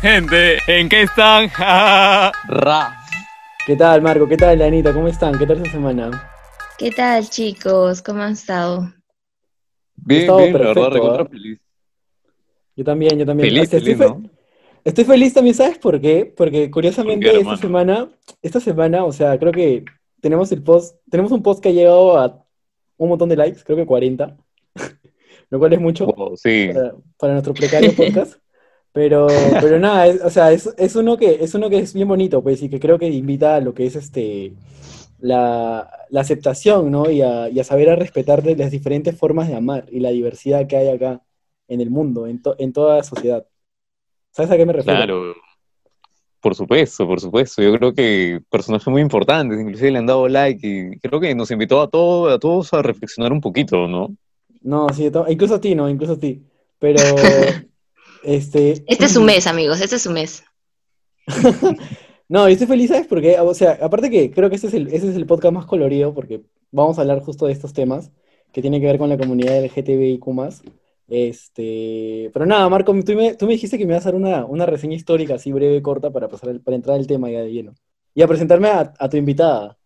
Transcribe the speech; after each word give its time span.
Gente, 0.00 0.58
¿en 0.66 0.88
qué 0.88 1.02
están? 1.02 1.50
Ra. 2.48 2.96
¿Qué 3.66 3.76
tal, 3.76 4.00
Marco? 4.02 4.26
¿Qué 4.26 4.36
tal, 4.36 4.60
Anita? 4.62 4.92
¿Cómo 4.94 5.08
están? 5.08 5.38
¿Qué 5.38 5.46
tal 5.46 5.58
esta 5.58 5.72
semana? 5.72 6.30
¿Qué 6.78 6.90
tal, 6.90 7.28
chicos? 7.28 8.00
¿Cómo 8.02 8.22
han 8.22 8.32
estado? 8.32 8.92
Bien, 9.96 10.22
Estado 10.22 10.38
bien, 10.38 10.52
la 10.54 10.58
perfecto, 10.58 10.80
verdad, 10.80 10.94
recontra 10.94 11.22
¿ah? 11.24 11.28
feliz. 11.28 11.58
Yo 12.76 12.84
también, 12.84 13.18
yo 13.18 13.26
también. 13.26 13.48
Feliz, 13.50 13.74
estoy, 13.74 13.94
fe- 13.94 14.06
¿no? 14.06 14.22
estoy 14.84 15.04
feliz 15.04 15.34
también, 15.34 15.54
¿sabes 15.54 15.76
por 15.78 16.00
qué? 16.00 16.32
Porque 16.34 16.70
curiosamente 16.70 17.26
¿Por 17.26 17.34
qué, 17.36 17.42
esta 17.42 17.56
semana, 17.58 18.08
esta 18.40 18.60
semana, 18.60 19.04
o 19.04 19.12
sea, 19.12 19.38
creo 19.38 19.52
que 19.52 19.84
tenemos 20.22 20.50
el 20.52 20.62
post, 20.62 20.96
tenemos 21.10 21.30
un 21.32 21.42
post 21.42 21.62
que 21.62 21.68
ha 21.68 21.72
llegado 21.72 22.16
a 22.18 22.42
un 22.96 23.08
montón 23.10 23.28
de 23.28 23.36
likes, 23.36 23.60
creo 23.62 23.76
que 23.76 23.84
40, 23.84 24.34
lo 25.50 25.58
cual 25.58 25.74
es 25.74 25.80
mucho 25.80 26.06
Wow, 26.06 26.36
sí. 26.38 26.70
para, 26.72 26.94
para 27.18 27.32
nuestro 27.34 27.52
precario 27.52 27.92
podcast. 27.96 28.39
Pero, 28.92 29.28
pero 29.60 29.78
nada, 29.78 30.06
es- 30.06 30.22
o 30.22 30.30
sea, 30.30 30.52
es, 30.52 30.68
es 30.78 30.96
uno 30.96 31.16
que, 31.16 31.42
es 31.44 31.54
uno 31.54 31.70
que 31.70 31.78
es 31.78 31.94
bien 31.94 32.08
bonito, 32.08 32.42
pues, 32.42 32.62
y 32.62 32.68
que 32.68 32.80
creo 32.80 32.98
que 32.98 33.08
invita 33.08 33.56
a 33.56 33.60
lo 33.60 33.74
que 33.74 33.86
es 33.86 33.96
este 33.96 34.52
la, 35.20 35.90
la 36.10 36.20
aceptación, 36.20 36.90
¿no? 36.90 37.10
Y 37.10 37.22
a, 37.22 37.48
y 37.50 37.60
a 37.60 37.64
saber 37.64 37.90
a 37.90 37.96
respetar 37.96 38.42
de 38.42 38.56
las 38.56 38.70
diferentes 38.70 39.16
formas 39.16 39.48
de 39.48 39.56
amar 39.56 39.86
y 39.90 40.00
la 40.00 40.10
diversidad 40.10 40.66
que 40.66 40.76
hay 40.76 40.88
acá 40.88 41.22
en 41.68 41.80
el 41.80 41.90
mundo, 41.90 42.26
en, 42.26 42.42
to- 42.42 42.56
en 42.58 42.72
toda 42.72 42.96
la 42.98 43.02
sociedad. 43.04 43.46
¿Sabes 44.32 44.50
a 44.52 44.56
qué 44.58 44.66
me 44.66 44.72
refiero? 44.74 44.98
Claro. 44.98 45.34
Por 46.40 46.54
supuesto, 46.54 47.06
por 47.06 47.20
supuesto. 47.20 47.62
Yo 47.62 47.72
creo 47.76 47.92
que 47.94 48.40
personajes 48.50 48.86
muy 48.88 49.02
importantes, 49.02 49.60
inclusive 49.60 49.90
le 49.90 49.98
han 49.98 50.06
dado 50.06 50.26
like 50.28 50.66
y 50.66 50.98
creo 50.98 51.20
que 51.20 51.34
nos 51.34 51.50
invitó 51.50 51.80
a 51.82 51.88
todos, 51.90 52.32
a 52.32 52.38
todos 52.38 52.72
a 52.72 52.82
reflexionar 52.82 53.32
un 53.32 53.40
poquito, 53.42 53.86
¿no? 53.86 54.08
No, 54.62 54.88
sí, 54.92 55.10
incluso 55.28 55.54
a 55.56 55.60
ti, 55.60 55.74
¿no? 55.74 55.88
Incluso 55.88 56.14
a 56.14 56.18
ti. 56.18 56.42
Pero, 56.78 57.62
este... 58.22 58.84
Este 58.86 59.04
es 59.04 59.12
su 59.12 59.22
mes, 59.22 59.46
amigos, 59.46 59.80
este 59.80 59.96
es 59.96 60.02
su 60.02 60.10
mes. 60.10 60.42
No, 62.30 62.46
yo 62.46 62.52
estoy 62.52 62.68
feliz, 62.68 62.90
¿sabes 62.90 63.08
por 63.08 63.20
qué? 63.20 63.40
O 63.40 63.52
sea, 63.54 63.76
aparte 63.82 64.08
que 64.08 64.30
creo 64.30 64.48
que 64.48 64.54
este 64.54 64.68
es 64.68 64.74
el, 64.74 64.86
ese 64.86 65.10
es 65.10 65.16
el 65.16 65.26
podcast 65.26 65.52
más 65.52 65.66
colorido 65.66 66.14
porque 66.14 66.42
vamos 66.70 66.96
a 66.96 67.00
hablar 67.00 67.18
justo 67.18 67.46
de 67.46 67.52
estos 67.52 67.72
temas 67.72 68.12
que 68.52 68.60
tienen 68.60 68.80
que 68.80 68.86
ver 68.86 68.98
con 68.98 69.08
la 69.08 69.18
comunidad 69.18 69.60
LGTBIQ+. 69.64 70.24
Este, 71.08 72.30
pero 72.32 72.46
nada, 72.46 72.68
Marco, 72.68 72.94
tú 73.04 73.14
me, 73.14 73.34
tú 73.34 73.46
me 73.46 73.54
dijiste 73.54 73.76
que 73.76 73.84
me 73.84 73.94
ibas 73.94 74.06
a 74.06 74.12
dar 74.12 74.14
una, 74.14 74.44
una 74.44 74.64
reseña 74.64 74.94
histórica 74.94 75.34
así 75.34 75.50
breve, 75.50 75.82
corta, 75.82 76.12
para, 76.12 76.28
pasar 76.28 76.60
para 76.60 76.76
entrar 76.76 76.96
al 76.96 77.08
tema 77.08 77.28
ya 77.28 77.40
de 77.40 77.50
lleno. 77.50 77.74
Y 78.14 78.22
a 78.22 78.28
presentarme 78.28 78.68
a, 78.68 78.94
a 78.96 79.08
tu 79.08 79.16
invitada. 79.16 79.76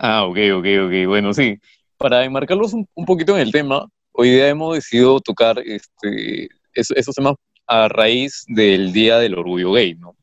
Ah, 0.00 0.24
ok, 0.26 0.38
ok, 0.52 0.66
ok. 0.86 1.06
Bueno, 1.06 1.32
sí. 1.32 1.60
Para 1.96 2.24
enmarcarlos 2.24 2.72
un, 2.72 2.88
un 2.92 3.04
poquito 3.04 3.36
en 3.36 3.42
el 3.42 3.52
tema, 3.52 3.86
hoy 4.10 4.30
día 4.30 4.48
hemos 4.48 4.74
decidido 4.74 5.20
tocar 5.20 5.60
este, 5.60 6.48
es- 6.76 6.90
esos 6.92 7.14
temas 7.14 7.34
a 7.66 7.88
raíz 7.88 8.44
del 8.48 8.92
Día 8.92 9.18
del 9.18 9.34
Orgullo 9.38 9.72
Gay, 9.72 9.94
¿no? 9.94 10.16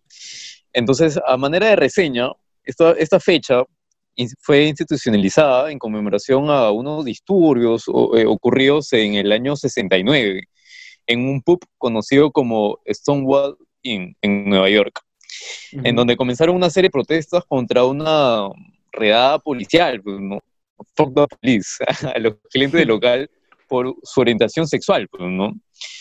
Entonces, 0.72 1.20
a 1.28 1.38
manera 1.38 1.68
de 1.68 1.76
reseña, 1.76 2.30
esta, 2.64 2.92
esta 2.94 3.20
fecha 3.20 3.64
in- 4.16 4.30
fue 4.40 4.66
institucionalizada 4.66 5.72
en 5.72 5.78
conmemoración 5.80 6.50
a 6.50 6.72
unos 6.72 7.04
disturbios 7.06 7.86
eh, 8.16 8.26
ocurridos 8.26 8.92
en 8.94 9.16
el 9.16 9.32
año 9.32 9.56
69 9.56 10.44
en 11.06 11.20
un 11.28 11.42
pub 11.42 11.60
conocido 11.78 12.32
como 12.32 12.80
Stonewall 12.88 13.58
Inn 13.82 14.16
en 14.22 14.50
Nueva 14.50 14.70
York 14.70 15.02
en 15.84 15.96
donde 15.96 16.16
comenzaron 16.16 16.56
una 16.56 16.70
serie 16.70 16.88
de 16.88 16.92
protestas 16.92 17.44
contra 17.48 17.84
una 17.86 18.48
redada 18.92 19.40
policial, 19.40 20.02
pues, 20.02 20.20
¿no? 20.22 20.40
Fuck 20.96 21.14
the 21.16 21.36
police, 21.42 21.84
a 22.16 22.20
los 22.20 22.36
clientes 22.52 22.80
del 22.80 22.88
local 22.90 23.30
por 23.68 23.96
su 24.04 24.22
orientación 24.22 24.68
sexual, 24.68 25.08
pues, 25.10 25.24
¿no? 25.24 25.52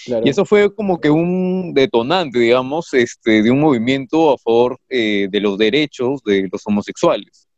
Claro. 0.05 0.23
Y 0.27 0.31
eso 0.31 0.45
fue 0.45 0.75
como 0.75 1.01
que 1.01 1.11
un 1.11 1.73
detonante, 1.75 2.39
digamos, 2.39 2.93
este, 2.95 3.43
de 3.43 3.51
un 3.51 3.61
movimiento 3.61 4.33
a 4.33 4.39
favor 4.39 4.79
eh, 4.89 5.29
de 5.31 5.41
los 5.41 5.59
derechos 5.59 6.23
de 6.25 6.49
los 6.51 6.63
homosexuales. 6.67 7.49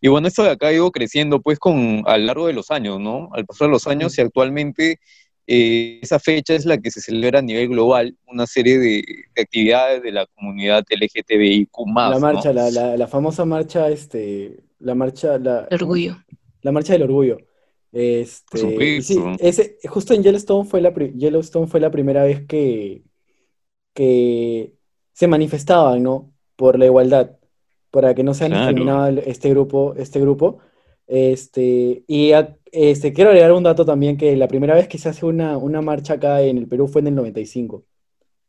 Y 0.00 0.08
bueno, 0.08 0.28
esto 0.28 0.42
de 0.42 0.50
acá 0.50 0.68
ha 0.68 0.72
ido 0.72 0.90
creciendo 0.90 1.40
pues 1.40 1.58
con, 1.58 2.02
a 2.06 2.18
lo 2.18 2.24
largo 2.26 2.46
de 2.46 2.52
los 2.52 2.70
años, 2.70 3.00
¿no? 3.00 3.30
Al 3.32 3.46
pasar 3.46 3.68
los 3.68 3.86
años 3.86 4.16
y 4.18 4.20
actualmente 4.20 4.98
eh, 5.46 6.00
esa 6.02 6.18
fecha 6.18 6.54
es 6.54 6.66
la 6.66 6.78
que 6.78 6.90
se 6.90 7.00
celebra 7.00 7.38
a 7.38 7.42
nivel 7.42 7.68
global, 7.68 8.16
una 8.26 8.46
serie 8.46 8.78
de, 8.78 9.04
de 9.34 9.42
actividades 9.42 10.02
de 10.02 10.12
la 10.12 10.26
comunidad 10.26 10.84
LGTBIQ+. 10.90 11.70
La 11.94 12.10
¿no? 12.10 12.20
marcha, 12.20 12.52
la, 12.52 12.70
la, 12.70 12.96
la 12.96 13.06
famosa 13.06 13.44
marcha, 13.44 13.88
este, 13.88 14.56
la 14.80 14.94
marcha, 14.94 15.38
la, 15.38 15.66
El 15.70 15.82
orgullo. 15.82 16.16
La 16.62 16.72
marcha 16.72 16.94
del 16.94 17.02
orgullo. 17.02 17.38
Este, 17.92 19.00
sí, 19.02 19.18
ese, 19.38 19.78
justo 19.88 20.12
en 20.12 20.22
Yellowstone 20.22 20.68
fue 20.68 20.80
la, 20.80 20.92
Yellowstone 20.94 21.66
fue 21.66 21.80
la 21.80 21.90
primera 21.90 22.24
vez 22.24 22.46
que, 22.46 23.02
que 23.94 24.72
se 25.12 25.26
manifestaban, 25.28 26.02
¿no? 26.02 26.32
Por 26.56 26.78
la 26.78 26.86
igualdad, 26.86 27.36
para 27.90 28.14
que 28.14 28.22
no 28.22 28.34
sean 28.34 28.50
Claro. 28.50 28.66
discriminado 28.66 29.08
este 29.24 29.50
grupo, 29.50 29.94
este 29.96 30.20
grupo. 30.20 30.58
Este, 31.06 32.04
y 32.06 32.32
a- 32.32 32.56
este, 32.72 33.12
quiero 33.12 33.30
agregar 33.30 33.52
un 33.52 33.62
dato 33.62 33.84
también, 33.84 34.16
que 34.16 34.36
la 34.36 34.48
primera 34.48 34.74
vez 34.74 34.88
que 34.88 34.98
se 34.98 35.08
hace 35.08 35.24
una, 35.24 35.56
una 35.56 35.80
marcha 35.80 36.14
acá 36.14 36.42
en 36.42 36.58
el 36.58 36.66
Perú 36.68 36.88
fue 36.88 37.00
en 37.00 37.08
el 37.08 37.14
95. 37.14 37.84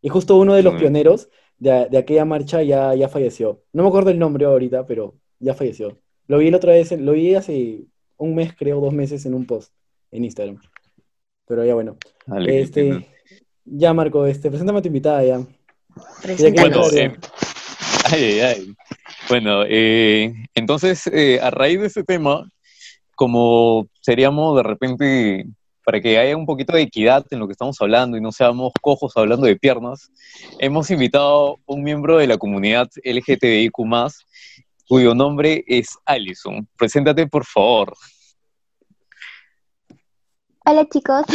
Y 0.01 0.09
justo 0.09 0.37
uno 0.37 0.53
de 0.55 0.63
los 0.63 0.73
Mm. 0.75 0.77
pioneros 0.79 1.29
de, 1.57 1.87
de 1.89 1.97
aquella 1.97 2.25
marcha 2.25 2.61
ya, 2.63 2.93
ya 2.95 3.09
falleció. 3.09 3.63
No 3.73 3.83
me 3.83 3.89
acuerdo 3.89 4.09
el 4.09 4.19
nombre 4.19 4.45
ahorita, 4.45 4.85
pero 4.85 5.15
ya 5.39 5.53
falleció. 5.53 5.99
Lo 6.27 6.39
vi 6.39 6.51
la 6.51 6.57
otra 6.57 6.73
vez, 6.73 6.91
lo 6.99 7.13
vi 7.13 7.35
hace 7.35 7.85
un 8.17 8.35
mes, 8.35 8.53
creo, 8.57 8.79
dos 8.79 8.93
meses 8.93 9.25
en 9.25 9.33
un 9.33 9.45
post 9.45 9.71
en 10.11 10.25
Instagram. 10.25 10.59
Pero 11.47 11.65
ya 11.65 11.73
bueno. 11.73 11.97
Dale. 12.25 12.61
Este, 12.61 13.07
ya 13.65 13.93
Marco, 13.93 14.25
este, 14.25 14.49
preséntame 14.49 14.79
a 14.79 14.81
tu 14.81 14.87
invitada 14.87 15.23
ya. 15.23 15.41
Bueno, 16.53 16.81
eh, 16.93 17.15
ay, 18.11 18.23
ay, 18.23 18.39
ay. 18.39 18.75
Bueno, 19.29 19.63
eh, 19.67 20.33
entonces, 20.53 21.07
eh, 21.07 21.39
a 21.41 21.49
raíz 21.49 21.79
de 21.79 21.87
ese 21.87 22.03
tema, 22.03 22.49
como 23.15 23.87
seríamos 24.01 24.55
de 24.57 24.63
repente, 24.63 25.45
para 25.83 25.99
que 26.01 26.17
haya 26.17 26.37
un 26.37 26.45
poquito 26.45 26.73
de 26.73 26.83
equidad 26.83 27.25
en 27.31 27.39
lo 27.39 27.47
que 27.47 27.53
estamos 27.53 27.77
hablando 27.81 28.17
y 28.17 28.21
no 28.21 28.31
seamos 28.31 28.71
cojos 28.81 29.13
hablando 29.15 29.47
de 29.47 29.55
piernas, 29.55 30.11
hemos 30.59 30.91
invitado 30.91 31.53
a 31.53 31.73
un 31.73 31.83
miembro 31.83 32.17
de 32.17 32.27
la 32.27 32.37
comunidad 32.37 32.89
LGTBIQ+, 33.03 33.73
cuyo 34.87 35.13
nombre 35.13 35.63
es 35.67 35.97
Alison. 36.05 36.67
Preséntate, 36.77 37.27
por 37.27 37.45
favor. 37.45 37.93
Hola 40.65 40.87
chicos. 40.89 41.25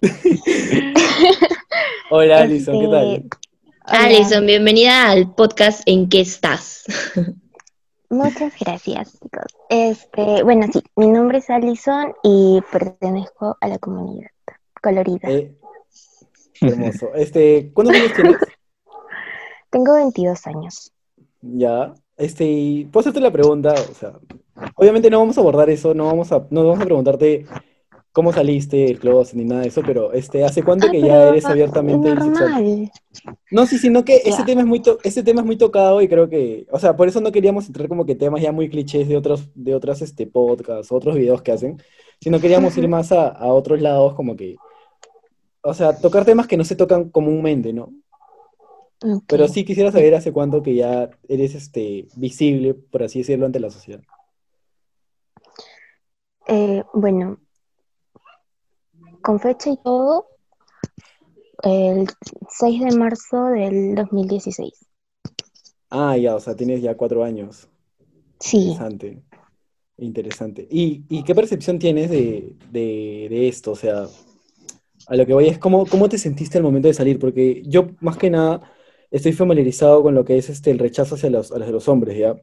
Hola 2.10 2.40
Alison, 2.40 2.74
¿qué 2.78 2.84
Este, 2.84 2.90
tal? 2.90 3.28
hola. 3.86 4.04
Alison, 4.04 4.46
bienvenida 4.46 5.10
al 5.10 5.34
podcast 5.34 5.82
¿En 5.86 6.08
qué 6.08 6.20
estás? 6.20 6.84
Muchas 8.10 8.52
gracias 8.58 9.12
chicos. 9.20 9.44
Este, 9.68 10.42
bueno, 10.42 10.66
sí, 10.72 10.82
mi 10.96 11.06
nombre 11.08 11.38
es 11.38 11.48
Alison 11.50 12.12
y 12.24 12.60
pertenezco 12.72 13.56
a 13.60 13.68
la 13.68 13.78
comunidad 13.78 14.30
colorida. 14.82 15.28
Eh, 15.30 15.54
hermoso. 16.60 17.14
Este, 17.14 17.70
¿cuántos 17.72 17.96
años 17.96 18.12
tienes? 18.14 18.36
Tengo 19.70 19.94
22 19.94 20.46
años. 20.48 20.92
Ya. 21.42 21.94
Este, 22.20 22.44
y 22.44 22.84
puedo 22.84 23.00
hacerte 23.00 23.20
la 23.20 23.30
pregunta, 23.32 23.74
o 23.90 23.94
sea, 23.94 24.12
obviamente 24.76 25.10
no 25.10 25.18
vamos 25.20 25.38
a 25.38 25.40
abordar 25.40 25.70
eso, 25.70 25.94
no 25.94 26.04
vamos 26.06 26.30
a, 26.32 26.46
no 26.50 26.64
vamos 26.66 26.80
a 26.82 26.84
preguntarte 26.84 27.46
cómo 28.12 28.32
saliste 28.32 28.76
del 28.76 28.98
closet 28.98 29.36
ni 29.36 29.44
nada 29.44 29.62
de 29.62 29.68
eso, 29.68 29.82
pero 29.86 30.12
este, 30.12 30.44
¿hace 30.44 30.62
cuánto 30.62 30.88
Ah, 30.88 30.90
que 30.90 31.00
ya 31.00 31.28
eres 31.28 31.46
abiertamente 31.46 32.14
bisexual? 32.14 32.90
No, 33.50 33.66
sí, 33.66 33.78
sino 33.78 34.04
que 34.04 34.16
ese 34.16 34.30
Ya. 34.38 34.44
tema 34.44 34.60
es 34.62 34.66
muy 34.66 34.82
ese 35.04 35.22
tema 35.22 35.40
es 35.40 35.46
muy 35.46 35.56
tocado 35.56 36.02
y 36.02 36.08
creo 36.08 36.28
que, 36.28 36.66
o 36.70 36.78
sea, 36.78 36.96
por 36.96 37.08
eso 37.08 37.20
no 37.20 37.32
queríamos 37.32 37.66
entrar 37.66 37.88
como 37.88 38.04
que 38.04 38.14
temas 38.16 38.42
ya 38.42 38.52
muy 38.52 38.68
clichés 38.68 39.08
de 39.08 39.16
otros, 39.16 39.48
de 39.54 39.74
otras 39.74 40.02
este, 40.02 40.26
podcasts, 40.26 40.92
otros 40.92 41.14
videos 41.16 41.42
que 41.42 41.52
hacen, 41.52 41.80
sino 42.20 42.40
queríamos 42.40 42.76
ir 42.76 42.88
más 42.88 43.12
a, 43.12 43.28
a 43.28 43.46
otros 43.52 43.80
lados 43.80 44.14
como 44.14 44.36
que, 44.36 44.56
o 45.62 45.74
sea, 45.74 45.96
tocar 45.96 46.24
temas 46.24 46.46
que 46.46 46.56
no 46.56 46.64
se 46.64 46.76
tocan 46.76 47.10
comúnmente, 47.10 47.72
¿no? 47.72 47.92
Pero 49.26 49.48
sí 49.48 49.64
quisiera 49.64 49.90
saber 49.90 50.14
hace 50.14 50.32
cuánto 50.32 50.62
que 50.62 50.74
ya 50.74 51.10
eres 51.28 51.54
este 51.54 52.06
visible, 52.16 52.74
por 52.74 53.02
así 53.02 53.20
decirlo, 53.20 53.46
ante 53.46 53.60
la 53.60 53.70
sociedad. 53.70 54.02
Eh, 56.46 56.82
bueno, 56.92 57.38
con 59.22 59.38
fecha 59.40 59.70
y 59.70 59.76
todo, 59.82 60.26
el 61.62 62.06
6 62.48 62.80
de 62.80 62.96
marzo 62.96 63.44
del 63.46 63.94
2016. 63.94 64.72
Ah, 65.90 66.16
ya, 66.16 66.34
o 66.34 66.40
sea, 66.40 66.54
tienes 66.54 66.82
ya 66.82 66.96
cuatro 66.96 67.24
años. 67.24 67.68
Sí. 68.38 68.58
Interesante. 68.68 69.22
Interesante. 69.98 70.66
¿Y, 70.70 71.04
y 71.08 71.24
qué 71.24 71.34
percepción 71.34 71.78
tienes 71.78 72.10
de, 72.10 72.54
de- 72.70 73.26
de 73.28 73.48
esto? 73.48 73.72
O 73.72 73.76
sea, 73.76 74.06
a 75.06 75.16
lo 75.16 75.26
que 75.26 75.34
voy 75.34 75.48
es 75.48 75.58
cómo, 75.58 75.84
cómo 75.86 76.08
te 76.08 76.18
sentiste 76.18 76.58
al 76.58 76.64
momento 76.64 76.88
de 76.88 76.94
salir, 76.94 77.18
porque 77.18 77.62
yo 77.66 77.88
más 78.00 78.16
que 78.16 78.30
nada 78.30 78.62
estoy 79.10 79.32
familiarizado 79.32 80.02
con 80.02 80.14
lo 80.14 80.24
que 80.24 80.38
es 80.38 80.48
este, 80.50 80.70
el 80.70 80.78
rechazo 80.78 81.14
hacia 81.16 81.30
los, 81.30 81.52
hacia 81.52 81.70
los 81.72 81.88
hombres, 81.88 82.18
¿ya? 82.18 82.36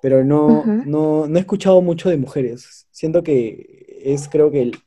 Pero 0.00 0.24
no, 0.24 0.76
no, 0.82 1.26
no 1.28 1.36
he 1.38 1.40
escuchado 1.40 1.80
mucho 1.82 2.08
de 2.10 2.16
mujeres. 2.16 2.88
Siento 2.90 3.22
que 3.22 4.00
es, 4.04 4.28
creo 4.28 4.50
que, 4.50 4.62
el- 4.62 4.78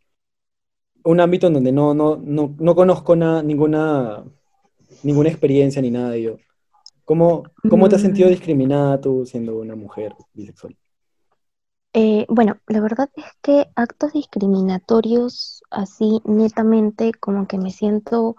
un 1.03 1.19
ámbito 1.19 1.47
en 1.47 1.53
donde 1.53 1.71
no, 1.71 1.93
no, 1.93 2.17
no, 2.17 2.55
no 2.59 2.75
conozco 2.75 3.15
na- 3.15 3.43
ninguna, 3.43 4.23
ninguna 5.03 5.29
experiencia 5.29 5.81
ni 5.81 5.91
nada 5.91 6.11
de 6.11 6.19
ello. 6.19 6.37
¿Cómo, 7.05 7.43
cómo 7.67 7.89
te 7.89 7.95
has 7.97 8.01
sentido 8.01 8.29
discriminada 8.29 9.01
tú 9.01 9.25
siendo 9.25 9.57
una 9.57 9.75
mujer 9.75 10.13
bisexual? 10.33 10.77
Eh, 11.93 12.25
bueno, 12.29 12.59
la 12.67 12.81
verdad 12.81 13.09
es 13.15 13.25
que 13.41 13.67
actos 13.75 14.11
discriminatorios 14.13 15.63
así 15.71 16.21
netamente 16.25 17.13
como 17.13 17.47
que 17.47 17.57
me 17.57 17.71
siento 17.71 18.35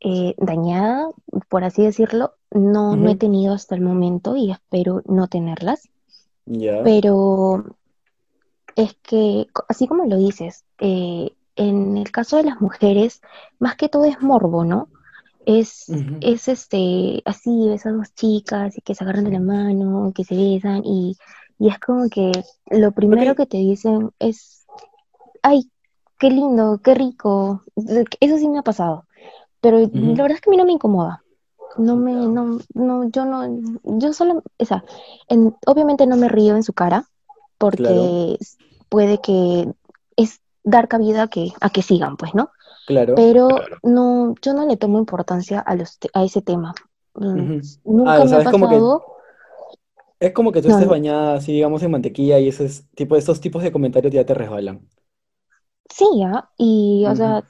eh, 0.00 0.34
dañada, 0.38 1.08
por 1.48 1.64
así 1.64 1.82
decirlo, 1.82 2.34
no, 2.50 2.96
no 2.96 3.10
he 3.10 3.16
tenido 3.16 3.54
hasta 3.54 3.74
el 3.74 3.80
momento 3.80 4.36
y 4.36 4.50
espero 4.50 5.02
no 5.06 5.28
tenerlas. 5.28 5.88
Pero 6.84 7.64
es 8.76 8.94
que, 9.02 9.46
así 9.68 9.86
como 9.86 10.04
lo 10.04 10.16
dices, 10.16 10.64
eh, 10.78 11.32
en 11.56 11.96
el 11.96 12.10
caso 12.12 12.36
de 12.36 12.44
las 12.44 12.60
mujeres, 12.60 13.22
más 13.58 13.76
que 13.76 13.88
todo 13.88 14.04
es 14.04 14.20
morbo, 14.20 14.64
¿no? 14.64 14.88
Es, 15.46 15.86
es 16.20 16.48
este, 16.48 17.22
así, 17.24 17.70
esas 17.70 17.94
dos 17.96 18.14
chicas 18.14 18.76
y 18.76 18.80
que 18.80 18.94
se 18.94 19.04
agarran 19.04 19.24
de 19.24 19.30
la 19.30 19.40
mano, 19.40 20.12
que 20.14 20.24
se 20.24 20.34
besan 20.34 20.82
y, 20.84 21.16
y 21.58 21.68
es 21.68 21.78
como 21.78 22.08
que 22.08 22.32
lo 22.70 22.92
primero 22.92 23.34
que 23.34 23.46
te 23.46 23.56
dicen 23.56 24.10
es, 24.18 24.66
ay, 25.42 25.70
qué 26.18 26.30
lindo, 26.30 26.80
qué 26.82 26.94
rico. 26.94 27.62
Eso 28.20 28.38
sí 28.38 28.48
me 28.48 28.58
ha 28.58 28.62
pasado, 28.62 29.05
pero 29.66 29.78
la 29.80 30.22
verdad 30.22 30.32
es 30.36 30.40
que 30.40 30.50
a 30.50 30.52
mí 30.52 30.56
no 30.56 30.64
me 30.64 30.72
incomoda. 30.72 31.24
No 31.76 31.96
me, 31.96 32.12
no, 32.14 32.60
no, 32.74 33.10
yo 33.10 33.24
no, 33.26 33.46
yo 33.84 34.12
solo, 34.14 34.42
o 34.58 34.64
sea, 34.64 34.84
en- 35.28 35.54
obviamente 35.66 36.06
no 36.06 36.16
me 36.16 36.28
río 36.28 36.56
en 36.56 36.62
su 36.62 36.72
cara, 36.72 37.06
porque 37.58 37.78
Claro. 37.78 38.16
puede 38.88 39.20
que 39.20 39.68
es 40.16 40.40
dar 40.64 40.88
cabida 40.88 41.24
a 41.24 41.28
que, 41.28 41.52
a 41.60 41.70
que 41.70 41.82
sigan, 41.82 42.16
pues, 42.16 42.34
¿no? 42.34 42.50
Claro. 42.84 43.16
Pero 43.16 43.48
Claro. 43.48 43.82
no, 43.82 44.34
yo 44.42 44.54
no 44.54 44.66
le 44.66 44.76
tomo 44.78 44.98
importancia 45.00 45.60
a 45.60 45.76
los, 45.76 45.98
te- 45.98 46.10
a 46.14 46.24
ese 46.24 46.42
tema. 46.42 46.74
Mm. 47.14 47.46
Nunca 47.84 48.14
Ah, 48.18 48.24
o 48.24 48.28
me 48.28 48.36
sea, 48.36 48.38
ha 48.38 48.42
es 48.42 48.48
como 48.48 48.68
que 48.68 48.76
pasado, 48.76 49.04
es 50.20 50.32
como 50.34 50.52
que 50.52 50.60
tú 50.62 50.68
no, 50.68 50.68
estés 50.68 50.86
bañada 50.88 51.36
así, 51.36 51.52
digamos, 51.52 51.82
en 51.82 51.90
mantequilla 51.90 52.38
y 52.38 52.48
esos 52.48 52.84
tipo, 52.94 53.16
esos 53.16 53.40
tipos 53.40 53.62
de 53.62 53.72
comentarios 53.72 54.12
ya 54.14 54.26
te 54.26 54.34
resbalan. 54.34 54.86
sí, 55.90 56.04
¿ah? 56.24 56.50
Y, 56.58 57.04
o 57.08 57.14
sea, 57.16 57.44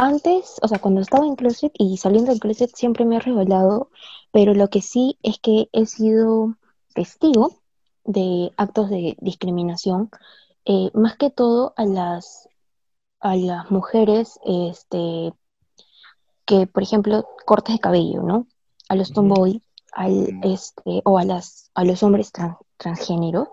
antes, 0.00 0.58
o 0.62 0.68
sea, 0.68 0.78
cuando 0.78 1.02
estaba 1.02 1.26
en 1.26 1.36
closet 1.36 1.72
y 1.78 1.98
saliendo 1.98 2.30
del 2.30 2.40
closet 2.40 2.74
siempre 2.74 3.04
me 3.04 3.16
he 3.16 3.20
resbalado, 3.20 3.90
pero 4.32 4.54
lo 4.54 4.68
que 4.68 4.80
sí 4.80 5.18
es 5.22 5.38
que 5.38 5.68
he 5.72 5.84
sido 5.84 6.56
testigo 6.94 7.60
de 8.04 8.50
actos 8.56 8.88
de 8.88 9.16
discriminación, 9.20 10.10
eh, 10.64 10.90
más 10.94 11.16
que 11.16 11.28
todo 11.30 11.74
a 11.76 11.84
las, 11.84 12.48
a 13.20 13.36
las 13.36 13.70
mujeres, 13.70 14.40
este, 14.44 15.34
que, 16.46 16.66
por 16.66 16.82
ejemplo, 16.82 17.28
cortes 17.44 17.74
de 17.74 17.80
cabello, 17.80 18.22
¿no? 18.22 18.46
A 18.88 18.96
los 18.96 19.12
tomboy, 19.12 19.62
al, 19.92 20.40
este, 20.42 21.02
o 21.04 21.18
a 21.18 21.24
las, 21.24 21.70
a 21.74 21.84
los 21.84 22.02
hombres 22.02 22.32
tran- 22.32 22.58
transgénero, 22.78 23.52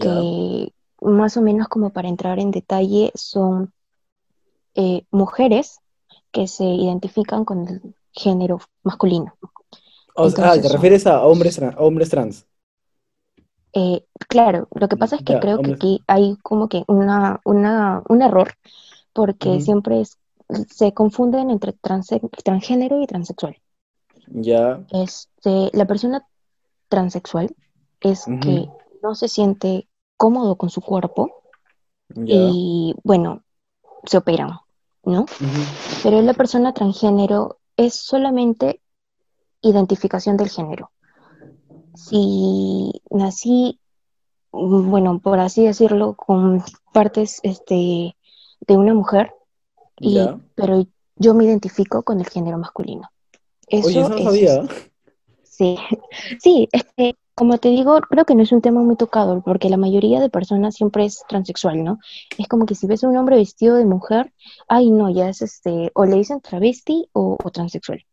que 0.00 0.72
más 1.02 1.36
o 1.36 1.42
menos 1.42 1.68
como 1.68 1.90
para 1.90 2.08
entrar 2.08 2.38
en 2.38 2.50
detalle 2.50 3.12
son 3.14 3.72
eh, 4.78 5.04
mujeres 5.10 5.80
que 6.32 6.46
se 6.46 6.64
identifican 6.64 7.44
con 7.44 7.68
el 7.68 7.94
género 8.12 8.60
masculino. 8.82 9.34
O 10.14 10.24
ah, 10.24 10.54
¿te 10.62 10.68
refieres 10.68 11.06
a 11.06 11.22
hombres, 11.24 11.60
tra- 11.60 11.74
hombres 11.78 12.08
trans? 12.10 12.46
eh, 13.74 14.04
claro, 14.28 14.68
lo 14.74 14.88
que 14.88 14.96
pasa 14.96 15.16
es 15.16 15.22
que 15.22 15.34
Ya, 15.34 15.40
creo 15.40 15.58
que 15.62 15.72
aquí 15.74 16.02
hay 16.06 16.36
como 16.42 16.68
que 16.68 16.84
una, 16.88 17.40
una, 17.44 18.02
un 18.08 18.22
error, 18.22 18.54
porque 19.12 19.60
siempre 19.60 20.00
es- 20.00 20.18
se 20.70 20.92
confunden 20.94 21.50
entre 21.50 21.72
transe- 21.74 22.20
transgénero 22.44 23.02
y 23.02 23.06
transexual. 23.06 23.56
Ya. 24.48 24.80
Este, 24.90 25.70
la 25.72 25.86
persona 25.86 26.26
transexual 26.88 27.54
es 28.00 28.24
que 28.40 28.68
no 29.02 29.14
se 29.14 29.28
siente 29.28 29.88
cómodo 30.16 30.56
con 30.56 30.70
su 30.70 30.80
cuerpo 30.80 31.42
Ya. 32.14 32.34
y 32.36 32.94
bueno, 33.04 33.42
se 34.04 34.16
operan, 34.18 34.50
¿no? 35.08 35.24
Pero 36.02 36.20
la 36.20 36.34
persona 36.34 36.74
transgénero 36.74 37.58
es 37.76 37.94
solamente 37.94 38.82
identificación 39.62 40.36
del 40.36 40.50
género. 40.50 40.90
Si 41.94 42.92
nací, 43.10 43.80
bueno, 44.52 45.18
por 45.18 45.40
así 45.40 45.64
decirlo, 45.64 46.14
con 46.14 46.62
partes 46.92 47.40
este, 47.42 48.16
de 48.60 48.76
una 48.76 48.92
mujer, 48.92 49.32
y, 49.98 50.20
pero 50.54 50.86
yo 51.16 51.34
me 51.34 51.44
identifico 51.44 52.02
con 52.02 52.20
el 52.20 52.28
género 52.28 52.58
masculino. 52.58 53.10
Oye, 53.72 54.00
Eso 54.00 54.08
no 54.10 54.16
es, 54.16 54.24
sabía. 54.24 54.62
sí, 55.42 55.76
sí, 56.40 56.68
es 56.70 56.84
que, 56.96 57.16
como 57.38 57.58
te 57.58 57.68
digo, 57.70 58.00
creo 58.10 58.24
que 58.24 58.34
no 58.34 58.42
es 58.42 58.52
un 58.52 58.60
tema 58.62 58.82
muy 58.82 58.96
tocado, 58.96 59.42
porque 59.42 59.70
la 59.70 59.76
mayoría 59.76 60.20
de 60.20 60.30
personas 60.30 60.74
siempre 60.74 61.04
es 61.04 61.22
transexual, 61.28 61.84
¿no? 61.84 61.98
Es 62.38 62.48
como 62.48 62.66
que 62.66 62.74
si 62.74 62.86
ves 62.86 63.04
a 63.04 63.08
un 63.08 63.16
hombre 63.16 63.36
vestido 63.36 63.76
de 63.76 63.84
mujer, 63.86 64.32
ay, 64.68 64.90
no, 64.90 65.10
ya 65.10 65.28
es 65.28 65.42
este, 65.42 65.90
o 65.94 66.04
le 66.04 66.16
dicen 66.16 66.40
travesti 66.40 67.08
o, 67.12 67.36
o 67.42 67.50
transexual, 67.50 68.04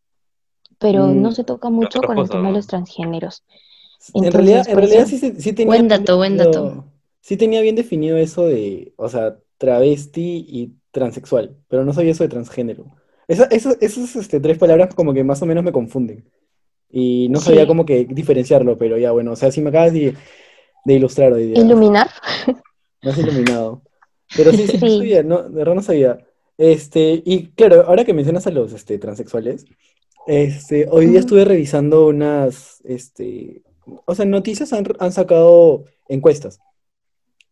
pero 0.78 1.06
Mm, 1.06 1.22
no 1.22 1.32
se 1.32 1.44
toca 1.44 1.70
mucho 1.70 2.00
con 2.02 2.18
el 2.18 2.30
tema 2.30 2.48
de 2.48 2.56
los 2.56 2.66
transgéneros. 2.66 3.44
En 4.14 4.32
realidad, 4.32 4.66
en 4.68 4.78
realidad 4.78 5.06
sí, 5.06 5.18
se- 5.18 5.40
sí 5.40 5.52
tenía 5.52 5.76
Buen 5.76 5.88
dato, 5.88 6.16
buen 6.16 6.36
dato. 6.36 6.84
sí 7.20 7.36
tenía 7.36 7.60
bien 7.60 7.74
definido 7.76 8.16
eso 8.16 8.46
de, 8.46 8.94
o 8.96 9.08
sea, 9.08 9.38
travesti 9.58 10.44
y 10.48 10.76
transexual, 10.90 11.56
pero 11.68 11.84
no 11.84 11.92
sabía 11.92 12.12
eso 12.12 12.22
de 12.24 12.28
transgénero. 12.30 12.86
Esa, 13.28 13.44
eso- 13.46 13.76
esas 13.80 14.14
este, 14.16 14.40
tres 14.40 14.58
palabras 14.58 14.94
como 14.94 15.12
que 15.14 15.24
más 15.24 15.42
o 15.42 15.46
menos 15.46 15.64
me 15.64 15.72
confunden. 15.72 16.30
Y 16.98 17.28
no 17.28 17.40
sabía 17.40 17.62
sí, 17.62 17.66
cómo 17.66 17.84
que 17.84 18.06
diferenciarlo, 18.06 18.78
pero 18.78 18.96
ya 18.96 19.12
bueno, 19.12 19.32
o 19.32 19.36
sea, 19.36 19.52
si 19.52 19.60
me 19.60 19.68
acabas 19.68 19.92
de, 19.92 20.14
de 20.86 20.94
ilustrar 20.94 21.30
hoy 21.30 21.48
día, 21.48 21.60
iluminar, 21.62 22.08
me 23.02 23.10
has 23.10 23.18
iluminado. 23.18 23.82
Pero 24.34 24.50
sí, 24.50 24.66
sí, 24.66 24.78
no 24.78 24.88
sabía, 24.88 25.22
no, 25.22 25.42
de 25.42 25.56
verdad 25.56 25.74
no 25.74 25.82
sabía. 25.82 26.26
Este, 26.56 27.22
y 27.22 27.48
claro, 27.48 27.84
ahora 27.86 28.06
que 28.06 28.14
mencionas 28.14 28.46
a 28.46 28.50
los 28.50 28.72
este, 28.72 28.96
transexuales, 28.96 29.66
este, 30.26 30.88
hoy 30.90 31.08
día 31.08 31.20
estuve 31.20 31.44
revisando 31.44 32.06
unas, 32.06 32.80
este, 32.86 33.60
o 34.06 34.14
sea, 34.14 34.24
noticias 34.24 34.72
han, 34.72 34.86
han 34.98 35.12
sacado 35.12 35.84
encuestas. 36.08 36.60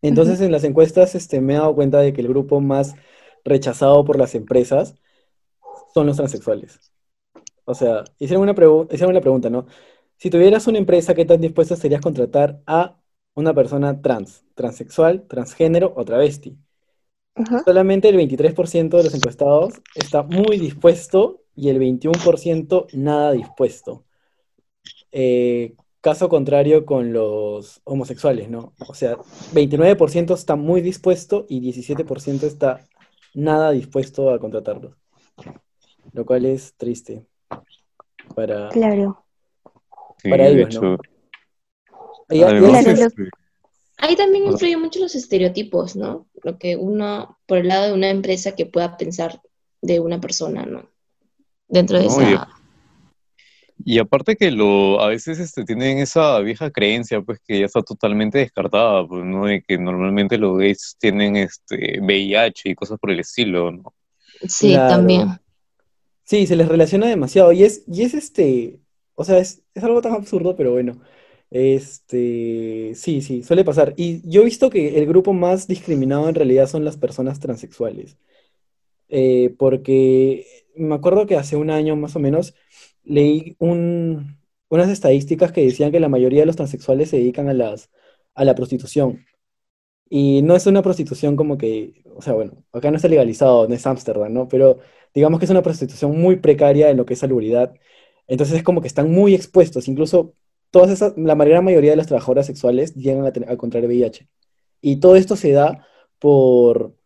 Entonces, 0.00 0.40
en 0.40 0.52
las 0.52 0.64
encuestas, 0.64 1.14
este, 1.14 1.42
me 1.42 1.52
he 1.52 1.58
dado 1.58 1.74
cuenta 1.74 2.00
de 2.00 2.14
que 2.14 2.22
el 2.22 2.28
grupo 2.28 2.62
más 2.62 2.94
rechazado 3.44 4.06
por 4.06 4.18
las 4.18 4.34
empresas 4.34 4.94
son 5.92 6.06
los 6.06 6.16
transexuales. 6.16 6.93
O 7.64 7.74
sea, 7.74 8.04
hicieron 8.18 8.42
una 8.42 8.54
hicieron 8.90 9.14
la 9.14 9.20
pregunta, 9.20 9.50
¿no? 9.50 9.66
Si 10.18 10.30
tuvieras 10.30 10.66
una 10.66 10.78
empresa, 10.78 11.14
¿qué 11.14 11.24
tan 11.24 11.40
dispuesta 11.40 11.76
serías 11.76 12.00
a 12.00 12.02
contratar 12.02 12.62
a 12.66 12.98
una 13.34 13.54
persona 13.54 14.00
trans, 14.00 14.44
transexual, 14.54 15.26
transgénero 15.26 15.92
o 15.96 16.04
travesti? 16.04 16.58
Solamente 17.64 18.08
el 18.08 18.16
23% 18.16 18.96
de 18.96 19.04
los 19.04 19.14
encuestados 19.14 19.74
está 19.94 20.22
muy 20.22 20.58
dispuesto 20.58 21.42
y 21.56 21.68
el 21.68 21.78
21% 21.80 22.86
nada 22.92 23.32
dispuesto. 23.32 24.04
Eh, 25.10 25.74
caso 26.00 26.28
contrario 26.28 26.86
con 26.86 27.12
los 27.12 27.80
homosexuales, 27.84 28.48
¿no? 28.50 28.74
O 28.88 28.94
sea, 28.94 29.16
29% 29.52 30.34
está 30.34 30.54
muy 30.54 30.80
dispuesto 30.80 31.46
y 31.48 31.60
17% 31.60 32.46
está 32.46 32.86
nada 33.34 33.72
dispuesto 33.72 34.30
a 34.30 34.38
contratarlos, 34.38 34.96
lo 36.12 36.24
cual 36.24 36.44
es 36.46 36.74
triste 36.76 37.26
para, 38.34 38.68
Claro, 38.70 39.24
Sí, 40.18 40.30
para 40.30 40.48
ellos, 40.48 40.80
¿no? 40.80 40.98
Y, 42.30 42.40
claro, 42.40 42.66
este, 42.66 43.28
Ahí 43.98 44.16
también 44.16 44.44
sea, 44.44 44.52
influyen 44.52 44.80
mucho 44.80 45.00
los 45.00 45.14
estereotipos, 45.14 45.96
¿no? 45.96 46.26
Lo 46.42 46.58
que 46.58 46.76
uno, 46.76 47.38
por 47.46 47.58
el 47.58 47.68
lado 47.68 47.86
de 47.86 47.92
una 47.92 48.10
empresa 48.10 48.54
que 48.54 48.66
pueda 48.66 48.96
pensar 48.96 49.40
de 49.82 50.00
una 50.00 50.20
persona, 50.20 50.64
¿no? 50.64 50.90
Dentro 51.68 51.98
de 51.98 52.06
no, 52.06 52.20
y, 52.20 52.34
esa... 52.34 52.48
y 53.84 53.98
aparte 53.98 54.36
que 54.36 54.50
lo, 54.50 55.00
a 55.00 55.08
veces 55.08 55.38
este, 55.38 55.64
tienen 55.64 55.98
esa 55.98 56.38
vieja 56.40 56.70
creencia, 56.70 57.22
pues 57.22 57.38
que 57.46 57.60
ya 57.60 57.66
está 57.66 57.82
totalmente 57.82 58.38
descartada, 58.38 59.06
pues, 59.06 59.24
¿no? 59.24 59.46
De 59.46 59.62
que 59.62 59.78
normalmente 59.78 60.38
los 60.38 60.58
gays 60.58 60.96
tienen 60.98 61.36
este 61.36 62.00
VIH 62.00 62.70
y 62.70 62.74
cosas 62.74 62.98
por 62.98 63.10
el 63.10 63.20
estilo, 63.20 63.70
¿no? 63.70 63.94
Sí, 64.48 64.72
claro. 64.72 64.88
también. 64.88 65.43
Sí, 66.24 66.46
se 66.46 66.56
les 66.56 66.68
relaciona 66.68 67.06
demasiado. 67.08 67.52
Y 67.52 67.64
es, 67.64 67.84
y 67.86 68.02
es 68.02 68.14
este, 68.14 68.80
o 69.14 69.24
sea, 69.24 69.38
es, 69.38 69.62
es 69.74 69.84
algo 69.84 70.00
tan 70.00 70.12
absurdo, 70.14 70.56
pero 70.56 70.72
bueno. 70.72 71.00
Este, 71.50 72.92
sí, 72.96 73.20
sí, 73.22 73.42
suele 73.42 73.64
pasar. 73.64 73.94
Y 73.96 74.28
yo 74.28 74.42
he 74.42 74.44
visto 74.44 74.70
que 74.70 74.98
el 74.98 75.06
grupo 75.06 75.32
más 75.32 75.68
discriminado 75.68 76.28
en 76.28 76.34
realidad 76.34 76.66
son 76.66 76.84
las 76.84 76.96
personas 76.96 77.38
transexuales. 77.40 78.16
Eh, 79.08 79.54
porque 79.58 80.46
me 80.76 80.94
acuerdo 80.96 81.26
que 81.26 81.36
hace 81.36 81.56
un 81.56 81.70
año 81.70 81.96
más 81.96 82.16
o 82.16 82.20
menos 82.20 82.54
leí 83.04 83.56
un- 83.60 84.38
unas 84.70 84.90
estadísticas 84.90 85.52
que 85.52 85.64
decían 85.64 85.92
que 85.92 86.00
la 86.00 86.08
mayoría 86.10 86.40
de 86.40 86.46
los 86.46 86.56
transexuales 86.56 87.10
se 87.10 87.18
dedican 87.18 87.48
a 87.48 87.54
las, 87.54 87.90
a 88.34 88.44
la 88.44 88.54
prostitución. 88.54 89.26
Y 90.08 90.42
no 90.42 90.54
es 90.56 90.66
una 90.66 90.82
prostitución 90.82 91.34
como 91.36 91.58
que, 91.58 92.04
o 92.14 92.22
sea, 92.22 92.34
bueno, 92.34 92.64
acá 92.72 92.90
no 92.90 92.96
está 92.96 93.08
legalizado, 93.08 93.66
no 93.68 93.74
es 93.74 93.86
Ámsterdam, 93.86 94.32
¿no? 94.32 94.48
Pero 94.48 94.78
digamos 95.14 95.38
que 95.38 95.44
es 95.46 95.50
una 95.50 95.62
prostitución 95.62 96.18
muy 96.20 96.36
precaria 96.36 96.90
en 96.90 96.96
lo 96.96 97.06
que 97.06 97.14
es 97.14 97.20
salubridad. 97.20 97.74
Entonces 98.26 98.56
es 98.56 98.62
como 98.62 98.80
que 98.80 98.88
están 98.88 99.10
muy 99.10 99.34
expuestos, 99.34 99.88
incluso 99.88 100.34
todas 100.70 100.90
esas, 100.90 101.14
la 101.16 101.34
gran 101.34 101.64
mayoría 101.64 101.90
de 101.90 101.96
las 101.96 102.08
trabajadoras 102.08 102.46
sexuales 102.46 102.94
llegan 102.94 103.24
a, 103.24 103.52
a 103.52 103.56
contraer 103.56 103.86
VIH. 103.86 104.28
Y 104.80 104.96
todo 104.96 105.16
esto 105.16 105.36
se 105.36 105.52
da 105.52 105.86
por, 106.18 106.96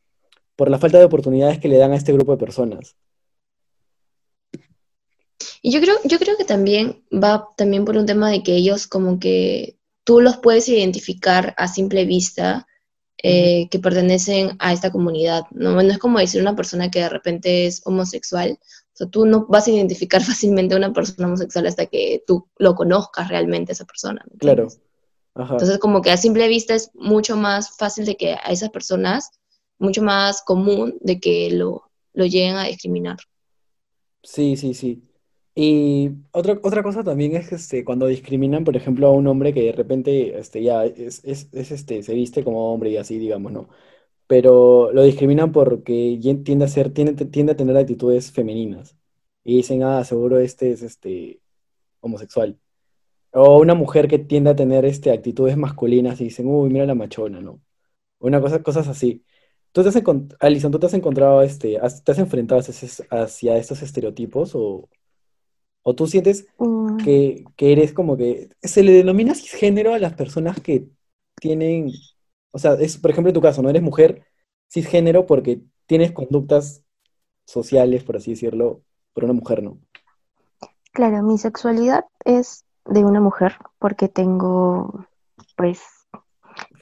por 0.57 0.71
la 0.71 0.79
falta 0.79 0.99
de 0.99 1.05
oportunidades 1.05 1.59
que 1.59 1.69
le 1.69 1.77
dan 1.77 1.93
a 1.93 1.97
este 1.97 2.13
grupo 2.13 2.33
de 2.33 2.39
personas. 2.39 2.97
Y 5.61 5.73
yo 5.73 5.81
creo, 5.81 5.97
yo 6.05 6.19
creo 6.19 6.37
que 6.37 6.45
también 6.45 7.05
va 7.13 7.49
también 7.57 7.85
por 7.85 7.97
un 7.97 8.07
tema 8.07 8.31
de 8.31 8.43
que 8.43 8.55
ellos 8.55 8.87
como 8.87 9.19
que 9.19 9.77
tú 10.05 10.21
los 10.21 10.37
puedes 10.37 10.69
identificar 10.69 11.55
a 11.59 11.69
simple 11.69 12.07
vista 12.07 12.68
eh, 13.23 13.69
que 13.69 13.79
pertenecen 13.79 14.57
a 14.61 14.73
esta 14.73 14.93
comunidad, 14.93 15.45
¿no? 15.51 15.73
No 15.73 15.81
es 15.81 15.99
como 15.99 16.19
decir 16.19 16.41
una 16.41 16.55
persona 16.55 16.91
que 16.91 17.01
de 17.01 17.09
repente 17.09 17.67
es 17.67 17.83
homosexual, 17.85 18.59
o 18.61 18.97
sea, 18.97 19.09
tú 19.09 19.27
no 19.27 19.47
vas 19.47 19.67
a 19.67 19.71
identificar 19.71 20.23
fácilmente 20.25 20.75
a 20.75 20.79
una 20.79 20.93
persona 20.93 21.27
homosexual 21.27 21.67
hasta 21.67 21.87
que 21.87 22.23
tú 22.27 22.49
lo 22.59 22.75
conozcas 22.75 23.29
realmente 23.29 23.73
a 23.73 23.75
esa 23.75 23.85
persona, 23.85 24.25
¿me 24.31 24.39
Claro. 24.39 24.69
Ajá. 25.35 25.55
Entonces 25.55 25.79
como 25.79 26.03
que 26.03 26.11
a 26.11 26.17
simple 26.17 26.49
vista 26.49 26.75
es 26.75 26.91
mucho 26.95 27.37
más 27.37 27.77
fácil 27.77 28.05
de 28.05 28.17
que 28.17 28.35
a 28.35 28.51
esas 28.51 28.71
personas, 28.71 29.31
mucho 29.79 30.03
más 30.03 30.43
común 30.43 30.97
de 31.01 31.21
que 31.21 31.51
lo, 31.51 31.91
lo 32.13 32.25
lleguen 32.25 32.57
a 32.57 32.65
discriminar. 32.65 33.19
Sí, 34.23 34.57
sí, 34.57 34.75
sí. 34.75 35.08
Y 35.61 36.11
otra, 36.31 36.61
otra 36.63 36.85
cosa 36.85 37.03
también 37.03 37.35
es 37.35 37.51
este, 37.53 37.85
cuando 37.85 38.07
discriminan, 38.07 38.63
por 38.63 38.77
ejemplo, 38.77 39.09
a 39.09 39.13
un 39.13 39.27
hombre 39.27 39.53
que 39.53 39.63
de 39.63 39.73
repente 39.73 40.39
este, 40.39 40.63
ya 40.63 40.85
es, 40.85 41.25
es, 41.25 41.49
es, 41.53 41.73
este, 41.73 42.05
se 42.05 42.15
viste 42.15 42.45
como 42.45 42.73
hombre 42.73 42.91
y 42.91 42.97
así, 42.97 43.19
digamos, 43.19 43.51
¿no? 43.51 43.69
Pero 44.29 44.93
lo 44.93 45.03
discriminan 45.05 45.53
porque 45.53 46.19
tiende 46.45 46.65
a 46.67 46.69
ser, 46.69 46.93
tiende, 46.93 47.27
tiende 47.27 47.53
a 47.53 47.57
tener 47.57 47.77
actitudes 47.77 48.33
femeninas. 48.33 48.97
Y 49.45 49.57
dicen, 49.57 49.83
ah, 49.83 50.05
seguro 50.05 50.39
este 50.39 50.73
es 50.73 50.83
este 50.83 51.41
homosexual. 52.01 52.59
O 53.33 53.59
una 53.61 53.75
mujer 53.75 54.09
que 54.09 54.19
tiende 54.21 54.51
a 54.51 54.57
tener 54.57 54.85
este, 54.85 55.13
actitudes 55.13 55.57
masculinas 55.57 56.21
y 56.21 56.25
dicen, 56.25 56.49
uy, 56.49 56.71
mira 56.71 56.87
la 56.87 56.95
machona, 56.97 57.41
¿no? 57.41 57.63
Una 58.21 58.41
cosa, 58.41 58.63
cosas 58.63 58.89
así. 58.89 59.25
¿Tú 59.73 59.83
te 59.83 59.91
has 59.91 59.97
Alison, 60.41 60.73
¿tú 60.73 60.79
te 60.81 60.87
has 60.87 60.95
encontrado, 60.95 61.43
este, 61.43 61.79
te 62.05 62.13
has 62.13 62.19
enfrentado 62.19 62.61
hacia, 62.61 63.07
hacia 63.11 63.57
estos 63.59 63.83
estereotipos 63.83 64.55
o, 64.55 64.89
o 65.89 65.95
tú 65.95 66.07
sientes 66.07 66.47
Mm, 66.61 66.99
que, 66.99 67.45
que 67.57 67.73
eres 67.73 67.93
como 67.93 68.17
que 68.17 68.51
se 68.63 68.83
le 68.83 68.93
denomina 68.93 69.35
cisgénero 69.35 69.95
a 69.95 69.99
las 69.99 70.15
personas 70.15 70.61
que 70.61 70.89
tienen, 71.37 71.91
o 72.53 72.59
sea, 72.59 72.75
es, 72.75 72.99
por 72.99 73.11
ejemplo, 73.11 73.31
en 73.31 73.35
tu 73.35 73.41
caso, 73.43 73.63
¿no? 73.63 73.71
Eres 73.71 73.83
mujer 73.83 74.27
cisgénero 74.71 75.27
porque 75.27 75.63
tienes 75.87 76.13
conductas 76.13 76.85
sociales, 77.47 78.05
por 78.05 78.17
así 78.17 78.33
decirlo, 78.33 78.83
por 79.15 79.25
una 79.25 79.35
mujer, 79.35 79.63
¿no? 79.63 79.81
Claro, 80.93 81.23
mi 81.23 81.39
sexualidad 81.39 82.05
es 82.25 82.65
de 82.87 83.05
una 83.05 83.21
mujer 83.21 83.57
porque 83.79 84.09
tengo, 84.09 85.07
pues, 85.57 85.83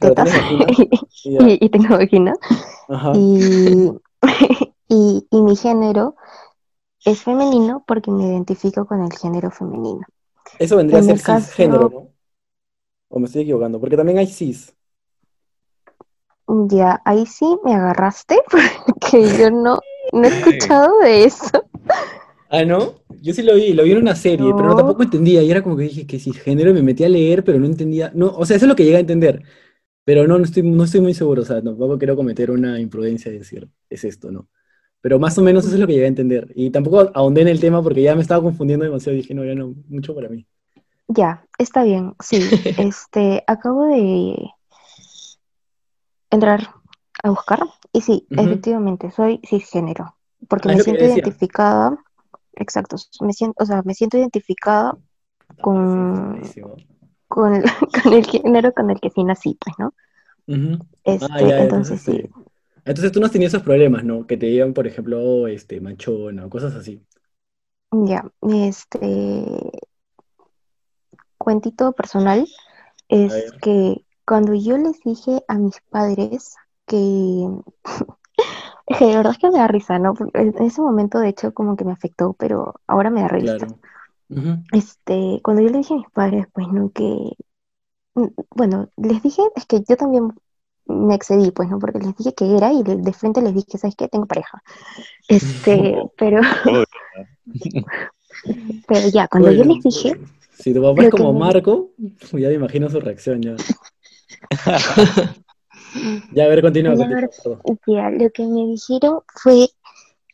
Pero 0.00 0.14
tetas 0.14 0.30
y 1.24 1.32
ya. 1.34 1.40
y, 1.40 1.64
y 1.64 1.68
tengo 1.70 1.96
vagina. 1.98 2.32
Ajá. 2.88 3.12
Y, 3.14 3.90
y, 4.88 5.26
y 5.30 5.42
mi 5.42 5.56
género 5.56 6.16
es 7.06 7.22
femenino 7.22 7.84
porque 7.86 8.10
me 8.10 8.26
identifico 8.26 8.84
con 8.86 9.02
el 9.02 9.12
género 9.12 9.50
femenino. 9.50 10.02
Eso 10.58 10.76
vendría 10.76 10.98
a 10.98 11.02
ser 11.02 11.22
caso- 11.22 11.46
cisgénero, 11.46 11.88
¿no? 11.88 12.08
O 13.08 13.18
me 13.20 13.26
estoy 13.26 13.42
equivocando, 13.42 13.80
porque 13.80 13.96
también 13.96 14.18
hay 14.18 14.26
cis. 14.26 14.74
Ya, 16.68 17.00
ahí 17.04 17.26
sí 17.26 17.58
me 17.64 17.74
agarraste 17.74 18.38
porque 18.86 19.26
yo 19.38 19.50
no, 19.50 19.78
no 20.12 20.24
he 20.24 20.28
escuchado 20.28 20.98
de 21.00 21.24
eso. 21.24 21.64
Ah, 22.48 22.64
¿no? 22.64 22.94
Yo 23.22 23.34
sí 23.34 23.42
lo 23.42 23.54
vi, 23.56 23.72
lo 23.72 23.82
vi 23.82 23.92
en 23.92 23.98
una 23.98 24.14
serie, 24.14 24.54
pero 24.54 24.68
No. 24.70 24.76
tampoco 24.76 25.02
entendía. 25.02 25.42
Y 25.42 25.50
era 25.50 25.62
como 25.62 25.76
que 25.76 25.84
dije 25.84 26.06
que 26.06 26.18
cisgénero 26.20 26.70
y 26.70 26.74
me 26.74 26.82
metí 26.82 27.02
a 27.04 27.08
leer, 27.08 27.42
pero 27.44 27.58
no 27.58 27.66
entendía. 27.66 28.12
No, 28.14 28.28
o 28.28 28.44
sea, 28.46 28.56
eso 28.56 28.66
es 28.66 28.68
lo 28.68 28.76
que 28.76 28.84
llegué 28.84 28.96
a 28.96 29.00
entender. 29.00 29.42
Pero 30.04 30.26
no, 30.28 30.38
no 30.38 30.44
estoy, 30.44 30.62
no 30.62 30.84
estoy 30.84 31.00
muy 31.00 31.14
seguro. 31.14 31.42
O 31.42 31.44
sea, 31.44 31.62
tampoco 31.62 31.98
quiero 31.98 32.16
cometer 32.16 32.50
una 32.50 32.80
imprudencia 32.80 33.30
de 33.32 33.38
decir, 33.40 33.68
es 33.90 34.04
esto, 34.04 34.30
¿no? 34.30 34.48
Pero 35.06 35.20
más 35.20 35.38
o 35.38 35.42
menos 35.42 35.64
eso 35.64 35.74
es 35.74 35.80
lo 35.80 35.86
que 35.86 35.92
llegué 35.92 36.06
a 36.06 36.08
entender. 36.08 36.50
Y 36.56 36.70
tampoco 36.70 37.12
ahondé 37.14 37.42
en 37.42 37.46
el 37.46 37.60
tema 37.60 37.80
porque 37.80 38.02
ya 38.02 38.16
me 38.16 38.22
estaba 38.22 38.42
confundiendo 38.42 38.84
demasiado. 38.84 39.14
Dije, 39.14 39.34
no, 39.34 39.44
ya 39.44 39.54
no, 39.54 39.72
mucho 39.88 40.12
para 40.16 40.28
mí. 40.28 40.44
Ya, 41.06 41.46
está 41.58 41.84
bien, 41.84 42.16
sí. 42.18 42.40
Este, 42.76 43.44
acabo 43.46 43.84
de 43.84 44.50
entrar 46.28 46.70
a 47.22 47.30
buscar 47.30 47.60
y 47.92 48.00
sí, 48.00 48.26
efectivamente, 48.30 49.12
soy 49.12 49.40
cisgénero, 49.48 50.16
porque 50.48 50.70
Ah, 50.70 50.72
me 50.74 50.80
siento 50.80 51.04
identificada, 51.04 51.96
exacto, 52.54 52.96
me 53.20 53.32
siento, 53.32 53.62
o 53.62 53.64
sea, 53.64 53.82
me 53.84 53.94
siento 53.94 54.18
identificada 54.18 54.98
con, 55.60 56.32
Buenísimo. 56.32 56.74
con, 57.28 57.62
con 58.02 58.12
el 58.12 58.26
género 58.26 58.72
con 58.72 58.90
el 58.90 58.98
que 58.98 59.10
sí 59.10 59.22
nací, 59.22 59.56
pues, 59.64 59.76
¿no? 59.78 59.94
Ujú. 60.48 60.84
Este, 61.04 61.26
Ah, 61.30 61.42
ya, 61.42 61.58
entonces 61.58 62.00
sí, 62.00 62.12
sí. 62.12 62.28
Entonces 62.86 63.12
tú 63.12 63.20
no 63.20 63.26
has 63.26 63.32
tenido 63.32 63.48
esos 63.48 63.62
problemas, 63.62 64.04
¿no? 64.04 64.26
Que 64.26 64.36
te 64.36 64.46
digan, 64.46 64.72
por 64.72 64.86
ejemplo, 64.86 65.48
este, 65.48 65.80
machona 65.80 66.46
o 66.46 66.50
cosas 66.50 66.74
así. 66.74 67.04
ya, 67.92 68.24
este 68.42 69.72
cuentito 71.36 71.92
personal 71.92 72.46
es 73.08 73.52
que 73.60 74.04
cuando 74.24 74.54
yo 74.54 74.78
les 74.78 75.00
dije 75.00 75.42
a 75.48 75.58
mis 75.58 75.80
padres 75.90 76.56
que 76.86 77.48
Es 78.86 78.98
que 78.98 79.06
de 79.06 79.16
verdad 79.16 79.32
es 79.32 79.38
que 79.38 79.50
me 79.50 79.58
da 79.58 79.66
risa, 79.66 79.98
¿no? 79.98 80.14
En 80.34 80.54
ese 80.62 80.80
momento, 80.80 81.18
de 81.18 81.28
hecho, 81.28 81.52
como 81.52 81.76
que 81.76 81.84
me 81.84 81.92
afectó, 81.92 82.34
pero 82.34 82.74
ahora 82.86 83.10
me 83.10 83.22
da 83.22 83.28
risa. 83.28 83.58
Claro. 83.58 83.78
Este, 84.72 85.40
cuando 85.42 85.62
yo 85.62 85.70
le 85.70 85.78
dije 85.78 85.94
a 85.94 85.98
mis 85.98 86.10
padres, 86.10 86.46
pues 86.52 86.68
no, 86.68 86.90
que, 86.90 87.32
mm, 88.14 88.26
bueno, 88.54 88.90
les 88.96 89.22
dije, 89.22 89.42
es 89.54 89.66
que 89.66 89.82
yo 89.88 89.96
también 89.96 90.32
me 90.86 91.14
excedí, 91.14 91.50
pues, 91.50 91.68
¿no? 91.68 91.78
Porque 91.78 91.98
les 91.98 92.16
dije 92.16 92.34
que 92.34 92.56
era 92.56 92.72
y 92.72 92.82
de, 92.82 92.96
de 92.96 93.12
frente 93.12 93.42
les 93.42 93.54
dije, 93.54 93.78
¿sabes 93.78 93.96
qué? 93.96 94.08
Tengo 94.08 94.26
pareja. 94.26 94.62
Este, 95.28 95.96
pero, 96.16 96.40
pero 98.88 99.08
ya, 99.08 99.28
cuando 99.28 99.52
yo 99.52 99.64
les 99.64 99.82
dije, 99.82 100.14
Si 100.52 100.72
tu 100.72 100.82
papá 100.82 101.02
es 101.02 101.10
como 101.10 101.32
me- 101.32 101.40
Marco, 101.40 101.90
ya 102.32 102.48
me 102.48 102.54
imagino 102.54 102.88
su 102.88 103.00
reacción 103.00 103.42
ya. 103.42 103.56
Ya, 106.32 106.44
a 106.44 106.48
ver, 106.48 106.62
continúa, 106.62 106.96
perdón. 106.96 107.60
ya, 107.86 108.10
lo 108.10 108.30
que 108.30 108.46
me 108.46 108.66
dijeron 108.66 109.20
fue, 109.42 109.68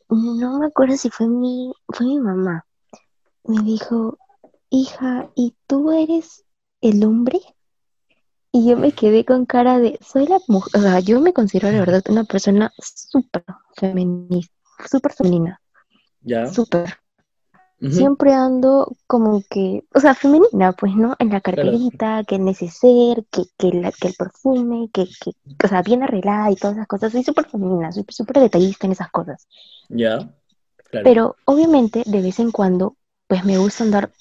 no 0.09 0.59
me 0.59 0.67
acuerdo 0.67 0.97
si 0.97 1.11
fue 1.11 1.29
mi, 1.29 1.73
fue 1.89 2.07
mi 2.07 2.19
mamá. 2.19 2.67
Me 3.45 3.63
dijo, 3.63 4.19
hija, 4.71 5.31
¿y 5.35 5.55
tú 5.67 5.93
eres 5.93 6.45
el 6.81 7.05
hombre? 7.05 7.41
Y 8.53 8.69
yo 8.69 8.77
me 8.77 8.93
quedé 8.93 9.25
con 9.25 9.47
cara 9.47 9.79
de, 9.79 9.99
soy 10.03 10.27
la 10.27 10.39
mujer, 10.47 10.79
o 10.79 10.83
sea, 10.83 11.01
yo 11.01 11.21
me 11.21 11.33
considero 11.33 11.73
la 11.73 11.81
verdad 11.81 12.03
una 12.11 12.25
persona 12.25 12.73
súper 12.79 13.45
feminista, 13.77 14.55
súper 14.91 15.13
femenina, 15.15 15.61
Ya. 16.21 16.47
súper. 16.47 16.95
Siempre 17.91 18.33
ando 18.33 18.97
como 19.09 19.43
que, 19.51 19.83
o 19.93 19.99
sea, 19.99 20.15
femenina, 20.15 20.73
pues, 20.73 20.95
¿no? 20.95 21.17
En 21.19 21.31
la 21.31 21.41
carterita, 21.41 22.23
que 22.25 22.37
el 22.37 22.45
neceser, 22.45 23.25
que, 23.29 23.43
que, 23.59 23.73
la- 23.73 23.91
que 23.91 24.09
el 24.09 24.15
perfume, 24.15 24.89
que, 24.93 25.07
que, 25.21 25.33
o 25.65 25.69
sea, 25.69 25.83
bien 25.83 26.05
arreglada 26.05 26.51
y 26.53 26.55
todas 26.55 26.77
esas 26.77 26.87
cosas. 26.87 27.11
Soy 27.11 27.25
súper 27.25 27.49
femenina, 27.49 27.91
soy 27.91 28.05
súper 28.09 28.39
detallista 28.39 28.87
en 28.87 28.93
esas 28.93 29.11
cosas. 29.11 29.49
Ya. 29.89 30.33
Claro. 30.91 31.05
Pero 31.05 31.37
obviamente, 31.45 32.05
de 32.07 32.23
vez 32.23 32.39
en 32.39 32.53
cuando, 32.53 32.97
pues 33.27 33.45
me 33.45 33.59
gusta 33.59 33.83
andar 33.83 34.13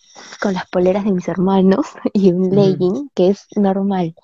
con 0.42 0.54
las 0.54 0.68
poleras 0.68 1.06
de 1.06 1.12
mis 1.12 1.28
hermanos 1.28 1.86
y 2.14 2.32
un 2.32 2.50
legging, 2.50 3.10
que 3.14 3.30
es 3.30 3.46
normal. 3.56 4.16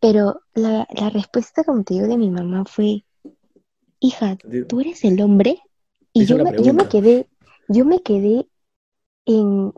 Pero 0.00 0.40
la, 0.54 0.86
la 0.94 1.10
respuesta, 1.10 1.64
como 1.64 1.82
te 1.82 1.94
digo, 1.94 2.06
de 2.06 2.16
mi 2.16 2.30
mamá 2.30 2.64
fue, 2.64 3.04
hija, 3.98 4.38
¿tú 4.68 4.80
eres 4.80 5.04
el 5.04 5.20
hombre? 5.20 5.58
Y 6.12 6.24
yo 6.24 6.38
me, 6.38 6.62
yo 6.62 6.72
me 6.72 6.88
quedé, 6.88 7.28
yo 7.68 7.84
me 7.84 8.00
quedé 8.02 8.46
en, 9.26 9.72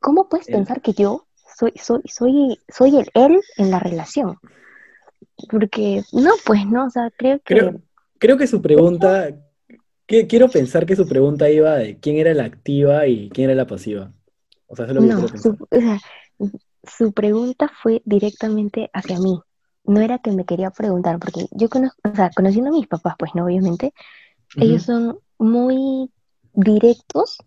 ¿cómo 0.00 0.28
puedes 0.28 0.46
pensar 0.46 0.80
que 0.80 0.94
yo 0.94 1.26
soy, 1.56 1.72
soy, 1.76 2.00
soy, 2.06 2.58
soy 2.68 2.96
el 2.96 3.10
él 3.14 3.40
en 3.58 3.70
la 3.70 3.78
relación? 3.78 4.38
Porque, 5.50 6.02
no, 6.12 6.32
pues 6.46 6.66
no, 6.66 6.86
o 6.86 6.90
sea, 6.90 7.10
creo 7.16 7.38
que, 7.40 7.54
Creo, 7.54 7.82
creo 8.18 8.38
que 8.38 8.46
su 8.46 8.62
pregunta, 8.62 9.28
quiero 10.06 10.48
pensar 10.48 10.86
que 10.86 10.96
su 10.96 11.06
pregunta 11.06 11.50
iba 11.50 11.76
de 11.76 11.98
quién 11.98 12.16
era 12.16 12.34
la 12.34 12.44
activa 12.44 13.06
y 13.06 13.28
quién 13.30 13.50
era 13.50 13.56
la 13.56 13.66
pasiva. 13.66 14.12
O 14.66 14.76
sea, 14.76 14.86
eso 14.86 14.94
es 14.94 15.00
lo 15.00 15.00
que 15.02 15.22
no, 15.22 15.38
su, 15.38 15.50
o 15.50 15.80
sea, 15.80 16.00
su 16.82 17.12
pregunta 17.12 17.70
fue 17.82 18.02
directamente 18.04 18.90
hacia 18.92 19.18
mí. 19.18 19.40
No 19.84 20.00
era 20.00 20.18
que 20.18 20.30
me 20.30 20.44
quería 20.44 20.70
preguntar, 20.70 21.18
porque 21.18 21.46
yo 21.50 21.68
conozco, 21.68 21.98
o 22.10 22.14
sea, 22.14 22.30
conociendo 22.34 22.70
a 22.70 22.72
mis 22.72 22.86
papás, 22.86 23.14
pues 23.18 23.32
no, 23.34 23.44
obviamente, 23.44 23.92
ellos 24.56 24.84
son 24.84 25.18
muy 25.38 26.10
directos 26.54 27.38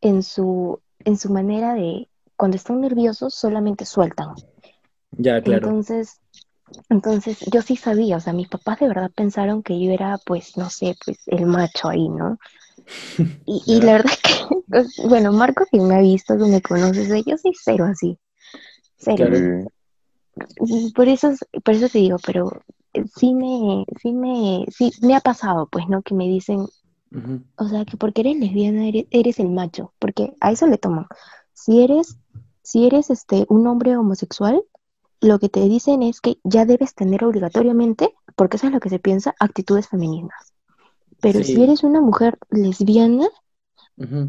en 0.00 0.22
su, 0.22 0.80
en 1.04 1.16
su 1.16 1.32
manera 1.32 1.74
de, 1.74 2.08
cuando 2.36 2.56
están 2.56 2.80
nerviosos, 2.80 3.34
solamente 3.34 3.84
sueltan. 3.84 4.34
Ya, 5.12 5.42
claro. 5.42 5.66
Entonces, 5.68 6.20
Entonces, 6.88 7.38
yo 7.52 7.62
sí 7.62 7.76
sabía, 7.76 8.16
o 8.16 8.20
sea, 8.20 8.32
mis 8.32 8.48
papás 8.48 8.80
de 8.80 8.88
verdad 8.88 9.10
pensaron 9.14 9.62
que 9.62 9.80
yo 9.80 9.90
era, 9.92 10.18
pues, 10.24 10.56
no 10.56 10.70
sé, 10.70 10.96
pues, 11.04 11.18
el 11.26 11.46
macho 11.46 11.88
ahí, 11.88 12.08
¿no? 12.08 12.38
Y, 13.46 13.62
y 13.66 13.80
la 13.80 13.94
verdad 13.94 14.12
es 14.12 14.18
que, 14.48 14.56
pues, 14.68 14.96
bueno, 15.08 15.32
Marco, 15.32 15.64
que 15.70 15.80
me 15.80 15.96
ha 15.96 16.00
visto, 16.00 16.36
que 16.36 16.44
me 16.44 16.62
conoces, 16.62 17.08
yo 17.26 17.36
soy 17.36 17.52
cero 17.60 17.86
así, 17.86 18.18
cero. 18.98 19.26
Claro. 19.28 19.66
Y 20.60 20.92
por 20.92 21.08
eso, 21.08 21.32
por 21.64 21.74
eso 21.74 21.88
te 21.88 21.98
digo, 21.98 22.16
pero 22.24 22.62
eh, 22.92 23.04
sí 23.16 23.34
me, 23.34 23.84
sí 24.00 24.12
me, 24.12 24.64
sí 24.70 24.92
me 25.02 25.16
ha 25.16 25.20
pasado, 25.20 25.68
pues, 25.70 25.88
¿no? 25.88 26.02
Que 26.02 26.14
me 26.14 26.28
dicen, 26.28 26.60
Ujú. 27.12 27.42
o 27.56 27.68
sea, 27.68 27.84
que 27.84 27.96
porque 27.96 28.20
eres 28.22 28.36
lesbiana 28.36 28.86
eres, 28.86 29.06
eres 29.10 29.38
el 29.40 29.50
macho, 29.50 29.92
porque 29.98 30.32
a 30.40 30.52
eso 30.52 30.66
le 30.66 30.78
toman. 30.78 31.06
Si 31.52 31.82
eres, 31.82 32.18
si 32.62 32.86
eres 32.86 33.10
este, 33.10 33.44
un 33.48 33.66
hombre 33.66 33.96
homosexual, 33.96 34.62
lo 35.20 35.38
que 35.38 35.48
te 35.48 35.60
dicen 35.60 36.02
es 36.02 36.20
que 36.20 36.38
ya 36.44 36.64
debes 36.64 36.94
tener 36.94 37.24
obligatoriamente, 37.24 38.14
porque 38.36 38.56
eso 38.56 38.66
es 38.66 38.72
lo 38.72 38.80
que 38.80 38.88
se 38.88 38.98
piensa, 38.98 39.34
actitudes 39.38 39.88
femeninas. 39.88 40.54
Pero 41.20 41.40
Sí. 41.44 41.54
si 41.54 41.62
eres 41.62 41.82
una 41.84 42.00
mujer 42.00 42.38
lesbiana, 42.50 43.28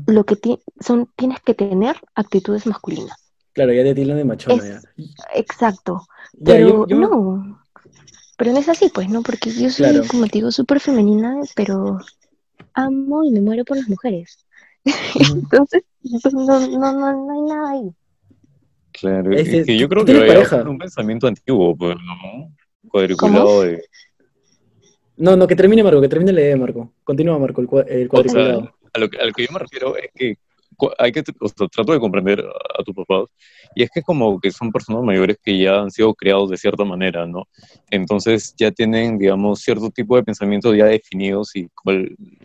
lo 0.06 0.26
que 0.26 0.36
ti- 0.36 0.60
son, 0.82 1.10
tienes 1.16 1.40
que 1.42 1.54
tener 1.54 1.96
actitudes 2.14 2.66
masculinas. 2.66 3.18
Claro, 3.54 3.72
ya 3.74 3.84
te 3.84 3.96
tildan 3.96 4.18
de 4.18 4.26
machona 4.26 4.56
Es- 4.56 4.82
ya. 4.84 5.06
Exacto. 5.34 6.06
Ya, 6.34 6.54
Pero 6.56 6.68
yo- 6.68 6.88
yo- 6.88 6.98
no. 7.00 7.62
Pero 8.38 8.52
no 8.54 8.60
es 8.60 8.68
así, 8.70 8.90
pues, 8.94 9.08
¿no? 9.10 9.22
Porque 9.22 9.50
yo 9.52 9.70
soy, 9.70 9.92
Claro. 9.92 10.04
como 10.10 10.26
te 10.26 10.40
digo, 10.40 10.52
súper 10.52 10.80
femenina, 10.80 11.40
pero 11.56 12.00
amo 12.74 13.24
y 13.24 13.32
me 13.32 13.40
muero 13.42 13.64
por 13.64 13.78
las 13.78 13.88
mujeres. 13.88 14.46
Entonces, 15.50 15.84
pues, 16.02 16.34
no, 16.34 16.44
no, 16.44 16.94
no, 16.94 17.26
no 17.26 17.32
hay 17.32 17.42
nada 17.42 17.72
ahí. 17.72 17.96
Claro, 18.94 19.32
Este, 19.34 19.60
es 19.62 19.66
que 19.66 19.78
yo 19.78 19.88
¿tú- 19.88 19.96
creo 19.96 20.06
que 20.06 20.28
pareja? 20.28 20.64
un 20.64 20.78
pensamiento 20.78 21.28
antiguo, 21.28 21.76
pues, 21.76 21.96
¿no? 21.96 22.54
Cuadriculado 22.90 23.62
de... 23.62 23.84
No, 25.18 25.36
no, 25.36 25.48
que 25.48 25.56
termine 25.56 25.84
Marco, 25.84 26.02
que 26.02 26.08
termine 26.10 26.34
la 26.34 26.42
idea, 26.42 26.58
Marco. 26.58 26.94
Continúa, 27.04 27.38
Marco, 27.38 27.62
el, 27.62 27.68
cua- 27.68 27.86
el 27.88 28.08
O 28.12 28.24
sea, 28.24 28.32
cuadriculado. 28.32 28.74
a 28.94 29.00
lo, 29.00 29.10
que- 29.10 29.18
a 29.20 29.26
lo 29.26 29.32
que 29.34 29.46
yo 29.46 29.52
me 29.54 29.60
refiero 29.60 29.96
es 29.96 30.10
que 30.16 30.36
hay 30.98 31.12
que, 31.12 31.22
o 31.40 31.48
sea, 31.48 31.68
trato 31.68 31.92
de 31.94 32.00
comprender 32.00 32.40
a, 32.40 32.82
a 32.82 32.84
tus 32.84 32.96
papás, 32.96 33.26
y 33.76 33.84
es 33.84 33.90
que 33.94 34.02
como 34.02 34.40
que 34.40 34.50
son 34.52 34.72
personas 34.72 35.04
mayores 35.04 35.38
que 35.44 35.58
ya 35.60 35.80
han 35.82 35.92
sido 35.92 36.14
criados 36.16 36.50
de 36.50 36.58
cierta 36.58 36.84
manera, 36.84 37.28
¿no? 37.28 37.44
Entonces 37.92 38.56
ya 38.58 38.72
tienen, 38.72 39.18
digamos, 39.20 39.60
cierto 39.60 39.90
tipo 39.92 40.16
de 40.16 40.24
pensamientos 40.24 40.76
ya 40.76 40.86
definidos 40.86 41.56
y 41.56 41.68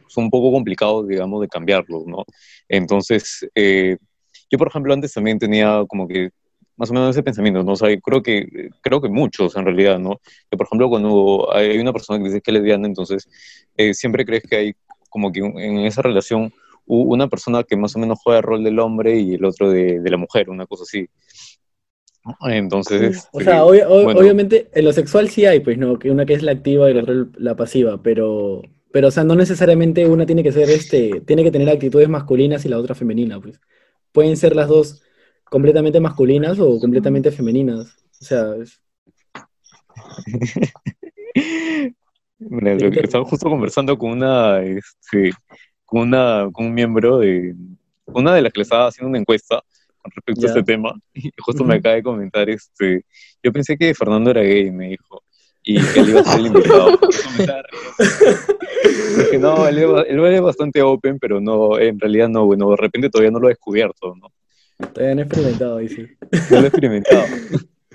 son 0.08 0.24
un 0.24 0.30
poco 0.30 0.52
complicados, 0.52 1.08
digamos, 1.08 1.40
de 1.40 1.48
cambiarlos, 1.48 2.04
¿no? 2.06 2.24
Entonces, 2.68 3.46
eh, 3.54 3.96
yo, 4.50 4.58
por 4.58 4.68
ejemplo, 4.68 4.92
antes 4.92 5.12
también 5.12 5.38
tenía 5.38 5.84
como 5.88 6.06
que 6.08 6.30
más 6.76 6.90
o 6.90 6.94
menos 6.94 7.10
ese 7.10 7.22
pensamiento, 7.22 7.62
¿no? 7.62 7.72
O 7.72 7.76
sea, 7.76 7.88
creo 8.00 8.22
que, 8.22 8.68
creo 8.82 9.00
que 9.00 9.08
muchos 9.08 9.56
en 9.56 9.64
realidad, 9.64 9.98
¿no? 9.98 10.20
Que, 10.50 10.56
por 10.56 10.66
ejemplo, 10.66 10.88
cuando 10.90 11.48
hay 11.54 11.78
una 11.78 11.92
persona 11.92 12.18
que 12.18 12.26
dice 12.26 12.40
que 12.42 12.50
es 12.50 12.54
lesbiana, 12.54 12.86
entonces 12.86 13.28
eh, 13.76 13.94
siempre 13.94 14.24
crees 14.26 14.42
que 14.44 14.56
hay 14.56 14.72
como 15.08 15.32
que 15.32 15.40
en 15.40 15.78
esa 15.78 16.02
relación 16.02 16.52
una 16.88 17.26
persona 17.28 17.64
que 17.64 17.76
más 17.76 17.96
o 17.96 17.98
menos 17.98 18.18
juega 18.22 18.38
el 18.38 18.44
rol 18.44 18.62
del 18.62 18.78
hombre 18.78 19.18
y 19.18 19.34
el 19.34 19.44
otro 19.44 19.70
de, 19.70 20.00
de 20.00 20.10
la 20.10 20.18
mujer, 20.18 20.50
una 20.50 20.66
cosa 20.66 20.84
así. 20.84 21.08
Entonces, 22.42 23.28
O 23.32 23.40
este, 23.40 23.50
sea, 23.50 23.64
obvia- 23.64 23.86
bueno. 23.88 24.20
obviamente 24.20 24.68
en 24.74 24.84
lo 24.84 24.92
sexual 24.92 25.28
sí 25.30 25.46
hay, 25.46 25.60
pues, 25.60 25.78
¿no? 25.78 25.98
Que 25.98 26.10
una 26.10 26.26
que 26.26 26.34
es 26.34 26.42
la 26.42 26.52
activa 26.52 26.90
y 26.90 26.94
la 26.94 27.02
otra 27.02 27.14
la 27.38 27.54
pasiva, 27.56 28.02
pero, 28.02 28.62
pero, 28.92 29.08
o 29.08 29.10
sea, 29.10 29.24
no 29.24 29.34
necesariamente 29.36 30.06
una 30.06 30.26
tiene 30.26 30.42
que 30.42 30.52
ser, 30.52 30.68
este, 30.70 31.20
tiene 31.22 31.44
que 31.44 31.50
tener 31.52 31.68
actitudes 31.70 32.08
masculinas 32.08 32.64
y 32.64 32.68
la 32.68 32.78
otra 32.78 32.94
femenina, 32.94 33.40
pues. 33.40 33.60
Pueden 34.16 34.34
ser 34.38 34.56
las 34.56 34.66
dos 34.68 35.02
completamente 35.44 36.00
masculinas 36.00 36.58
o 36.58 36.80
completamente 36.80 37.30
femeninas. 37.30 37.94
O 38.18 38.24
sea, 38.24 38.54
es- 38.56 38.80
Mira, 42.38 42.74
lo 42.76 42.90
que 42.90 43.00
estaba 43.00 43.26
justo 43.26 43.50
conversando 43.50 43.98
con 43.98 44.12
una, 44.12 44.62
este, 44.62 45.32
con 45.84 46.00
una, 46.08 46.48
con 46.50 46.64
un 46.64 46.72
miembro 46.72 47.18
de 47.18 47.54
una 48.06 48.34
de 48.34 48.40
las 48.40 48.54
que 48.54 48.60
le 48.60 48.62
estaba 48.62 48.86
haciendo 48.86 49.10
una 49.10 49.18
encuesta 49.18 49.62
con 50.00 50.10
respecto 50.12 50.46
a 50.46 50.48
este 50.48 50.62
tema, 50.62 50.98
y 51.12 51.30
justo 51.38 51.62
me 51.62 51.74
acaba 51.74 51.96
de 51.96 52.02
comentar, 52.02 52.48
este, 52.48 53.04
yo 53.42 53.52
pensé 53.52 53.76
que 53.76 53.92
Fernando 53.94 54.30
era 54.30 54.40
gay, 54.40 54.70
me 54.70 54.88
dijo, 54.88 55.22
y 55.68 55.78
él 55.78 56.08
iba 56.08 56.20
a 56.20 56.24
ser 56.24 56.40
el 56.40 56.46
invitado. 56.46 56.98
Dije, 59.18 59.38
no, 59.38 59.66
él, 59.66 59.78
es- 59.78 60.04
él 60.08 60.24
es 60.24 60.40
bastante 60.40 60.80
open, 60.80 61.18
pero 61.18 61.40
no, 61.40 61.76
en 61.78 61.98
realidad 61.98 62.28
no, 62.28 62.46
bueno, 62.46 62.70
de 62.70 62.76
repente 62.76 63.10
todavía 63.10 63.32
no 63.32 63.40
lo 63.40 63.48
he 63.48 63.50
descubierto, 63.50 64.14
¿no? 64.14 64.28
todavía 64.92 65.14
no 65.16 65.20
he 65.22 65.24
experimentado, 65.24 65.78
dice. 65.78 66.16
No 66.50 66.56
lo 66.60 66.64
he 66.64 66.68
experimentado. 66.68 67.24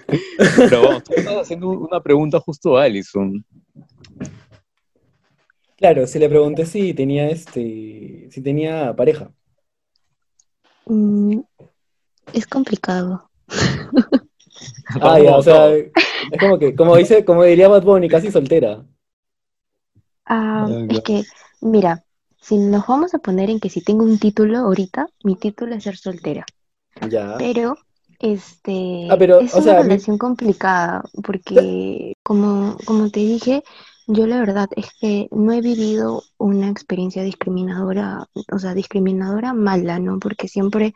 Pero 0.58 0.82
vamos, 0.82 1.04
tú 1.06 1.14
estás 1.16 1.36
haciendo 1.38 1.70
una 1.70 2.02
pregunta 2.02 2.40
justo 2.42 2.78
a 2.78 2.84
Alison. 2.84 3.46
Claro, 5.78 6.06
si 6.06 6.20
le 6.20 6.28
pregunté 6.28 6.66
si 6.66 6.94
tenía, 6.94 7.30
este, 7.30 8.28
si 8.30 8.42
tenía 8.44 8.94
pareja. 8.96 9.32
Mm, 10.86 11.40
es 12.34 12.46
complicado. 12.48 13.30
Ah, 15.00 15.20
ya, 15.20 15.38
o 15.38 15.42
sea, 15.44 15.70
es 16.32 16.40
como 16.40 16.58
que, 16.60 16.76
como 16.76 16.96
dice, 16.98 17.24
como 17.26 17.44
diría 17.44 17.68
Bad 17.70 17.84
Bunny, 17.84 18.10
casi 18.10 18.32
soltera. 18.32 18.86
Ah, 20.26 20.70
es 20.88 21.02
que, 21.02 21.24
mira, 21.62 22.04
si 22.42 22.58
nos 22.58 22.88
vamos 22.88 23.14
a 23.14 23.20
poner 23.20 23.50
en 23.50 23.60
que 23.60 23.70
si 23.70 23.82
tengo 23.84 24.04
un 24.04 24.20
título 24.20 24.60
ahorita, 24.60 25.08
mi 25.24 25.36
título 25.36 25.76
es 25.76 25.84
ser 25.84 25.98
soltera. 25.98 26.46
Ya. 27.12 27.38
Pero, 27.38 27.78
este, 28.20 28.62
Ah, 29.08 29.18
pero, 29.18 29.38
es 29.38 29.58
o 29.58 29.60
una 29.60 29.74
sea, 29.74 29.84
mi- 29.84 30.00
relación 30.00 30.18
complicada 30.18 31.04
porque, 31.24 32.16
como, 32.24 32.78
como 32.86 33.10
te 33.12 33.22
dije, 33.22 33.64
yo 34.08 34.28
la 34.28 34.40
verdad 34.40 34.70
es 34.76 34.88
que 35.00 35.28
no 35.32 35.54
he 35.54 35.62
vivido 35.62 36.24
una 36.38 36.70
experiencia 36.70 37.24
discriminadora, 37.24 38.28
o 38.52 38.60
sea, 38.60 38.74
discriminadora 38.76 39.54
mala, 39.54 40.00
¿no? 40.00 40.20
Porque 40.20 40.48
siempre 40.48 40.94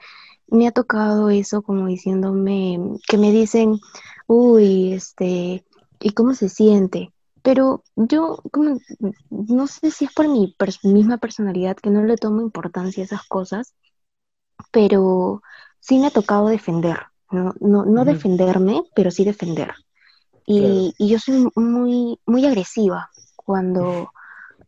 me 0.47 0.67
ha 0.67 0.71
tocado 0.71 1.29
eso 1.29 1.61
como 1.63 1.87
diciéndome, 1.87 2.79
que 3.07 3.17
me 3.17 3.31
dicen, 3.31 3.79
uy, 4.27 4.93
este, 4.93 5.65
¿y 5.99 6.09
cómo 6.13 6.33
se 6.33 6.49
siente? 6.49 7.13
Pero 7.41 7.83
yo, 7.95 8.39
como, 8.51 8.79
no 9.29 9.67
sé 9.67 9.91
si 9.91 10.05
es 10.05 10.13
por 10.13 10.27
mi 10.27 10.55
pers- 10.57 10.83
misma 10.83 11.17
personalidad 11.17 11.77
que 11.77 11.91
no 11.91 12.03
le 12.03 12.17
tomo 12.17 12.41
importancia 12.41 13.03
a 13.03 13.05
esas 13.05 13.27
cosas, 13.27 13.75
pero 14.71 15.41
sí 15.79 15.99
me 15.99 16.07
ha 16.07 16.11
tocado 16.11 16.47
defender, 16.47 16.97
no, 17.31 17.53
no, 17.59 17.85
no 17.85 18.05
defenderme, 18.05 18.83
pero 18.95 19.11
sí 19.11 19.25
defender. 19.25 19.73
Y, 20.45 20.95
y 20.99 21.09
yo 21.09 21.19
soy 21.19 21.47
muy, 21.55 22.19
muy 22.25 22.45
agresiva 22.45 23.09
cuando, 23.35 24.11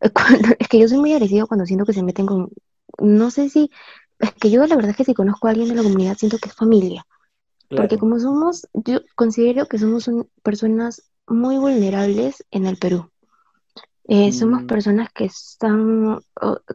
cuando, 0.14 0.48
es 0.58 0.68
que 0.68 0.80
yo 0.80 0.88
soy 0.88 0.98
muy 0.98 1.12
agresiva 1.14 1.46
cuando 1.46 1.66
siento 1.66 1.86
que 1.86 1.92
se 1.94 2.02
meten 2.04 2.26
con, 2.26 2.50
no 3.00 3.30
sé 3.32 3.48
si, 3.50 3.70
es 4.20 4.32
que 4.34 4.50
yo 4.50 4.66
la 4.66 4.76
verdad 4.76 4.92
es 4.92 4.96
que 4.98 5.04
si 5.04 5.14
conozco 5.14 5.48
a 5.48 5.50
alguien 5.52 5.68
de 5.70 5.76
la 5.76 5.82
comunidad 5.84 6.16
siento 6.18 6.38
que 6.38 6.48
es 6.50 6.56
familia, 6.56 7.06
porque 7.76 7.98
como 7.98 8.18
somos, 8.18 8.68
yo 8.74 9.00
considero 9.14 9.66
que 9.66 9.78
somos 9.78 10.08
un- 10.08 10.28
personas 10.42 11.02
muy 11.26 11.58
vulnerables 11.58 12.44
en 12.50 12.66
el 12.66 12.76
Perú. 12.78 13.10
Eh, 14.08 14.32
somos 14.32 14.62
Mm. 14.62 14.66
personas 14.66 15.08
que 15.12 15.26
están, 15.26 16.20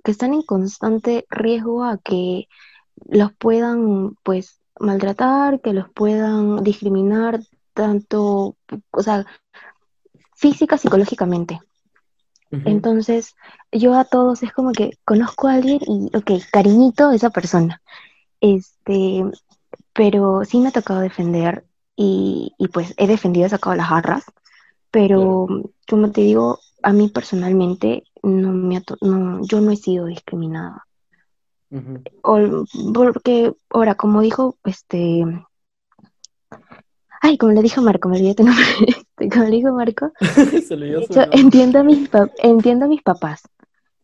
que 0.04 0.12
están 0.12 0.34
en 0.34 0.44
constante 0.44 1.26
riesgo 1.30 1.84
a 1.84 1.98
que 1.98 2.48
los 3.08 3.34
puedan, 3.34 4.16
pues, 4.24 4.60
maltratar, 4.80 5.62
que 5.62 5.74
los 5.74 5.90
puedan 5.92 6.64
discriminar, 6.64 7.42
tanto, 7.74 8.56
o 8.92 9.04
sea, 9.04 9.26
física, 10.36 10.78
psicológicamente. 10.78 11.60
Entonces, 12.66 13.36
yo 13.72 13.96
a 13.96 14.06
todos 14.06 14.44
es 14.44 14.54
como 14.54 14.72
que 14.72 14.92
conozco 15.06 15.48
a 15.48 15.54
alguien 15.54 15.80
y, 15.88 16.16
ok, 16.16 16.32
cariñito 16.52 17.10
a 17.10 17.16
esa 17.16 17.30
persona. 17.32 17.82
Este, 18.42 19.24
pero 19.94 20.44
sí 20.46 20.60
me 20.60 20.70
ha 20.70 20.72
tocado 20.72 21.00
defender 21.02 21.66
y, 21.96 22.54
y 22.58 22.68
pues 22.70 22.94
he 22.98 23.08
defendido, 23.08 23.46
he 23.46 23.50
sacado 23.50 23.76
las 23.76 23.90
garras, 23.90 24.24
pero 24.92 25.48
como 25.88 26.12
te 26.12 26.22
digo, 26.22 26.60
a 26.82 26.94
mí 26.94 27.10
personalmente 27.10 28.04
no 28.22 28.52
me 28.52 28.78
ha 28.78 28.82
to- 28.82 28.98
no, 29.02 29.40
yo 29.46 29.62
no 29.62 29.72
he 29.72 29.76
sido 29.76 30.06
discriminada. 30.06 30.86
O- 32.24 32.66
porque 32.94 33.54
ahora, 33.70 33.96
como 33.96 34.22
dijo, 34.22 34.58
este, 34.66 35.24
ay, 37.22 37.38
como 37.38 37.54
le 37.54 37.62
dijo 37.62 37.82
Marco, 37.82 38.10
me 38.10 38.18
olvidé 38.18 38.36
tu 38.36 38.44
nombre, 38.44 38.64
Este, 38.88 39.30
como 39.30 39.46
le 39.46 39.52
dijo 39.52 39.74
Marco, 39.74 40.12
Se 40.68 40.76
le 40.76 41.00
hecho, 41.00 41.22
entiendo 41.32 41.80
a 41.80 41.84
mis, 41.84 42.10
entiendo 42.38 42.86
a 42.86 42.88
mis 42.88 43.02
papás 43.02 43.44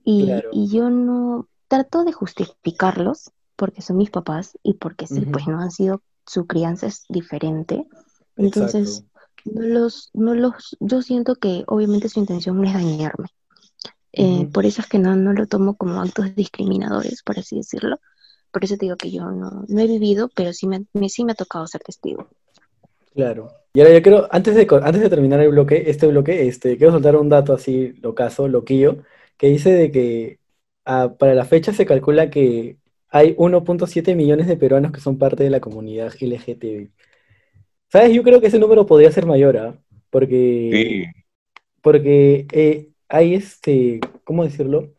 y, 0.04 0.26
Claro. 0.26 0.50
y 0.54 0.70
yo 0.70 0.90
no 0.90 1.48
trato 1.68 2.04
de 2.04 2.14
justificarlos 2.14 3.32
porque 3.60 3.84
son 3.84 3.98
mis 3.98 4.12
papás 4.12 4.58
y 4.64 4.76
porque 4.76 5.08
sí, 5.08 5.22
Ujú. 5.22 5.32
pues 5.32 5.48
no 5.48 5.60
han 5.62 5.72
sido, 5.72 6.04
su 6.28 6.48
crianza 6.48 6.88
es 6.88 7.06
diferente. 7.10 7.86
Entonces, 8.38 9.04
Exacto. 9.04 9.10
no 9.46 9.64
los, 9.64 10.12
no 10.16 10.36
los, 10.36 10.78
yo 10.82 11.04
siento 11.04 11.36
que 11.38 11.66
obviamente 11.68 12.10
su 12.10 12.22
intención 12.22 12.58
no 12.62 12.66
es 12.68 12.74
dañarme. 12.76 13.30
Eh, 14.14 14.48
Ujú. 14.48 14.52
Por 14.54 14.66
eso 14.68 14.82
es 14.82 14.88
que 14.90 15.00
no, 15.00 15.16
no 15.16 15.34
lo 15.34 15.48
tomo 15.48 15.76
como 15.78 16.02
actos 16.02 16.36
discriminadores, 16.36 17.24
por 17.24 17.40
así 17.40 17.58
decirlo. 17.58 18.00
Por 18.52 18.64
eso 18.66 18.78
te 18.78 18.86
digo 18.88 18.98
que 18.98 19.12
yo 19.12 19.32
no, 19.32 19.66
no 19.68 19.82
he 19.82 19.88
vivido, 19.88 20.30
pero 20.36 20.54
sí 20.54 20.68
me, 20.68 20.86
me- 20.94 21.10
sí 21.10 21.26
me 21.26 21.34
ha 21.34 21.36
tocado 21.36 21.68
ser 21.68 21.82
testigo. 21.84 22.28
Claro. 23.14 23.50
Y 23.74 23.82
ahora 23.82 23.94
yo 23.94 24.02
quiero, 24.02 24.28
antes 24.32 24.56
de, 24.56 24.68
antes 24.84 25.02
de 25.02 25.10
terminar 25.10 25.40
el 25.42 25.50
bloque, 25.50 25.84
este 25.90 26.08
bloque, 26.08 26.48
este, 26.48 26.78
quiero 26.78 26.94
soltar 26.94 27.16
un 27.16 27.30
dato 27.30 27.54
así, 27.54 27.94
locazo, 28.02 28.48
loquillo, 28.48 29.04
que 29.38 29.48
dice 29.48 29.72
de 29.74 29.92
que 29.92 30.40
ah, 30.86 31.16
para 31.18 31.34
la 31.36 31.46
fecha 31.46 31.74
se 31.74 31.86
calcula 31.86 32.30
que 32.30 32.78
hay 33.10 33.36
1.7 33.36 34.16
millones 34.16 34.48
de 34.48 34.58
peruanos 34.58 34.92
que 34.92 35.02
son 35.02 35.18
parte 35.18 35.44
de 35.44 35.50
la 35.50 35.60
comunidad 35.60 36.14
LGTB. 36.20 36.90
¿Sabes? 37.92 38.14
Yo 38.14 38.24
creo 38.24 38.40
que 38.40 38.48
ese 38.48 38.60
número 38.60 38.86
podría 38.86 39.12
ser 39.12 39.26
mayor, 39.26 39.58
¿ah? 39.58 39.76
Porque, 40.10 40.70
Sí, 40.72 41.22
porque 41.82 42.46
eh, 42.52 42.90
hay 43.08 43.34
este, 43.34 44.00
¿cómo 44.24 44.44
decirlo? 44.44 44.94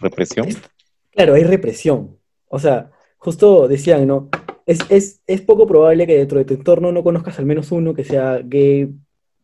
represión. 0.00 0.46
Claro, 1.10 1.34
hay 1.34 1.44
represión. 1.44 2.18
O 2.48 2.58
sea, 2.58 2.90
justo 3.18 3.68
decían, 3.68 4.06
¿no? 4.06 4.28
Es, 4.66 4.80
es, 4.88 5.20
es 5.26 5.40
poco 5.42 5.66
probable 5.66 6.06
que 6.06 6.16
dentro 6.16 6.38
de 6.38 6.44
tu 6.44 6.54
entorno 6.54 6.90
no 6.92 7.02
conozcas 7.02 7.38
al 7.38 7.46
menos 7.46 7.70
uno 7.70 7.94
que 7.94 8.04
sea 8.04 8.40
gay, 8.42 8.88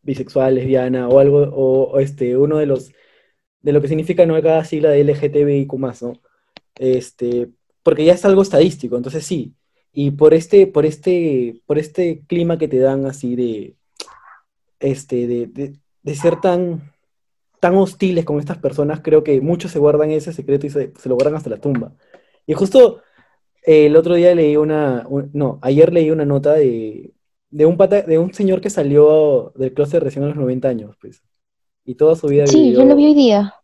bisexual, 0.02 0.54
lesbiana 0.54 1.08
o 1.08 1.18
algo, 1.18 1.38
o, 1.42 1.90
o, 1.90 1.98
este, 1.98 2.36
uno 2.36 2.58
de 2.58 2.66
los, 2.66 2.92
de 3.60 3.72
lo 3.72 3.80
que 3.80 3.88
significa, 3.88 4.24
¿no? 4.24 4.40
Cada 4.42 4.64
sigla 4.64 4.90
de 4.90 5.04
LGTBIQ+, 5.04 5.72
¿no? 6.02 6.12
Este, 6.76 7.48
porque 7.86 8.04
ya 8.04 8.14
es 8.14 8.26
algo 8.26 8.42
estadístico, 8.42 8.98
entonces 8.98 9.24
sí. 9.26 9.54
Y 9.92 10.12
por 10.12 10.34
este, 10.34 10.66
por 10.68 10.86
este, 10.86 11.62
por 11.66 11.78
este 11.78 12.22
clima 12.28 12.58
que 12.58 12.68
te 12.68 12.80
dan 12.80 13.06
así 13.06 13.36
de, 13.36 13.76
este, 14.80 15.26
de, 15.26 15.46
de, 15.46 15.76
de 16.02 16.14
ser 16.14 16.40
tan, 16.40 16.92
tan 17.60 17.76
hostiles 17.76 18.24
con 18.24 18.38
estas 18.40 18.58
personas, 18.58 19.00
creo 19.02 19.24
que 19.24 19.40
muchos 19.40 19.72
se 19.72 19.78
guardan 19.80 20.10
ese 20.12 20.32
secreto 20.32 20.66
y 20.66 20.70
se, 20.70 20.92
se 20.98 21.08
lo 21.08 21.16
guardan 21.16 21.36
hasta 21.36 21.50
la 21.50 21.58
tumba. 21.60 21.94
Y 22.46 22.54
justo 22.54 23.02
eh, 23.66 23.86
el 23.86 23.96
otro 23.96 24.14
día 24.14 24.34
leí 24.34 24.56
una, 24.56 25.06
un- 25.08 25.30
no, 25.34 25.58
ayer 25.62 25.92
leí 25.92 26.10
una 26.10 26.24
nota 26.26 26.54
de, 26.54 27.12
de 27.50 27.66
un 27.66 27.76
pata, 27.76 28.02
de 28.02 28.18
un 28.18 28.34
señor 28.34 28.60
que 28.60 28.70
salió 28.70 29.52
del 29.56 29.74
closet 29.74 30.02
recién 30.02 30.24
a 30.24 30.28
los 30.28 30.36
90 30.36 30.68
años, 30.68 30.96
pues. 31.00 31.22
Y 31.84 31.96
toda 31.96 32.16
su 32.16 32.28
vida 32.28 32.44
Sí, 32.46 32.72
vivió... 32.72 32.80
yo 32.80 32.86
lo 32.86 32.96
vi 32.96 33.06
hoy 33.06 33.14
día. 33.14 33.54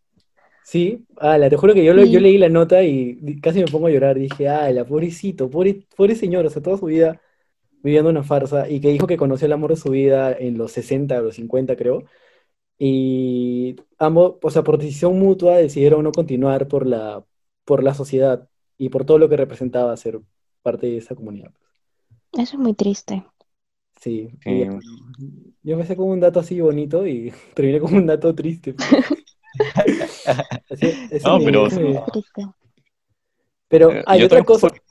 Sí, 0.65 1.05
ala, 1.17 1.51
te 1.51 1.57
juro 1.57 1.75
que 1.75 1.85
yo, 1.85 1.93
lo- 1.93 2.05
yo 2.05 2.21
leí 2.21 2.39
la 2.39 2.49
nota 2.49 2.83
y 2.85 3.41
casi 3.41 3.61
me 3.61 3.67
pongo 3.69 3.89
a 3.89 3.91
llorar. 3.91 4.17
Dije, 4.19 4.49
ala, 4.49 4.85
pobrecito, 4.87 5.51
pobre, 5.51 5.87
pobre 5.97 6.15
señor, 6.15 6.47
o 6.47 6.51
sea, 6.51 6.63
toda 6.63 6.79
su 6.79 6.87
vida 6.87 7.21
viviendo 7.83 8.11
una 8.11 8.23
farsa 8.25 8.69
y 8.71 8.81
que 8.81 8.91
dijo 8.91 9.07
que 9.07 9.17
conoció 9.17 9.47
el 9.47 9.53
amor 9.53 9.71
de 9.71 9.77
su 9.77 9.91
vida 9.91 10.33
en 10.39 10.59
los 10.59 10.73
60 10.73 11.19
o 11.21 11.23
los 11.25 11.35
50, 11.37 11.77
creo. 11.77 12.05
Y 12.79 13.77
ambos, 13.99 14.37
o 14.43 14.51
sea, 14.51 14.63
por 14.65 14.79
decisión 14.79 15.19
mutua 15.19 15.59
decidieron 15.59 16.05
no 16.05 16.13
continuar 16.13 16.69
por 16.69 16.87
la, 16.87 17.25
por 17.65 17.83
la 17.85 17.95
sociedad 17.95 18.49
y 18.79 18.89
por 18.91 19.05
todo 19.07 19.19
lo 19.19 19.29
que 19.29 19.37
representaba 19.37 19.97
ser 19.97 20.21
parte 20.63 20.87
de 20.89 20.99
esa 20.99 21.15
comunidad. 21.15 21.53
Eso 22.35 22.57
es 22.57 22.59
muy 22.59 22.75
triste. 22.75 23.25
Sí, 24.01 24.31
Sí. 24.45 24.51
y 24.51 24.59
ya, 24.61 24.71
yo 25.63 25.75
empecé 25.75 25.97
con 25.97 26.09
un 26.09 26.21
dato 26.21 26.41
así 26.41 26.61
bonito 26.61 27.07
y 27.07 27.33
terminé 27.55 27.81
con 27.81 27.95
un 27.95 28.07
dato 28.07 28.35
triste. 28.35 28.75
Así- 30.71 31.09
No, 31.25 31.39
pero- 31.45 31.69
pero 33.69 33.91
Eh, 33.93 34.03
hay 34.07 34.21
yo 34.21 34.27
otra 34.27 34.43
cosa. 34.45 34.69
por- 34.69 34.83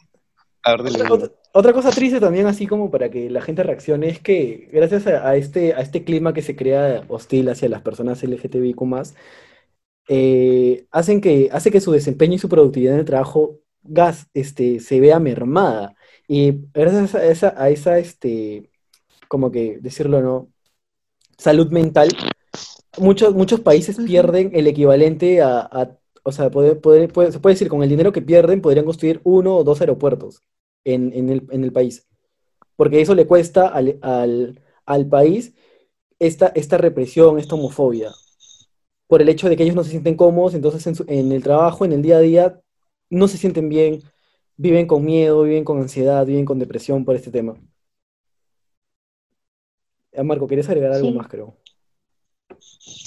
A 0.64 0.72
ver, 0.72 0.84
dale, 0.84 0.96
Otra, 0.98 1.10
dale. 1.10 1.24
otra- 1.26 1.36
otra 1.54 1.74
cosa 1.74 1.90
triste 1.92 2.20
también, 2.20 2.46
así 2.46 2.68
como 2.68 2.92
para 2.92 3.10
que 3.10 3.30
la 3.30 3.42
gente 3.42 3.64
reaccione, 3.64 4.10
es 4.10 4.20
que 4.20 4.70
gracias 4.72 5.08
a, 5.08 5.28
a 5.28 5.36
este, 5.36 5.74
a 5.74 5.80
este 5.82 6.04
clima 6.04 6.34
que 6.34 6.44
se 6.44 6.56
crea 6.56 7.04
hostil 7.08 7.50
hacia 7.50 7.68
las 7.70 7.82
personas 7.82 8.22
LGTBIQ+, 8.24 9.14
eh, 10.08 10.86
hacen 10.92 11.20
que, 11.22 11.50
hace 11.52 11.72
que 11.72 11.82
su 11.82 11.92
desempeño 11.92 12.36
y 12.36 12.40
su 12.40 12.50
productividad 12.50 12.94
en 12.94 13.00
el 13.00 13.06
trabajo 13.06 13.60
gas, 13.84 14.28
este, 14.34 14.80
se 14.80 15.00
vea 15.00 15.20
mermada. 15.20 15.96
Y 16.28 16.54
gracias 16.74 17.16
a 17.16 17.26
esa, 17.26 17.54
a 17.58 17.70
esa 17.70 17.98
este, 17.98 18.70
como 19.28 19.52
que 19.52 19.80
decirlo, 19.82 20.22
¿no? 20.22 20.48
Salud 21.38 21.72
mental, 21.72 22.10
muchos, 22.98 23.34
muchos 23.36 23.60
países 23.62 23.98
pierden 23.98 24.52
el 24.54 24.68
equivalente 24.68 25.42
a, 25.42 25.60
a- 25.62 25.98
o 26.24 26.32
sea, 26.32 26.50
poder- 26.52 26.80
poder- 26.82 27.12
puede- 27.12 27.32
se 27.32 27.40
puede 27.40 27.56
decir, 27.56 27.68
con 27.70 27.84
el 27.84 27.90
dinero 27.90 28.12
que 28.12 28.22
pierden, 28.22 28.62
podrían 28.62 28.86
construir 28.86 29.22
uno 29.24 29.58
o 29.58 29.64
dos 29.64 29.82
aeropuertos 29.82 30.42
en, 30.84 31.12
en 31.14 31.30
el, 31.30 31.48
en 31.52 31.64
el 31.64 31.72
país. 31.72 32.08
Porque 32.78 33.02
eso 33.02 33.16
le 33.16 33.28
cuesta 33.28 33.68
al, 33.70 34.00
al- 34.02 34.62
al 34.86 35.08
país 35.08 35.54
esta, 36.20 36.48
esta 36.50 36.78
represión, 36.78 37.40
esta 37.40 37.56
homofobia. 37.56 38.12
Por 39.08 39.22
el 39.22 39.30
hecho 39.30 39.50
de 39.50 39.58
que 39.58 39.64
ellos 39.64 39.76
no 39.76 39.84
se 39.84 39.92
sienten 39.92 40.16
cómodos, 40.16 40.54
entonces 40.56 40.86
en, 40.88 40.96
su- 40.96 41.06
en 41.08 41.32
el 41.32 41.44
trabajo, 41.44 41.86
en 41.86 41.94
el 41.94 42.02
día 42.02 42.18
a 42.18 42.22
día, 42.22 42.62
no 43.10 43.28
se 43.28 43.38
sienten 43.38 43.70
bien, 43.70 44.02
viven 44.58 44.88
con 44.88 45.06
miedo, 45.06 45.44
viven 45.44 45.66
con 45.66 45.80
ansiedad, 45.82 46.26
viven 46.26 46.46
con 46.46 46.60
depresión 46.60 47.06
por 47.06 47.16
este 47.16 47.32
tema. 47.32 47.56
Marco, 50.24 50.48
¿quieres 50.48 50.70
agregar 50.70 50.92
algo 50.94 51.12
más, 51.12 51.28
creo? 51.28 51.58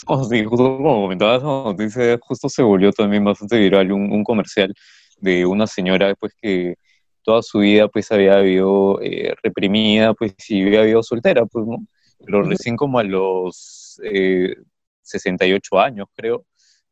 Oh, 0.06 0.24
sí, 0.24 0.44
justo 0.44 0.76
como 0.76 1.02
comentabas, 1.02 1.42
noticia, 1.42 2.18
justo 2.20 2.48
se 2.48 2.62
volvió 2.62 2.92
también 2.92 3.24
bastante 3.24 3.58
viral 3.58 3.92
un, 3.92 4.12
un 4.12 4.22
comercial 4.24 4.74
de 5.18 5.46
una 5.46 5.66
señora 5.66 6.14
pues 6.14 6.34
que 6.40 6.76
toda 7.22 7.42
su 7.42 7.60
vida 7.60 7.88
pues 7.88 8.12
había 8.12 8.38
vivido 8.38 9.00
eh, 9.02 9.34
reprimida 9.42 10.14
pues 10.14 10.34
y 10.48 10.62
había 10.62 10.82
vivido 10.82 11.02
soltera 11.02 11.46
pues, 11.46 11.66
¿no? 11.66 11.78
Pero 12.24 12.42
recién 12.42 12.76
como 12.76 12.98
a 12.98 13.04
los 13.04 14.00
eh, 14.04 14.54
68 15.02 15.80
años 15.80 16.06
creo, 16.14 16.44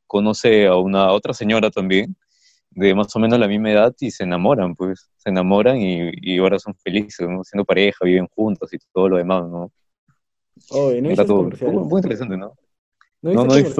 conoce 0.07 0.66
a 0.66 0.77
una 0.77 1.05
a 1.07 1.12
otra 1.12 1.35
señora 1.35 1.70
también 1.70 2.16
de 2.70 2.94
más 2.94 3.14
o 3.14 3.18
menos 3.18 3.38
la 3.38 3.48
misma 3.48 3.70
edad 3.70 3.94
y 4.01 4.11
se 4.11 4.25
enamoran 4.25 4.75
pues, 4.75 5.11
se 5.18 5.31
enamoran 5.31 5.77
y, 5.79 6.11
y 6.22 6.38
ahora 6.38 6.59
son 6.59 6.75
felices, 6.77 7.29
¿no? 7.29 7.44
Siendo 7.44 7.64
pareja, 7.64 8.05
viven 8.05 8.27
juntos 8.29 8.72
y 8.72 8.79
todo 8.92 9.11
lo 9.11 9.16
demás, 9.18 9.44
¿no? 9.48 9.70
Oh, 10.69 10.91
no 10.93 11.11
hice 11.11 11.27
comercial. 11.27 11.73
muy 11.73 11.99
interesante, 11.99 12.37
¿no? 12.37 12.55
No 13.23 13.33
No, 13.33 13.45
no 13.45 13.55
comercial. 13.55 13.75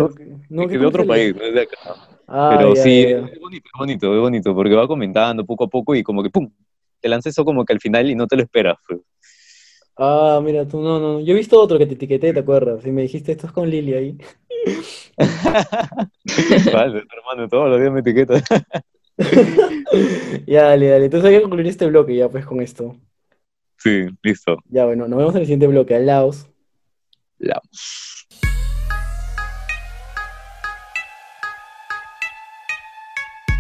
No, 0.49 0.63
Es 0.65 0.69
¿qué 0.69 0.75
que 0.75 0.79
de 0.79 0.87
otro 0.87 1.07
país, 1.07 1.35
es? 1.35 1.37
no 1.37 1.45
es 1.45 1.55
de 1.55 1.63
acá. 1.63 1.77
Ah, 2.27 2.59
Pero 2.59 2.77
sí, 2.77 3.03
es 3.03 3.41
bonito, 3.41 3.69
es 3.75 3.79
bonito, 3.79 4.15
es 4.15 4.21
bonito, 4.21 4.55
porque 4.55 4.75
va 4.75 4.89
comentando 4.89 5.45
poco 5.47 5.65
a 5.65 5.69
poco 5.69 5.95
y 5.95 6.03
como 6.03 6.23
que 6.23 6.31
¡pum! 6.31 6.51
Te 7.01 7.09
lanza 7.09 7.31
eso 7.31 7.45
como 7.45 7.65
que 7.65 7.73
al 7.73 7.81
final 7.81 8.11
y 8.11 8.15
no 8.15 8.27
te 8.27 8.37
lo 8.37 8.43
esperas. 8.43 8.77
pues. 8.87 9.01
Ah, 9.97 10.41
mira, 10.43 10.67
tú 10.67 10.81
no, 10.81 10.99
no. 10.99 11.21
Yo 11.21 11.33
he 11.33 11.37
visto 11.37 11.61
otro 11.61 11.79
que 11.79 11.87
te 11.87 11.95
etiqueté, 11.95 12.33
¿te 12.33 12.41
acuerdas? 12.41 12.85
Y 12.87 12.91
me 12.93 13.03
dijiste, 13.03 13.33
esto 13.33 13.47
es 13.47 13.53
con 13.53 13.69
Lili 13.71 13.95
ahí. 13.95 14.19
Vale, 16.71 17.05
hermano, 17.13 17.49
todos 17.49 17.71
los 17.71 17.81
días 17.81 17.93
me 17.93 18.01
etiquetas. 18.01 18.43
Ya, 20.47 20.63
dale, 20.65 20.89
dale. 20.89 21.05
Entonces 21.07 21.29
hay 21.31 21.37
que 21.37 21.43
concluir 21.43 21.67
este 21.67 21.87
bloque 21.87 22.17
ya, 22.17 22.29
pues, 22.31 22.47
con 22.47 22.61
esto. 22.61 22.97
Sí, 23.77 24.07
listo. 24.23 24.57
Ya, 24.65 24.87
bueno, 24.87 25.07
nos 25.09 25.19
vemos 25.19 25.35
en 25.35 25.41
el 25.43 25.47
siguiente 25.47 25.67
bloque. 25.69 25.95
Al 25.95 26.07
La- 27.43 27.61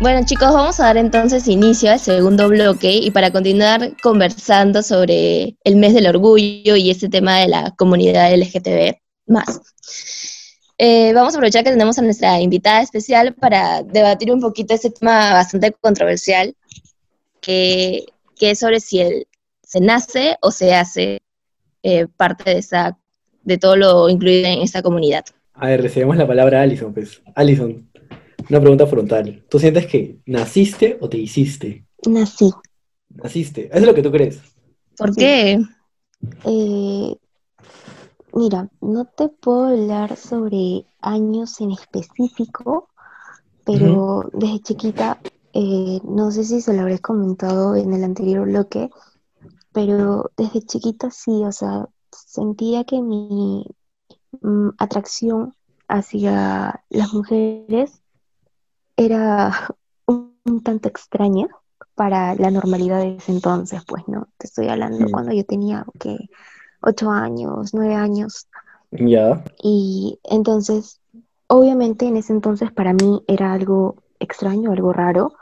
Bueno 0.00 0.26
chicos, 0.26 0.52
vamos 0.52 0.80
a 0.80 0.84
dar 0.86 0.96
entonces 0.96 1.46
inicio 1.46 1.92
al 1.92 2.00
segundo 2.00 2.48
bloque 2.48 2.90
y 2.92 3.12
para 3.12 3.30
continuar 3.30 3.96
conversando 4.02 4.82
sobre 4.82 5.56
el 5.62 5.76
mes 5.76 5.94
del 5.94 6.08
orgullo 6.08 6.74
y 6.74 6.90
este 6.90 7.08
tema 7.08 7.38
de 7.38 7.46
la 7.46 7.70
comunidad 7.76 8.32
LGTB 8.32 8.96
más. 9.26 9.60
Eh, 10.78 11.12
vamos 11.12 11.34
a 11.34 11.36
aprovechar 11.36 11.62
que 11.62 11.70
tenemos 11.70 11.98
a 11.98 12.02
nuestra 12.02 12.40
invitada 12.40 12.82
especial 12.82 13.34
para 13.34 13.84
debatir 13.84 14.32
un 14.32 14.40
poquito 14.40 14.74
este 14.74 14.90
tema 14.90 15.34
bastante 15.34 15.70
controversial, 15.80 16.56
que, 17.40 18.06
que 18.34 18.50
es 18.52 18.58
sobre 18.58 18.80
si 18.80 19.00
el, 19.00 19.28
se 19.62 19.80
nace 19.80 20.36
o 20.40 20.50
se 20.50 20.74
hace 20.74 21.20
eh, 21.84 22.08
parte 22.08 22.50
de, 22.50 22.58
esa, 22.58 22.98
de 23.44 23.58
todo 23.58 23.76
lo 23.76 24.08
incluido 24.08 24.48
en 24.48 24.62
esta 24.62 24.82
comunidad. 24.82 25.24
A 25.54 25.68
ver, 25.68 25.82
recibimos 25.82 26.16
la 26.16 26.26
palabra 26.26 26.60
a 26.60 26.62
Alison, 26.62 26.92
pues. 26.92 27.22
Alison, 27.34 27.88
una 28.48 28.60
pregunta 28.60 28.86
frontal. 28.86 29.44
¿Tú 29.48 29.58
sientes 29.58 29.86
que 29.86 30.18
naciste 30.26 30.98
o 31.00 31.08
te 31.08 31.18
hiciste? 31.18 31.84
Nací. 32.06 32.50
Naciste. 33.10 33.66
Eso 33.66 33.76
es 33.78 33.84
lo 33.86 33.94
que 33.94 34.02
tú 34.02 34.10
crees. 34.10 34.40
¿Por 34.96 35.12
Sí. 35.14 35.20
qué? 35.20 35.60
Eh, 36.44 37.16
mira, 38.32 38.68
no 38.80 39.04
te 39.04 39.28
puedo 39.28 39.66
hablar 39.66 40.16
sobre 40.16 40.86
años 41.00 41.60
en 41.60 41.72
específico, 41.72 42.88
pero 43.64 44.28
desde 44.32 44.60
chiquita, 44.60 45.18
eh, 45.52 46.00
no 46.04 46.30
sé 46.30 46.44
si 46.44 46.60
se 46.60 46.72
lo 46.74 46.82
habré 46.82 46.98
comentado 46.98 47.76
en 47.76 47.92
el 47.92 48.04
anterior 48.04 48.46
bloque, 48.46 48.90
pero 49.72 50.30
desde 50.36 50.62
chiquita 50.62 51.10
sí, 51.10 51.30
o 51.44 51.52
sea, 51.52 51.88
sentía 52.12 52.84
que 52.84 53.02
mi 53.02 53.66
mm, 54.42 54.70
atracción 54.78 55.54
hacia 55.88 56.84
las 56.90 57.12
mujeres 57.12 58.02
era 58.96 59.52
un, 60.06 60.36
un 60.44 60.62
tanto 60.62 60.88
extraña 60.88 61.48
para 61.94 62.34
la 62.36 62.50
normalidad 62.50 63.00
de 63.00 63.16
ese 63.16 63.32
entonces, 63.32 63.82
pues, 63.86 64.04
¿no? 64.08 64.28
Te 64.38 64.46
estoy 64.46 64.68
hablando 64.68 65.08
Mm. 65.08 65.10
cuando 65.10 65.32
yo 65.32 65.44
tenía, 65.44 65.84
¿qué? 66.00 66.16
Ocho 66.82 67.10
años, 67.10 67.74
nueve 67.74 67.94
años. 67.94 68.48
Ya. 68.92 69.42
Y 69.62 70.18
entonces, 70.24 71.00
obviamente 71.46 72.06
en 72.06 72.16
ese 72.16 72.32
entonces 72.32 72.72
para 72.72 72.92
mí 72.92 73.22
era 73.26 73.52
algo 73.52 73.96
extraño, 74.18 74.72
algo 74.72 74.92
raro. 74.92 75.32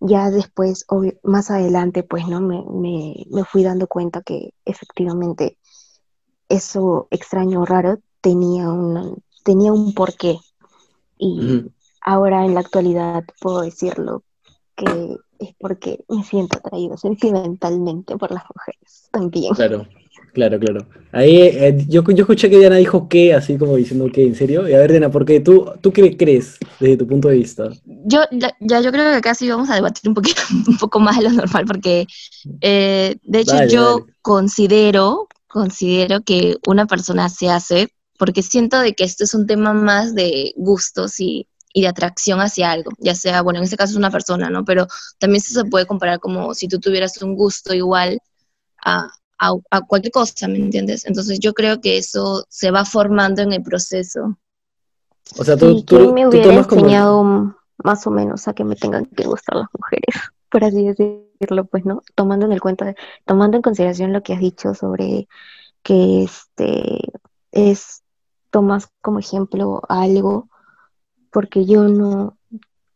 Ya 0.00 0.30
después, 0.30 0.86
más 1.24 1.50
adelante, 1.50 2.02
pues, 2.04 2.26
¿no? 2.28 2.40
Me, 2.40 2.64
me, 2.70 3.26
me 3.30 3.44
fui 3.44 3.64
dando 3.64 3.88
cuenta 3.88 4.22
que 4.22 4.54
efectivamente 4.64 5.58
eso 6.48 7.08
extraño 7.10 7.62
o 7.62 7.66
raro 7.66 7.98
tenía 8.20 8.68
un, 8.70 9.22
tenía 9.44 9.72
un 9.72 9.94
porqué. 9.94 10.38
Y 11.18 11.64
ahora 12.00 12.44
en 12.44 12.54
la 12.54 12.60
actualidad 12.60 13.24
puedo 13.40 13.62
decirlo 13.62 14.22
que 14.76 15.16
es 15.40 15.54
porque 15.58 16.04
me 16.08 16.22
siento 16.24 16.58
atraído 16.58 16.96
sentimentalmente 16.96 18.16
por 18.16 18.30
las 18.32 18.44
mujeres 18.54 19.08
también. 19.12 19.54
Claro, 19.54 19.86
claro, 20.32 20.58
claro. 20.58 20.86
Ahí 21.12 21.36
eh, 21.40 21.84
yo, 21.88 22.02
yo 22.04 22.22
escuché 22.22 22.50
que 22.50 22.58
Diana 22.58 22.76
dijo 22.76 23.08
que, 23.08 23.34
así 23.34 23.56
como 23.58 23.76
diciendo 23.76 24.10
que, 24.12 24.24
¿en 24.24 24.34
serio? 24.34 24.68
Y 24.68 24.74
a 24.74 24.78
ver, 24.78 24.90
Diana, 24.92 25.10
¿por 25.10 25.24
qué? 25.24 25.40
¿Tú, 25.40 25.70
tú 25.80 25.92
qué 25.92 26.16
crees 26.16 26.58
desde 26.78 26.96
tu 26.96 27.06
punto 27.06 27.28
de 27.28 27.36
vista? 27.36 27.68
Yo, 27.84 28.20
ya, 28.32 28.54
ya 28.60 28.80
yo 28.80 28.92
creo 28.92 29.10
que 29.10 29.16
acá 29.16 29.34
sí 29.34 29.48
vamos 29.48 29.70
a 29.70 29.74
debatir 29.74 30.08
un 30.08 30.14
poquito, 30.14 30.42
un 30.68 30.76
poco 30.78 31.00
más 31.00 31.16
de 31.18 31.24
lo 31.24 31.30
normal, 31.32 31.64
porque 31.66 32.06
eh, 32.60 33.16
de 33.22 33.38
hecho 33.40 33.56
Dale, 33.56 33.68
yo 33.68 34.00
dale. 34.00 34.12
considero, 34.22 35.28
considero 35.48 36.20
que 36.22 36.56
una 36.66 36.86
persona 36.86 37.28
se 37.28 37.48
hace, 37.48 37.88
porque 38.18 38.42
siento 38.42 38.78
de 38.80 38.94
que 38.94 39.04
esto 39.04 39.24
es 39.24 39.34
un 39.34 39.46
tema 39.46 39.72
más 39.72 40.14
de 40.14 40.52
gustos 40.56 41.18
y, 41.20 41.48
y 41.72 41.82
de 41.82 41.88
atracción 41.88 42.40
hacia 42.40 42.70
algo, 42.70 42.90
ya 42.98 43.14
sea, 43.14 43.42
bueno, 43.42 43.58
en 43.58 43.64
este 43.64 43.76
caso 43.76 43.92
es 43.92 43.96
una 43.96 44.10
persona, 44.10 44.50
¿no? 44.50 44.64
Pero 44.64 44.86
también 45.18 45.40
se 45.40 45.64
puede 45.64 45.86
comparar 45.86 46.20
como 46.20 46.54
si 46.54 46.68
tú 46.68 46.78
tuvieras 46.80 47.20
un 47.22 47.34
gusto 47.34 47.74
igual 47.74 48.18
a, 48.84 49.08
a, 49.38 49.52
a 49.70 49.80
cualquier 49.82 50.12
cosa, 50.12 50.48
¿me 50.48 50.58
entiendes? 50.58 51.04
Entonces 51.06 51.38
yo 51.40 51.54
creo 51.54 51.80
que 51.80 51.98
eso 51.98 52.44
se 52.48 52.70
va 52.70 52.84
formando 52.84 53.42
en 53.42 53.52
el 53.52 53.62
proceso. 53.62 54.38
O 55.36 55.44
sea, 55.44 55.56
tú, 55.56 55.70
¿Y 55.70 55.84
tú, 55.84 55.96
quién 55.96 56.14
me 56.14 56.24
tú 56.24 56.42
tomas 56.42 56.66
enseñado 56.70 57.54
más 57.84 58.06
o 58.06 58.10
menos 58.10 58.48
a 58.48 58.54
que 58.54 58.64
me 58.64 58.76
tengan 58.76 59.06
que 59.06 59.24
gustar 59.24 59.56
las 59.56 59.68
mujeres, 59.78 60.30
por 60.50 60.64
así 60.64 60.84
decirlo, 60.86 61.66
pues, 61.66 61.84
¿no? 61.84 62.02
Tomando 62.14 62.46
en 62.46 62.52
el 62.52 62.60
cuenta, 62.60 62.94
tomando 63.26 63.56
en 63.56 63.62
consideración 63.62 64.12
lo 64.12 64.22
que 64.22 64.34
has 64.34 64.40
dicho 64.40 64.74
sobre 64.74 65.28
que 65.82 66.24
este 66.24 67.12
es 67.52 68.02
tomas 68.50 68.90
como 69.02 69.20
ejemplo 69.20 69.82
algo, 69.88 70.48
porque 71.32 71.66
yo 71.66 71.84
no 71.88 72.38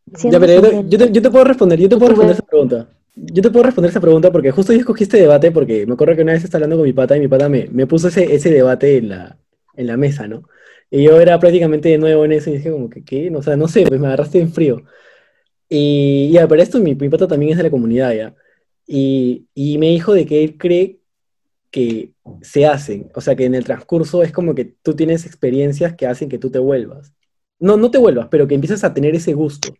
Ya, 0.05 0.39
pero 0.39 0.53
yo 0.53 0.61
te, 0.61 0.89
yo 0.89 0.97
te- 0.99 1.11
yo 1.11 1.21
te 1.21 1.29
puedo 1.31 1.43
responder, 1.45 1.79
yo 1.79 1.89
te 1.89 1.95
puedo 1.97 2.09
responder 2.09 2.33
esa 2.35 2.43
pregunta. 2.45 2.87
Yo 3.15 3.41
te 3.43 3.49
puedo 3.51 3.63
responder 3.63 3.91
esa 3.91 4.01
pregunta 4.01 4.31
porque 4.31 4.51
justo 4.51 4.73
yo 4.73 4.79
escogí 4.79 5.03
este 5.03 5.17
debate 5.17 5.51
porque 5.51 5.85
me 5.85 5.93
acuerdo 5.93 6.15
que 6.15 6.23
una 6.23 6.33
vez 6.33 6.43
estaba 6.43 6.59
hablando 6.63 6.77
con 6.77 6.85
mi 6.85 6.93
pata 6.93 7.15
y 7.15 7.19
mi 7.19 7.27
pata 7.27 7.47
me, 7.47 7.67
me 7.71 7.85
puso 7.87 8.07
ese, 8.07 8.33
ese 8.33 8.49
debate 8.51 8.97
en 8.97 9.09
la, 9.09 9.37
en 9.75 9.87
la 9.87 9.97
mesa, 9.97 10.27
¿no? 10.27 10.43
Y 10.89 11.03
yo 11.03 11.19
era 11.21 11.39
prácticamente 11.39 11.89
de 11.89 11.97
nuevo 11.99 12.25
en 12.25 12.31
eso 12.33 12.49
y 12.49 12.53
dije 12.57 12.71
como 12.71 12.89
que, 12.89 13.03
¿qué? 13.03 13.31
O 13.35 13.41
sea, 13.43 13.55
no 13.55 13.67
sé, 13.67 13.85
pues 13.87 13.99
me 13.99 14.07
agarraste 14.07 14.39
en 14.39 14.51
frío. 14.51 14.83
Y 15.75 16.29
ya, 16.29 16.47
pero 16.47 16.61
esto 16.61 16.79
mi, 16.79 16.93
mi 16.93 17.09
pata 17.09 17.27
también 17.27 17.53
es 17.53 17.57
de 17.57 17.63
la 17.63 17.71
comunidad, 17.71 18.13
¿ya? 18.13 18.35
Y, 18.85 19.47
y 19.55 19.79
me 19.79 19.87
dijo 19.87 20.13
de 20.13 20.27
que 20.27 20.43
él 20.43 20.55
cree 20.55 20.99
que 21.71 22.13
se 22.43 22.67
hacen, 22.67 23.09
o 23.15 23.21
sea, 23.21 23.35
que 23.35 23.45
en 23.45 23.55
el 23.55 23.63
transcurso 23.63 24.21
es 24.21 24.31
como 24.31 24.53
que 24.53 24.65
tú 24.65 24.95
tienes 24.95 25.25
experiencias 25.25 25.95
que 25.95 26.05
hacen 26.05 26.29
que 26.29 26.37
tú 26.37 26.51
te 26.51 26.59
vuelvas. 26.59 27.15
No, 27.57 27.75
no 27.75 27.89
te 27.89 27.97
vuelvas, 27.97 28.27
pero 28.29 28.47
que 28.47 28.53
empiezas 28.53 28.83
a 28.83 28.93
tener 28.93 29.15
ese 29.15 29.33
gusto. 29.33 29.73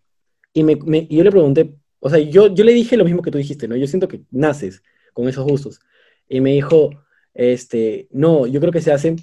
Y, 0.51 0.63
me, 0.63 0.79
y 1.09 1.15
yo 1.15 1.23
le 1.23 1.29
pregunté, 1.29 1.75
o 1.99 2.09
sea, 2.09 2.17
yo, 2.17 2.51
yo 2.51 2.63
le 2.63 2.73
dije 2.73 2.97
lo 2.97 3.05
mismo 3.05 3.21
que 3.21 3.29
tú 3.29 3.37
dijiste, 3.37 3.67
¿no? 3.67 3.75
Yo 3.75 3.85
siento 3.85 4.07
que 4.07 4.23
naces 4.31 4.81
con 5.13 5.27
esos 5.29 5.45
gustos. 5.45 5.79
Y 6.27 6.41
me 6.41 6.53
dijo, 6.53 6.89
este, 7.35 8.07
no, 8.09 8.47
yo 8.47 8.59
creo 8.59 8.73
que 8.73 8.81
se 8.81 8.91
hacen. 8.91 9.17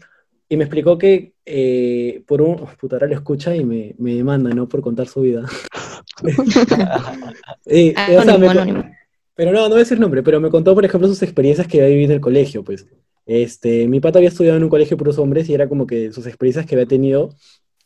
Y 0.48 0.56
me 0.56 0.64
explicó 0.64 0.98
que 0.98 1.34
eh, 1.44 2.22
por 2.28 2.42
un... 2.42 2.60
oh, 2.60 2.70
puta, 2.80 3.04
lo 3.04 3.14
escucha 3.14 3.56
y 3.56 3.64
me, 3.64 3.96
me 3.98 4.14
demanda, 4.14 4.50
¿no? 4.50 4.68
Por 4.68 4.82
contar 4.82 5.08
su 5.08 5.22
vida. 5.22 5.44
Y, 7.66 7.90
y, 8.06 8.16
o 8.16 8.22
sea, 8.22 8.36
me 8.38 8.48
Anónimo, 8.48 8.50
co- 8.50 8.60
anónimo. 8.62 8.84
pero 9.34 9.52
no, 9.52 9.62
no 9.62 9.68
voy 9.70 9.76
a 9.76 9.80
decir 9.80 10.00
nombre, 10.00 10.22
pero 10.22 10.40
me 10.40 10.50
contó, 10.50 10.74
por 10.74 10.84
ejemplo, 10.84 11.08
sus 11.08 11.22
experiencias 11.22 11.66
que 11.68 11.78
había 11.80 11.90
vivido 11.90 12.12
en 12.12 12.16
el 12.16 12.20
colegio, 12.20 12.64
pues. 12.64 12.86
Este, 13.26 13.86
mi 13.88 14.00
pata 14.00 14.18
había 14.18 14.30
estudiado 14.30 14.56
en 14.58 14.64
un 14.64 14.70
colegio 14.70 14.96
de 14.96 14.98
puros 14.98 15.18
hombres 15.18 15.48
y 15.48 15.54
era 15.54 15.68
como 15.68 15.86
que 15.86 16.12
sus 16.12 16.26
experiencias 16.26 16.66
que 16.66 16.74
había 16.74 16.86
tenido, 16.86 17.30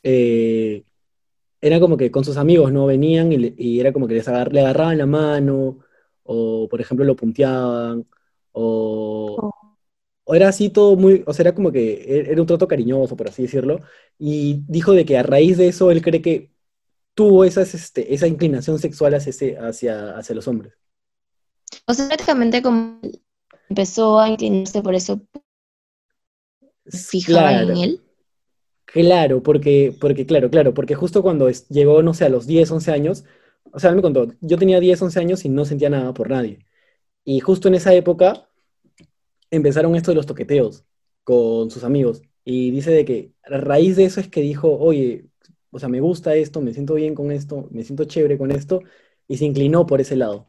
eh, 0.03 0.85
era 1.61 1.81
como 1.81 1.97
que 1.97 2.11
con 2.11 2.25
sus 2.25 2.37
amigos, 2.38 2.73
¿no? 2.73 2.87
Venían 2.87 3.33
y, 3.33 3.38
le- 3.38 3.55
y 3.59 3.81
era 3.81 3.92
como 3.92 4.09
que 4.09 4.14
les 4.14 4.29
agar- 4.29 4.53
le 4.53 4.61
agarraban 4.61 4.99
la 4.99 5.07
mano, 5.07 5.79
o 6.25 6.68
por 6.70 6.81
ejemplo 6.81 7.05
lo 7.07 7.16
punteaban, 7.16 8.07
o, 8.53 9.47
o 10.25 10.35
era 10.35 10.49
así 10.49 10.70
todo 10.70 10.97
muy, 10.97 11.23
o 11.27 11.33
sea, 11.35 11.44
era 11.44 11.55
como 11.55 11.73
que 11.73 11.94
e- 11.94 12.31
era 12.33 12.40
un 12.40 12.47
trato 12.47 12.68
cariñoso, 12.68 13.16
por 13.16 13.29
así 13.29 13.42
decirlo, 13.42 13.81
y 14.18 14.62
dijo 14.68 14.92
de 14.92 15.05
que 15.05 15.18
a 15.18 15.23
raíz 15.23 15.59
de 15.59 15.68
eso 15.68 15.90
él 15.90 16.03
cree 16.03 16.23
que 16.23 16.51
tuvo 17.14 17.44
esas, 17.44 17.74
este, 17.74 18.12
esa 18.14 18.27
inclinación 18.27 18.79
sexual 18.79 19.14
hacia, 19.14 19.31
ese- 19.31 19.57
hacia, 19.59 20.16
hacia 20.16 20.35
los 20.35 20.48
hombres. 20.48 20.74
O 21.87 21.94
sea, 21.94 22.07
prácticamente 22.09 22.62
como 22.62 23.00
empezó 23.68 24.18
a 24.20 24.29
inclinarse 24.29 24.83
por 24.83 24.94
eso, 24.94 25.20
fijaba 26.87 27.53
en 27.53 27.66
Claro. 27.66 27.83
él. 27.83 28.00
Claro, 28.87 29.42
porque, 29.42 29.96
porque, 30.00 30.27
claro, 30.27 30.50
claro, 30.50 30.72
porque 30.74 30.94
justo 30.94 31.22
cuando 31.22 31.48
es- 31.48 31.68
llegó, 31.68 32.03
no 32.03 32.14
sé, 32.14 32.27
a 32.27 32.29
los 32.29 32.46
10, 32.46 32.70
11 32.70 32.92
años, 32.92 33.24
o 33.72 33.81
sea, 33.81 33.90
él 33.90 33.96
me 33.96 34.03
contó, 34.03 34.29
yo 34.40 34.57
tenía 34.59 34.79
10, 34.79 35.00
11 35.03 35.18
años 35.18 35.44
y 35.44 35.48
no 35.48 35.64
sentía 35.64 35.90
nada 35.90 36.14
por 36.14 36.31
nadie. 36.31 36.61
Y 37.24 37.40
justo 37.40 37.68
en 37.68 37.74
esa 37.77 37.94
época 37.94 38.48
empezaron 39.50 39.94
esto 39.96 40.11
de 40.11 40.16
los 40.16 40.27
toqueteos 40.27 40.85
con 41.24 41.70
sus 41.70 41.85
amigos. 41.85 42.22
Y 42.44 42.70
dice 42.70 42.90
de 42.90 43.05
que 43.05 43.33
a 43.44 43.59
raíz 43.59 43.96
de 43.96 44.05
eso 44.05 44.20
es 44.20 44.29
que 44.29 44.40
dijo, 44.42 44.70
oye, 44.79 45.27
o 45.74 45.78
sea, 45.80 45.88
me 45.88 46.00
gusta 46.00 46.37
esto, 46.37 46.60
me 46.60 46.72
siento 46.72 46.94
bien 46.94 47.16
con 47.16 47.32
esto, 47.32 47.66
me 47.72 47.82
siento 47.82 48.04
chévere 48.04 48.38
con 48.38 48.52
esto, 48.52 48.80
y 49.26 49.38
se 49.38 49.44
inclinó 49.44 49.87
por 49.87 50.00
ese 50.00 50.14
lado. 50.14 50.48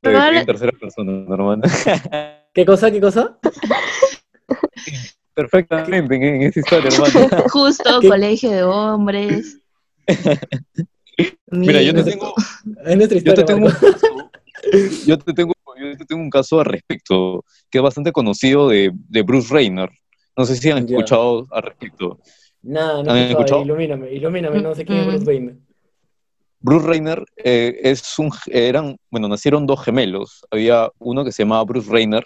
Probable- 0.00 0.40
En 0.40 0.46
tercera 0.46 0.72
persona, 0.72 1.12
normal. 1.12 1.60
¿Qué 2.54 2.64
cosa, 2.64 2.90
qué 2.90 2.98
cosa? 2.98 3.38
Perfectamente 5.34 6.14
en, 6.14 6.42
esa 6.42 6.60
historia, 6.60 6.88
hermano. 6.88 7.28
Justo, 7.50 8.00
¿Qué? 8.00 8.08
colegio 8.08 8.50
de 8.50 8.62
hombres. 8.62 9.60
Mira, 11.48 11.82
yo 11.82 11.92
te 11.92 12.04
tengo, 12.04 12.32
Es 12.86 12.96
nuestra 12.96 13.18
yo 13.18 13.34
te 13.34 13.40
historia, 13.42 13.44
tengo 13.44 13.68
yo 15.06 15.18
te 15.18 15.32
tengo, 15.34 15.52
yo 15.78 15.96
te 15.98 16.06
tengo 16.06 16.22
un 16.22 16.30
caso 16.30 16.60
al 16.60 16.66
respecto, 16.66 17.44
que 17.70 17.78
es 17.78 17.82
bastante 17.82 18.12
conocido 18.12 18.68
de, 18.68 18.92
de 18.94 19.22
Bruce 19.22 19.52
Rayner. 19.52 19.90
No 20.36 20.44
sé 20.44 20.56
si 20.56 20.70
han 20.70 20.86
Ya. 20.86 20.96
escuchado 20.96 21.46
al 21.50 21.62
respecto. 21.62 22.18
Nada, 22.62 23.02
no 23.02 23.10
¿Han 23.10 23.16
he 23.18 23.30
escuchado, 23.30 23.62
ilumíname, 23.62 24.12
ilumíname, 24.12 24.60
no 24.60 24.74
sé 24.74 24.84
quién 24.84 24.98
es. 25.00 25.06
Bruce 25.06 25.24
Wayne. 25.26 25.58
Bruce 26.60 26.86
Rayner 26.86 27.22
eh, 27.36 27.78
es 27.82 28.18
un, 28.18 28.30
eran, 28.46 28.96
bueno, 29.10 29.28
nacieron 29.28 29.66
dos 29.66 29.84
gemelos. 29.84 30.46
Había 30.50 30.90
uno 30.98 31.22
que 31.22 31.30
se 31.30 31.42
llamaba 31.42 31.62
Bruce 31.64 31.90
Rayner. 31.90 32.24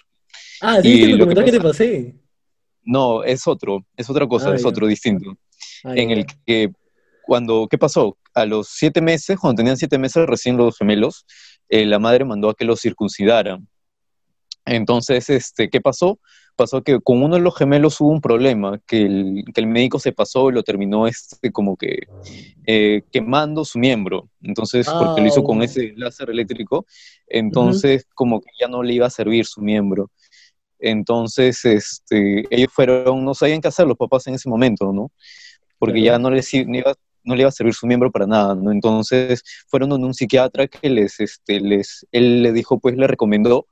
Ah, 0.60 0.80
¿sí 0.80 1.02
el 1.02 1.18
lo 1.18 1.26
que 1.26 1.34
que 1.44 1.50
te 1.50 1.60
pasé? 1.60 2.14
No, 2.84 3.24
es 3.24 3.46
otro, 3.48 3.84
es 3.96 4.08
otra 4.08 4.28
cosa, 4.28 4.50
Ah, 4.50 4.54
es 4.54 4.64
otro 4.64 4.86
distinto. 4.86 5.36
Ah, 5.82 5.92
en 5.96 6.10
el 6.12 6.24
que 6.46 6.70
cuando, 7.22 7.66
¿qué 7.68 7.76
pasó? 7.76 8.16
A 8.32 8.46
los 8.46 8.68
siete 8.68 9.00
meses, 9.00 9.36
cuando 9.38 9.56
tenían 9.58 9.76
siete 9.76 9.98
meses 9.98 10.24
recién 10.26 10.56
los 10.56 10.78
gemelos, 10.78 11.26
eh, 11.68 11.84
la 11.84 11.98
madre 11.98 12.24
mandó 12.24 12.48
a 12.48 12.54
que 12.54 12.64
los 12.64 12.80
circuncidaran. 12.80 13.68
Entonces, 14.64 15.28
este, 15.30 15.68
¿qué 15.68 15.80
pasó? 15.80 16.18
Pasó 16.58 16.82
que 16.82 16.98
con 16.98 17.22
uno 17.22 17.36
de 17.36 17.40
los 17.40 17.56
gemelos 17.56 18.00
hubo 18.00 18.08
un 18.08 18.20
problema, 18.20 18.80
que 18.84 19.02
el, 19.02 19.44
que 19.54 19.60
el 19.60 19.68
médico 19.68 20.00
se 20.00 20.10
pasó 20.10 20.50
y 20.50 20.52
lo 20.52 20.64
terminó 20.64 21.06
este, 21.06 21.52
como 21.52 21.76
que 21.76 22.08
eh, 22.66 23.02
quemando 23.12 23.64
su 23.64 23.78
miembro. 23.78 24.28
Entonces, 24.42 24.88
porque 24.88 25.20
lo 25.20 25.28
hizo 25.28 25.44
con 25.44 25.58
Au. 25.58 25.62
ese 25.62 25.92
láser 25.96 26.30
eléctrico, 26.30 26.84
entonces 27.28 28.08
como 28.12 28.40
que 28.40 28.50
ya 28.60 28.66
no 28.66 28.82
le 28.82 28.92
iba 28.92 29.06
a 29.06 29.10
servir 29.10 29.46
su 29.46 29.60
miembro. 29.60 30.10
Entonces, 30.80 31.64
este, 31.64 32.44
ellos 32.50 32.72
fueron, 32.72 33.24
no 33.24 33.34
sabían 33.34 33.60
qué 33.60 33.68
hacer 33.68 33.86
los 33.86 33.96
papás 33.96 34.26
en 34.26 34.34
ese 34.34 34.48
momento, 34.48 34.92
¿no? 34.92 35.12
Porque 35.78 36.02
ya 36.02 36.18
no 36.18 36.28
les 36.28 36.52
no 36.66 36.76
iba, 36.76 36.92
no 37.22 37.36
le 37.36 37.42
iba 37.42 37.50
a 37.50 37.52
servir 37.52 37.74
su 37.74 37.86
miembro 37.86 38.10
para 38.10 38.26
nada, 38.26 38.56
¿no? 38.56 38.72
Entonces, 38.72 39.44
fueron 39.68 39.90
donde 39.90 40.08
un 40.08 40.14
psiquiatra 40.14 40.66
que 40.66 40.90
les, 40.90 41.20
este, 41.20 41.60
les, 41.60 42.04
él 42.10 42.42
le 42.42 42.52
dijo, 42.52 42.80
pues 42.80 42.96
le 42.96 43.06
recomendó 43.06 43.68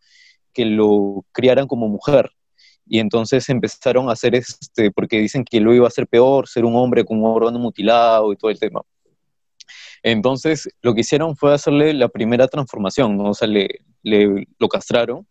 que 0.52 0.66
lo 0.66 1.24
criaran 1.32 1.66
como 1.66 1.88
mujer. 1.88 2.30
Y 2.88 2.98
entonces 3.00 3.48
empezaron 3.48 4.08
a 4.08 4.12
hacer 4.12 4.34
este, 4.34 4.90
porque 4.92 5.18
dicen 5.18 5.44
que 5.44 5.60
lo 5.60 5.74
iba 5.74 5.86
a 5.86 5.88
hacer 5.88 6.06
peor, 6.06 6.46
ser 6.48 6.64
un 6.64 6.76
hombre 6.76 7.04
con 7.04 7.18
un 7.22 7.30
órgano 7.30 7.58
mutilado 7.58 8.32
y 8.32 8.36
todo 8.36 8.50
el 8.50 8.58
tema. 8.58 8.82
Entonces, 10.02 10.68
lo 10.82 10.94
que 10.94 11.00
hicieron 11.00 11.36
fue 11.36 11.52
hacerle 11.52 11.92
la 11.94 12.08
primera 12.08 12.46
transformación, 12.46 13.16
¿no? 13.16 13.30
O 13.30 13.34
sea, 13.34 13.48
le, 13.48 13.80
le- 14.02 14.46
lo 14.58 14.68
castraron. 14.68 15.26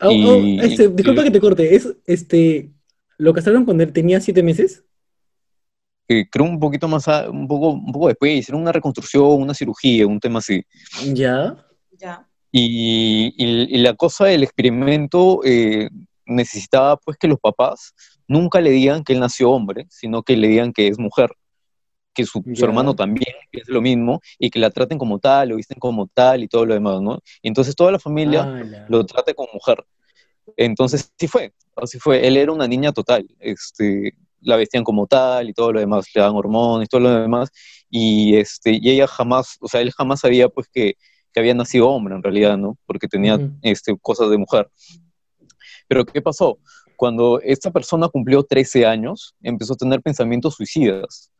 Au, 0.00 0.10
au, 0.10 0.16
y- 0.44 0.60
este, 0.60 0.84
y- 0.84 0.88
disculpa 0.88 1.24
que 1.24 1.30
te 1.30 1.40
corte, 1.40 1.74
es 1.74 1.94
este 2.06 2.70
lo 3.16 3.32
casaron 3.32 3.64
cuando 3.64 3.82
él 3.82 3.92
tenía 3.92 4.20
siete 4.20 4.42
meses. 4.42 4.84
que 6.06 6.26
creo 6.30 6.46
un 6.46 6.58
poquito 6.58 6.88
más, 6.88 7.06
a- 7.08 7.28
un 7.28 7.46
poco, 7.46 7.70
un 7.70 7.92
poco 7.92 8.08
después, 8.08 8.34
hicieron 8.38 8.62
una 8.62 8.72
reconstrucción, 8.72 9.42
una 9.42 9.52
cirugía, 9.54 10.06
un 10.06 10.18
tema 10.20 10.38
así. 10.38 10.62
Ya. 11.12 11.66
Ya. 11.98 12.26
Y, 12.50 13.34
y- 13.36 13.74
y 13.76 13.78
la 13.78 13.92
cosa 13.94 14.24
del 14.26 14.42
experimento 14.42 15.40
eh, 15.44 15.90
necesitaba 16.28 16.96
pues 16.96 17.16
que 17.16 17.26
los 17.26 17.40
papás 17.40 17.94
nunca 18.28 18.60
le 18.60 18.70
digan 18.70 19.02
que 19.02 19.14
él 19.14 19.20
nació 19.20 19.50
hombre, 19.50 19.86
sino 19.90 20.22
que 20.22 20.36
le 20.36 20.48
digan 20.48 20.72
que 20.72 20.88
es 20.88 20.98
mujer. 20.98 21.30
que 22.14 22.24
su, 22.24 22.42
hermano 22.56 22.94
también 22.94 23.32
piense 23.50 23.72
lo 23.72 23.80
mismo 23.80 24.20
y 24.38 24.50
que 24.50 24.58
la 24.58 24.70
traten 24.70 24.98
como 24.98 25.20
tal, 25.20 25.50
lo 25.50 25.56
visten 25.56 25.78
como 25.78 26.08
tal 26.08 26.42
y 26.42 26.48
todo 26.48 26.66
lo 26.66 26.74
demás, 26.74 27.00
¿no? 27.00 27.20
Y 27.42 27.48
entonces 27.48 27.76
toda 27.76 27.92
la 27.92 27.98
familia 28.00 28.48
lo 28.88 29.06
trate 29.06 29.34
como 29.34 29.48
mujer. 29.52 29.84
Entonces, 30.56 31.12
sí 31.16 31.28
fue, 31.28 31.52
así 31.76 31.98
fue. 31.98 32.26
Él 32.26 32.36
era 32.36 32.50
una 32.52 32.66
niña 32.66 32.92
total, 32.92 33.28
este, 33.38 34.14
la 34.40 34.56
vestían 34.56 34.84
como 34.84 35.06
tal 35.06 35.48
y 35.48 35.52
todo 35.52 35.72
lo 35.72 35.80
demás, 35.80 36.06
le 36.14 36.20
daban 36.20 36.36
hormonas 36.36 36.86
y 36.86 36.88
todo 36.88 37.02
lo 37.02 37.10
demás, 37.10 37.50
y, 37.88 38.36
este, 38.36 38.78
y 38.80 38.90
ella 38.90 39.06
jamás, 39.06 39.56
o 39.60 39.68
sea, 39.68 39.80
él 39.80 39.92
jamás 39.92 40.20
sabía 40.20 40.48
pues 40.48 40.68
que, 40.72 40.94
que 41.32 41.40
había 41.40 41.54
nacido 41.54 41.88
hombre 41.88 42.14
en 42.14 42.22
realidad, 42.22 42.56
¿no? 42.56 42.76
Porque 42.86 43.08
tenía 43.08 43.36
Ujú. 43.36 43.52
este, 43.62 43.96
cosas 44.00 44.30
de 44.30 44.38
mujer. 44.38 44.68
Pero 45.88 46.04
¿qué 46.04 46.22
pasó? 46.22 46.58
Cuando 46.96 47.40
esta 47.40 47.70
persona 47.70 48.08
cumplió 48.08 48.42
13 48.44 48.86
años, 48.86 49.34
empezó 49.42 49.72
a 49.72 49.76
tener 49.76 50.02
pensamientos 50.02 50.54
suicidas. 50.54 51.30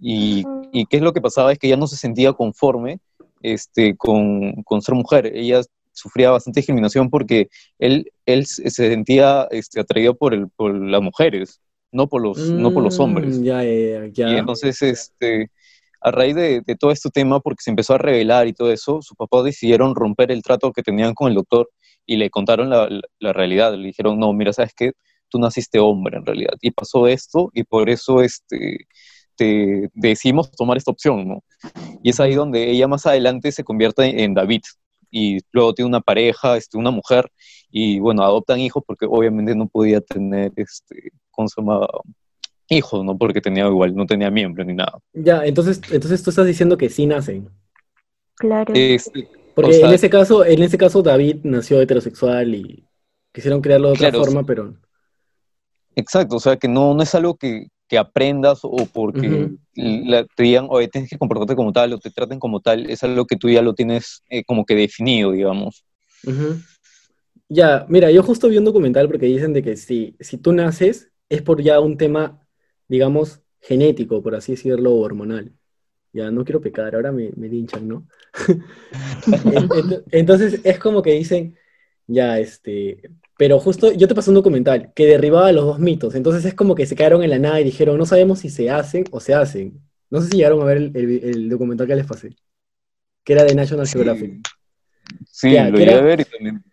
Y, 0.00 0.44
y 0.72 0.84
qué 0.86 0.98
es 0.98 1.02
lo 1.02 1.12
que 1.12 1.20
pasaba 1.22 1.52
es 1.52 1.58
que 1.58 1.66
ella 1.68 1.76
no 1.76 1.86
se 1.86 1.96
sentía 1.96 2.32
conforme 2.34 3.00
este, 3.42 3.96
con, 3.96 4.62
con 4.64 4.82
ser 4.82 4.94
mujer. 4.94 5.26
Ella 5.34 5.62
sufría 5.92 6.30
bastante 6.30 6.60
discriminación 6.60 7.08
porque 7.08 7.48
él, 7.78 8.12
él 8.26 8.46
se 8.46 8.68
se 8.70 8.90
sentía 8.90 9.48
este, 9.50 9.80
atraído 9.80 10.14
por, 10.14 10.34
el, 10.34 10.48
por 10.50 10.74
las 10.74 11.00
mujeres, 11.00 11.60
no 11.90 12.08
por 12.08 12.20
los, 12.20 12.38
no 12.38 12.72
por 12.72 12.82
los 12.82 12.98
hombres. 13.00 13.38
Mm, 13.38 13.44
Ya, 13.44 13.64
ya, 13.64 14.06
ya. 14.12 14.28
Y 14.30 14.36
entonces, 14.36 14.82
este, 14.82 15.50
a 16.02 16.10
raíz 16.10 16.34
de, 16.34 16.60
de 16.60 16.76
todo 16.76 16.90
este 16.90 17.08
tema, 17.10 17.40
porque 17.40 17.62
se 17.62 17.70
empezó 17.70 17.94
a 17.94 17.98
revelar 17.98 18.46
y 18.46 18.52
todo 18.52 18.70
eso, 18.70 19.00
sus 19.00 19.16
papás 19.16 19.44
decidieron 19.44 19.94
romper 19.94 20.30
el 20.30 20.42
trato 20.42 20.72
que 20.72 20.82
tenían 20.82 21.14
con 21.14 21.28
el 21.28 21.34
doctor 21.34 21.70
y 22.06 22.16
le 22.16 22.30
contaron 22.30 22.70
la, 22.70 22.88
la- 22.88 23.02
la 23.18 23.32
realidad. 23.32 23.74
Le 23.74 23.88
dijeron, 23.88 24.18
no, 24.18 24.32
mira, 24.32 24.52
¿sabes 24.52 24.72
qué? 24.74 24.92
Tú 25.28 25.38
naciste 25.38 25.78
hombre 25.80 26.18
en 26.18 26.24
realidad. 26.26 26.54
Y 26.60 26.70
pasó 26.70 27.06
esto 27.08 27.50
y 27.52 27.64
por 27.64 27.90
eso 27.90 28.22
este, 28.22 28.86
te 29.36 29.90
decidimos 29.94 30.50
tomar 30.52 30.76
esta 30.76 30.90
opción, 30.92 31.26
¿no? 31.28 31.44
Y 32.02 32.10
es 32.10 32.20
ahí 32.20 32.34
donde 32.34 32.70
ella 32.70 32.88
más 32.88 33.06
adelante 33.06 33.50
se 33.52 33.64
convierte 33.64 34.22
en 34.24 34.34
David. 34.34 34.62
Y 35.10 35.38
luego 35.52 35.72
tiene 35.74 35.88
una 35.88 36.00
pareja, 36.00 36.56
este, 36.56 36.76
una 36.76 36.90
mujer, 36.90 37.30
y 37.70 38.00
bueno, 38.00 38.22
adoptan 38.24 38.58
hijos 38.60 38.82
porque 38.86 39.06
obviamente 39.08 39.54
no 39.54 39.66
podía 39.68 40.00
tener, 40.00 40.52
este, 40.56 41.10
¿cómo 41.30 41.48
se 41.48 41.60
llama? 41.60 41.86
Hijos, 42.68 43.04
¿no? 43.04 43.16
Porque 43.16 43.40
tenía 43.40 43.66
igual, 43.66 43.94
no 43.94 44.04
tenía 44.06 44.30
miembro 44.30 44.64
ni 44.64 44.74
nada. 44.74 44.98
Ya, 45.12 45.44
entonces, 45.46 45.80
entonces 45.92 46.22
tú 46.24 46.30
estás 46.30 46.46
diciendo 46.46 46.76
que 46.76 46.90
sí 46.90 47.06
nacen. 47.06 47.48
Claro. 48.34 48.74
Este, 48.76 49.28
Porque 49.56 49.70
O 49.70 49.72
sea- 49.72 49.88
en 49.88 49.94
ese 49.94 50.08
caso, 50.10 50.44
en 50.44 50.62
ese 50.62 50.78
caso 50.78 51.02
David 51.02 51.38
nació 51.44 51.80
heterosexual 51.80 52.54
y 52.54 52.86
quisieron 53.32 53.60
crearlo 53.60 53.88
de 53.88 53.94
otra 53.94 54.08
Claro, 54.10 54.24
forma, 54.24 54.46
pero 54.46 54.76
exacto, 55.94 56.36
o 56.36 56.40
sea, 56.40 56.56
que 56.56 56.68
no, 56.68 56.94
no 56.94 57.02
es 57.02 57.14
algo 57.14 57.36
que, 57.36 57.68
que 57.88 57.98
aprendas 57.98 58.60
o 58.62 58.76
porque 58.92 59.28
Ujú. 59.28 59.58
la- 59.74 60.24
te 60.24 60.42
digan, 60.44 60.66
oye, 60.70 60.88
tienes 60.88 61.10
que 61.10 61.18
comportarte 61.18 61.56
como 61.56 61.72
tal 61.72 61.92
o 61.92 61.98
te 61.98 62.10
traten 62.10 62.38
como 62.38 62.60
tal, 62.60 62.88
es 62.90 63.02
algo 63.02 63.26
que 63.26 63.36
tú 63.36 63.48
ya 63.50 63.62
lo 63.62 63.74
tienes 63.74 64.22
eh, 64.30 64.44
como 64.44 64.64
que 64.64 64.74
definido, 64.74 65.32
digamos. 65.32 65.84
Ya, 67.48 67.86
mira, 67.88 68.10
yo 68.10 68.22
justo 68.22 68.48
vi 68.48 68.58
un 68.58 68.64
documental 68.64 69.06
porque 69.08 69.26
dicen 69.26 69.52
de 69.52 69.62
que 69.62 69.76
si, 69.76 70.16
si 70.20 70.38
tú 70.38 70.52
naces 70.52 71.12
es 71.28 71.42
por 71.42 71.62
ya 71.62 71.78
un 71.80 71.96
tema, 71.96 72.46
digamos, 72.88 73.42
genético, 73.60 74.22
por 74.22 74.34
así 74.34 74.52
decirlo, 74.52 74.92
o 74.94 75.00
hormonal. 75.02 75.54
Ya, 76.16 76.30
no 76.30 76.44
quiero 76.44 76.60
pecar, 76.60 76.94
ahora 76.94 77.12
me, 77.12 77.30
me 77.36 77.48
linchan, 77.48 77.86
¿no? 77.88 78.08
En- 79.26 79.70
ent- 79.70 80.04
Entonces 80.12 80.60
es 80.64 80.78
como 80.78 81.02
que 81.02 81.12
dicen, 81.12 81.56
ya, 82.06 82.38
este, 82.38 83.02
pero 83.36 83.58
justo 83.60 83.92
yo 83.92 84.08
te 84.08 84.14
pasé 84.14 84.30
un 84.30 84.36
documental 84.36 84.92
que 84.94 85.06
derribaba 85.06 85.52
los 85.52 85.64
dos 85.66 85.78
mitos, 85.80 86.14
entonces 86.14 86.44
es 86.44 86.54
como 86.54 86.74
que 86.74 86.86
se 86.86 86.96
quedaron 86.96 87.22
en 87.22 87.30
la 87.30 87.38
nada 87.38 87.60
y 87.60 87.64
dijeron, 87.64 87.98
no 87.98 88.06
sabemos 88.06 88.40
si 88.40 88.50
se 88.50 88.70
hacen 88.70 89.04
o 89.12 89.20
se 89.20 89.34
hacen. 89.34 89.80
No 90.10 90.20
sé 90.20 90.28
si 90.30 90.36
llegaron 90.36 90.60
a 90.62 90.64
ver 90.66 90.76
el, 90.78 90.96
el- 90.96 91.24
el 91.24 91.48
documental 91.50 91.86
que 91.88 91.96
les 91.96 92.06
pasé, 92.06 92.36
que 93.24 93.32
era 93.34 93.44
de 93.44 93.54
National 93.54 93.88
Geographic. 93.88 94.40
Sí, 95.30 95.48
Ya, 95.48 95.68
lo 95.70 95.78
llegué 95.80 95.96
a 95.96 96.00
ver 96.02 96.20
y 96.20 96.24
también. 96.24 96.64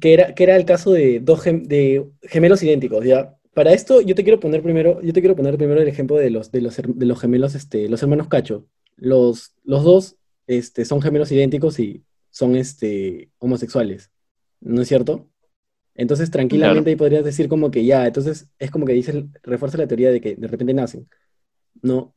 que 0.00 0.14
era, 0.14 0.34
que 0.34 0.44
era 0.44 0.56
el 0.56 0.64
caso 0.64 0.92
de 0.92 1.20
dos 1.20 1.44
gem- 1.44 1.66
de 1.66 2.06
gemelos 2.22 2.62
idénticos, 2.62 3.04
¿ya? 3.04 3.36
Para 3.54 3.72
esto 3.72 4.00
yo 4.00 4.14
te 4.14 4.22
quiero 4.22 4.40
poner 4.40 4.62
primero, 4.62 5.00
yo 5.02 5.12
te 5.12 5.20
quiero 5.20 5.36
poner 5.36 5.56
primero 5.56 5.80
el 5.80 5.88
ejemplo 5.88 6.16
de 6.16 6.30
los, 6.30 6.50
de 6.50 6.62
los, 6.62 6.76
de 6.76 7.06
los 7.06 7.20
gemelos, 7.20 7.54
este, 7.54 7.88
los 7.88 8.02
hermanos 8.02 8.28
Cacho. 8.28 8.66
Los, 8.96 9.54
los 9.64 9.84
dos, 9.84 10.16
este, 10.46 10.84
son 10.84 11.02
gemelos 11.02 11.30
idénticos 11.32 11.78
y 11.78 12.04
son, 12.30 12.56
este, 12.56 13.30
homosexuales, 13.38 14.10
¿no 14.60 14.80
es 14.82 14.88
cierto? 14.88 15.28
Entonces 15.94 16.30
tranquilamente 16.30 16.90
ahí 16.90 16.96
podrías 16.96 17.24
decir 17.24 17.48
como 17.48 17.70
que 17.70 17.84
ya, 17.84 18.06
entonces 18.06 18.48
es 18.58 18.70
como 18.70 18.86
que 18.86 18.94
dices, 18.94 19.24
refuerza 19.42 19.76
la 19.76 19.86
teoría 19.86 20.10
de 20.10 20.20
que 20.22 20.36
de 20.36 20.48
repente 20.48 20.72
nacen, 20.72 21.08
¿no? 21.82 22.14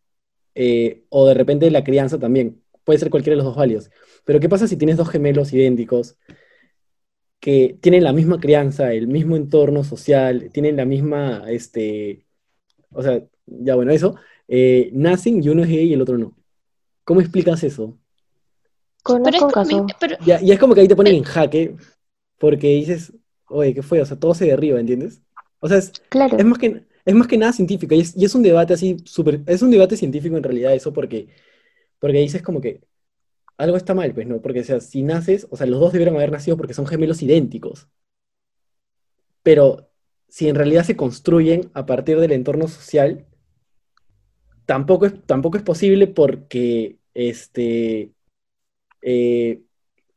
Eh, 0.54 1.04
o 1.10 1.28
de 1.28 1.34
repente 1.34 1.70
la 1.70 1.84
crianza 1.84 2.18
también, 2.18 2.62
puede 2.86 3.00
ser 3.00 3.10
cualquiera 3.10 3.34
de 3.34 3.38
los 3.38 3.46
dos 3.46 3.58
válidos. 3.58 3.92
Pero 4.24 4.40
¿qué 4.40 4.48
pasa 4.48 4.68
si 4.68 4.78
tienes 4.78 4.96
dos 4.96 5.10
gemelos 5.10 5.52
idénticos? 5.52 6.18
Que 7.46 7.78
tienen 7.80 8.04
la 8.04 8.12
misma 8.12 8.40
crianza, 8.40 8.92
el 8.92 9.06
mismo 9.08 9.36
entorno 9.36 9.84
social, 9.84 10.50
tienen 10.52 10.76
la 10.78 10.84
misma, 10.86 11.44
este, 11.48 12.26
o 12.92 13.04
sea, 13.04 13.24
ya 13.46 13.76
bueno, 13.76 13.92
eso, 13.92 14.16
eh, 14.48 14.90
nacen 14.94 15.44
y 15.44 15.50
uno 15.50 15.62
es 15.62 15.70
gay 15.70 15.90
y 15.90 15.94
el 15.94 16.02
otro 16.02 16.18
no. 16.18 16.36
¿Cómo 17.04 17.22
explicas 17.22 17.64
eso? 17.64 18.00
Pero 19.06 19.30
es 19.30 19.54
caso. 19.54 19.86
pero- 20.00 20.16
Ya, 20.26 20.42
y 20.42 20.52
es 20.52 20.58
como 20.58 20.74
que 20.74 20.82
ahí 20.82 20.88
te 20.88 20.96
ponen 20.96 21.14
en 21.14 21.24
jaque, 21.24 21.76
porque 22.40 22.66
dices, 22.70 23.14
oye, 23.48 23.76
¿qué 23.76 23.84
fue? 23.84 24.02
O 24.02 24.06
sea, 24.08 24.18
todo 24.18 24.34
se 24.34 24.46
derriba, 24.46 24.80
¿entiendes? 24.80 25.22
O 25.60 25.68
sea, 25.68 25.78
es, 25.78 25.92
Claro. 26.10 26.40
es 26.40 26.46
más 26.46 26.58
que, 26.58 26.82
es 27.06 27.14
más 27.14 27.28
que 27.28 27.38
nada 27.38 27.54
científico, 27.54 27.94
y 27.94 28.00
es, 28.00 28.18
y 28.18 28.26
es 28.26 28.34
un 28.34 28.42
debate 28.42 28.74
así, 28.74 28.98
súper, 29.06 29.42
es 29.46 29.62
un 29.62 29.70
debate 29.70 29.96
científico 29.98 30.36
en 30.36 30.42
realidad 30.42 30.74
eso, 30.74 30.92
porque, 30.92 31.28
porque 32.00 32.18
dices 32.22 32.42
como 32.42 32.60
que 32.60 32.82
algo 33.58 33.78
está 33.78 33.94
mal, 33.94 34.14
pues, 34.14 34.28
¿no? 34.28 34.42
Porque, 34.42 34.62
o 34.62 34.64
sea, 34.64 34.80
si 34.80 35.04
naces, 35.04 35.48
o 35.50 35.58
sea, 35.58 35.68
los 35.68 35.80
dos 35.80 35.94
debieron 35.94 36.16
haber 36.16 36.32
nacido 36.32 36.58
porque 36.58 36.74
son 36.74 36.88
gemelos 36.88 37.22
idénticos. 37.22 37.88
Pero 39.44 39.90
si 40.28 40.50
en 40.50 40.56
realidad 40.56 40.84
se 40.84 40.96
construyen 40.98 41.70
a 41.74 41.86
partir 41.86 42.20
del 42.20 42.32
entorno 42.32 42.68
social, 42.68 43.26
tampoco 44.66 45.06
es, 45.06 45.22
tampoco 45.26 45.58
es 45.58 45.64
posible 45.64 46.08
porque 46.08 46.98
este, 47.14 48.12
eh, 49.02 49.62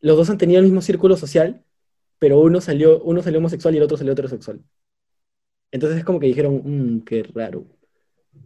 los 0.01 0.17
dos 0.17 0.31
han 0.31 0.39
tenido 0.39 0.59
el 0.61 0.65
mismo 0.67 0.83
círculo 0.83 1.17
social, 1.17 1.65
pero 2.19 2.41
uno 2.41 2.61
salió, 2.61 3.01
uno 3.03 3.23
salió 3.23 3.39
homosexual 3.39 3.75
y 3.75 3.79
el 3.79 3.85
otro 3.85 3.97
salió 3.97 4.13
heterosexual. 4.13 4.61
Entonces 5.71 5.99
es 5.99 6.05
como 6.05 6.19
que 6.19 6.27
dijeron, 6.27 6.63
"Mm, 6.65 7.01
qué 7.03 7.23
raro. 7.23 7.67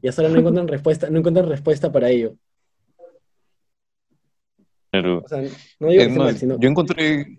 Y 0.02 0.09
hasta 0.09 0.22
ahora 0.22 0.35
no 0.35 0.40
encuentran 0.40 0.68
respuesta, 0.68 1.09
no 1.11 1.18
encuentran 1.18 1.48
respuesta 1.48 1.92
para 1.92 2.11
ello. 2.11 2.37
Pero, 4.92 5.22
O 5.24 5.28
sea, 5.28 5.40
no 5.81 5.88
digo 5.88 6.05
que 6.05 6.09
mal, 6.11 6.37
sino... 6.37 6.61
yo 6.61 6.68
encontré, 6.68 7.38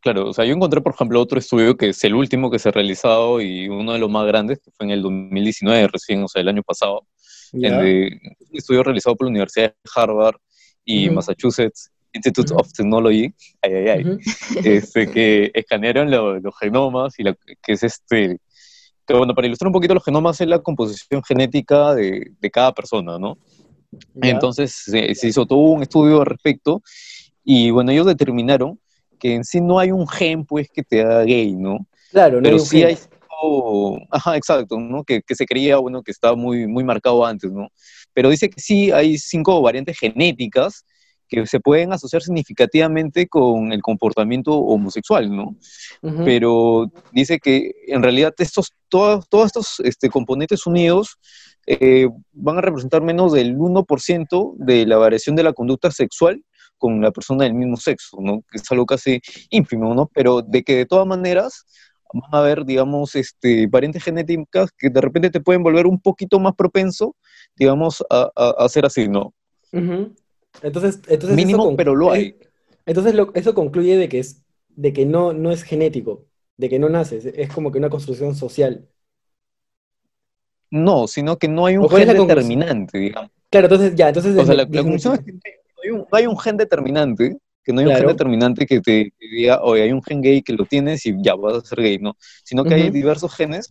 claro, 0.00 0.28
o 0.28 0.32
sea, 0.32 0.44
yo 0.44 0.54
encontré, 0.54 0.80
por 0.80 0.94
ejemplo, 0.94 1.20
otro 1.20 1.38
estudio 1.40 1.76
que 1.76 1.88
es 1.88 2.04
el 2.04 2.14
último 2.14 2.48
que 2.48 2.60
se 2.60 2.68
ha 2.68 2.72
realizado 2.72 3.40
y 3.40 3.68
uno 3.68 3.92
de 3.92 3.98
los 3.98 4.08
más 4.08 4.24
grandes, 4.24 4.60
que 4.60 4.70
fue 4.70 4.86
en 4.86 4.92
el 4.92 5.02
2019, 5.02 5.88
recién, 5.88 6.22
o 6.22 6.28
sea, 6.28 6.40
el 6.42 6.48
año 6.48 6.62
pasado, 6.62 7.04
Ya. 7.52 7.80
el 7.80 8.18
estudio 8.52 8.84
realizado 8.84 9.16
por 9.16 9.26
la 9.26 9.30
Universidad 9.30 9.70
de 9.70 9.90
Harvard 9.96 10.36
y 10.84 11.06
Ujú. 11.08 11.16
Massachusetts 11.16 11.90
Institute 12.14 12.52
Ujú. 12.52 12.60
of 12.60 12.72
Technology, 12.72 13.34
ay, 13.62 13.72
ay, 13.74 13.88
ay, 13.88 14.00
Ujú. 14.04 14.18
este, 14.64 15.10
que 15.10 15.50
escanearon 15.54 16.08
lo- 16.08 16.38
los 16.38 16.56
genomas 16.56 17.18
y 17.18 17.24
la, 17.24 17.34
que 17.34 17.72
es 17.72 17.82
este, 17.82 18.38
que 19.06 19.14
bueno, 19.14 19.34
para 19.34 19.48
ilustrar 19.48 19.66
un 19.66 19.72
poquito 19.72 19.94
los 19.94 20.04
genomas 20.04 20.40
es 20.40 20.46
la 20.46 20.60
composición 20.60 21.20
genética 21.24 21.94
de, 21.96 22.30
de 22.40 22.50
cada 22.50 22.72
persona, 22.72 23.18
¿no? 23.18 23.38
Ya. 24.14 24.30
Entonces 24.30 24.72
se, 24.74 25.14
se 25.14 25.28
hizo 25.28 25.46
todo 25.46 25.58
un 25.58 25.82
estudio 25.82 26.20
al 26.20 26.26
respecto 26.26 26.82
y 27.44 27.70
bueno, 27.70 27.90
ellos 27.92 28.06
determinaron 28.06 28.78
que 29.18 29.34
en 29.34 29.44
sí 29.44 29.60
no 29.60 29.78
hay 29.78 29.90
un 29.92 30.08
gen 30.08 30.44
pues 30.44 30.68
que 30.72 30.82
te 30.82 31.02
haga 31.02 31.22
gay, 31.24 31.52
¿no? 31.54 31.86
Claro, 32.10 32.40
no 32.40 32.44
Pero 32.44 32.56
hay 32.56 32.60
un 32.60 32.66
sí 32.66 32.78
gen. 32.78 32.86
hay 32.88 32.96
cierto- 32.96 33.98
ajá, 34.10 34.36
exacto, 34.36 34.78
¿no? 34.78 35.04
Que, 35.04 35.22
que 35.22 35.34
se 35.34 35.46
creía, 35.46 35.76
bueno, 35.78 36.02
que 36.02 36.10
estaba 36.12 36.36
muy, 36.36 36.66
muy 36.66 36.84
marcado 36.84 37.24
antes, 37.24 37.50
¿no? 37.50 37.68
Pero 38.14 38.30
dice 38.30 38.48
que 38.50 38.60
sí 38.60 38.90
hay 38.92 39.18
cinco 39.18 39.60
variantes 39.62 39.98
genéticas 39.98 40.84
que 41.32 41.46
se 41.46 41.60
pueden 41.60 41.92
asociar 41.92 42.20
significativamente 42.20 43.26
con 43.26 43.72
el 43.72 43.80
comportamiento 43.80 44.54
homosexual, 44.54 45.34
¿no? 45.34 45.56
Ujú. 46.02 46.24
pero 46.24 46.92
dice 47.12 47.38
que 47.38 47.72
en 47.86 48.02
realidad 48.02 48.34
estos, 48.36 48.72
todos, 48.88 49.26
todos 49.30 49.46
estos 49.46 49.80
este, 49.80 50.10
componentes 50.10 50.66
unidos 50.66 51.16
eh, 51.66 52.08
van 52.32 52.58
a 52.58 52.60
representar 52.60 53.00
menos 53.02 53.32
del 53.32 53.56
1% 53.56 54.54
de 54.58 54.86
la 54.86 54.98
variación 54.98 55.34
de 55.34 55.42
la 55.44 55.54
conducta 55.54 55.90
sexual 55.90 56.44
con 56.76 57.00
la 57.00 57.12
persona 57.12 57.44
del 57.44 57.54
mismo 57.54 57.76
sexo, 57.76 58.18
¿no? 58.20 58.42
Que 58.50 58.58
es 58.58 58.70
algo 58.70 58.84
casi 58.84 59.20
ínfimo, 59.50 59.94
¿no? 59.94 60.10
Pero 60.12 60.42
de 60.42 60.62
que 60.62 60.76
de 60.76 60.86
todas 60.86 61.06
maneras 61.06 61.64
van 62.12 62.34
a 62.34 62.38
haber, 62.38 62.66
digamos, 62.66 63.14
este, 63.14 63.68
variantes 63.68 64.04
genéticas 64.04 64.70
que 64.76 64.90
de 64.90 65.00
repente 65.00 65.30
te 65.30 65.40
pueden 65.40 65.62
volver 65.62 65.86
un 65.86 65.98
poquito 65.98 66.38
más 66.40 66.54
propenso, 66.54 67.16
digamos, 67.56 68.04
a, 68.10 68.30
a, 68.36 68.64
a 68.64 68.68
ser 68.68 68.84
así, 68.84 69.08
¿no? 69.08 69.32
Ujú. 69.72 70.14
Entonces, 70.62 71.00
entonces 71.08 71.36
Mínimo, 71.36 71.76
pero 71.76 71.94
lo 71.94 72.12
hay. 72.12 72.36
Entonces 72.86 73.14
lo- 73.14 73.32
eso 73.34 73.54
concluye 73.54 73.96
de 73.96 74.08
que 74.08 74.18
es, 74.18 74.42
de 74.68 74.92
que 74.92 75.06
no, 75.06 75.32
no 75.32 75.50
es 75.50 75.62
genético, 75.62 76.26
de 76.56 76.68
que 76.68 76.78
no 76.78 76.88
naces, 76.88 77.26
es 77.26 77.52
como 77.52 77.72
que 77.72 77.78
una 77.78 77.90
construcción 77.90 78.34
social. 78.34 78.88
No, 80.70 81.06
sino 81.06 81.36
que 81.38 81.48
no 81.48 81.66
hay 81.66 81.76
¿O 81.76 81.82
un 81.82 81.90
gen 81.90 82.08
determinante, 82.08 82.98
digamos. 82.98 83.30
Claro, 83.50 83.66
entonces 83.66 83.94
ya, 83.94 84.08
entonces... 84.08 84.36
O 84.38 84.44
sea, 84.46 84.54
la, 84.54 84.66
conclusión 84.66 85.14
es 85.14 85.20
que 85.20 85.32
no 85.32 85.40
hay, 85.84 85.90
un, 85.90 85.98
no 86.00 86.06
hay 86.12 86.26
un 86.26 86.38
gen 86.38 86.56
determinante, 86.56 87.36
que 87.62 87.72
no 87.72 87.80
hay 87.80 87.86
un 87.86 87.94
gen 87.94 88.06
determinante 88.06 88.66
que 88.66 88.80
te 88.80 89.12
diga, 89.20 89.60
oye, 89.62 89.82
hay 89.82 89.92
un 89.92 90.02
gen 90.02 90.22
gay 90.22 90.42
que 90.42 90.54
lo 90.54 90.64
tienes 90.64 91.04
y 91.04 91.14
ya 91.22 91.34
vas 91.34 91.54
a 91.54 91.60
ser 91.60 91.82
gay, 91.82 91.98
¿no? 91.98 92.16
Sino 92.44 92.64
que 92.64 92.74
hay 92.74 92.90
diversos 92.90 93.34
genes 93.34 93.68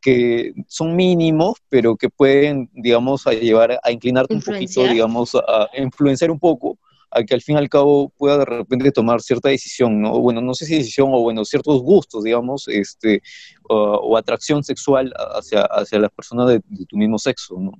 que 0.00 0.52
son 0.66 0.96
mínimos, 0.96 1.58
pero 1.68 1.96
que 1.96 2.08
pueden, 2.08 2.70
digamos, 2.72 3.26
a 3.26 3.32
llevar 3.32 3.78
a 3.82 3.92
inclinarte 3.92 4.34
un 4.34 4.42
poquito, 4.42 4.84
digamos, 4.84 5.34
a, 5.34 5.68
influenciar 5.76 6.30
un 6.30 6.38
poco, 6.38 6.78
a 7.10 7.22
que 7.22 7.34
al 7.34 7.42
fin 7.42 7.56
y 7.56 7.58
al 7.58 7.68
cabo 7.68 8.10
pueda 8.16 8.38
de 8.38 8.44
repente 8.44 8.92
tomar 8.92 9.20
cierta 9.20 9.48
decisión, 9.48 10.00
¿no? 10.00 10.18
Bueno, 10.20 10.40
no 10.40 10.54
sé 10.54 10.66
si 10.66 10.76
decisión 10.76 11.10
o, 11.12 11.20
bueno, 11.20 11.44
ciertos 11.44 11.82
gustos, 11.82 12.24
digamos, 12.24 12.68
este, 12.68 13.22
o, 13.68 13.76
o 13.76 14.16
atracción 14.16 14.62
sexual 14.62 15.12
hacia, 15.16 15.62
hacia 15.62 15.98
las 15.98 16.10
personas 16.10 16.48
de, 16.48 16.60
de 16.66 16.86
tu 16.86 16.96
mismo 16.96 17.18
sexo, 17.18 17.58
¿no? 17.58 17.72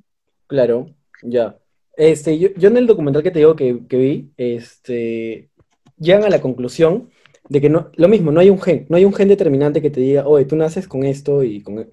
Claro, 0.47 0.87
ya. 1.23 1.57
Este, 1.97 2.39
yo, 2.39 2.49
yo 2.57 2.68
en 2.68 2.77
el 2.77 2.87
documental 2.87 3.23
que 3.23 3.31
te 3.31 3.41
digo 3.41 3.55
que, 3.55 3.87
que 3.89 3.97
vi, 3.97 4.33
este, 4.37 5.51
llegan 5.99 6.25
a 6.25 6.31
la 6.31 6.41
conclusión 6.41 7.11
de 7.51 7.61
que 7.61 7.68
no, 7.68 7.90
lo 7.96 8.09
mismo, 8.09 8.30
no 8.32 8.40
hay 8.40 8.48
un 8.51 8.61
gen, 8.62 8.86
no 8.88 8.96
hay 8.96 9.05
un 9.05 9.12
gen 9.12 9.28
determinante 9.28 9.82
que 9.82 9.90
te 9.90 10.01
diga, 10.01 10.26
oye, 10.26 10.44
tú 10.46 10.57
naces 10.57 10.86
con 10.88 11.05
esto 11.05 11.42
y, 11.44 11.62
con, 11.62 11.88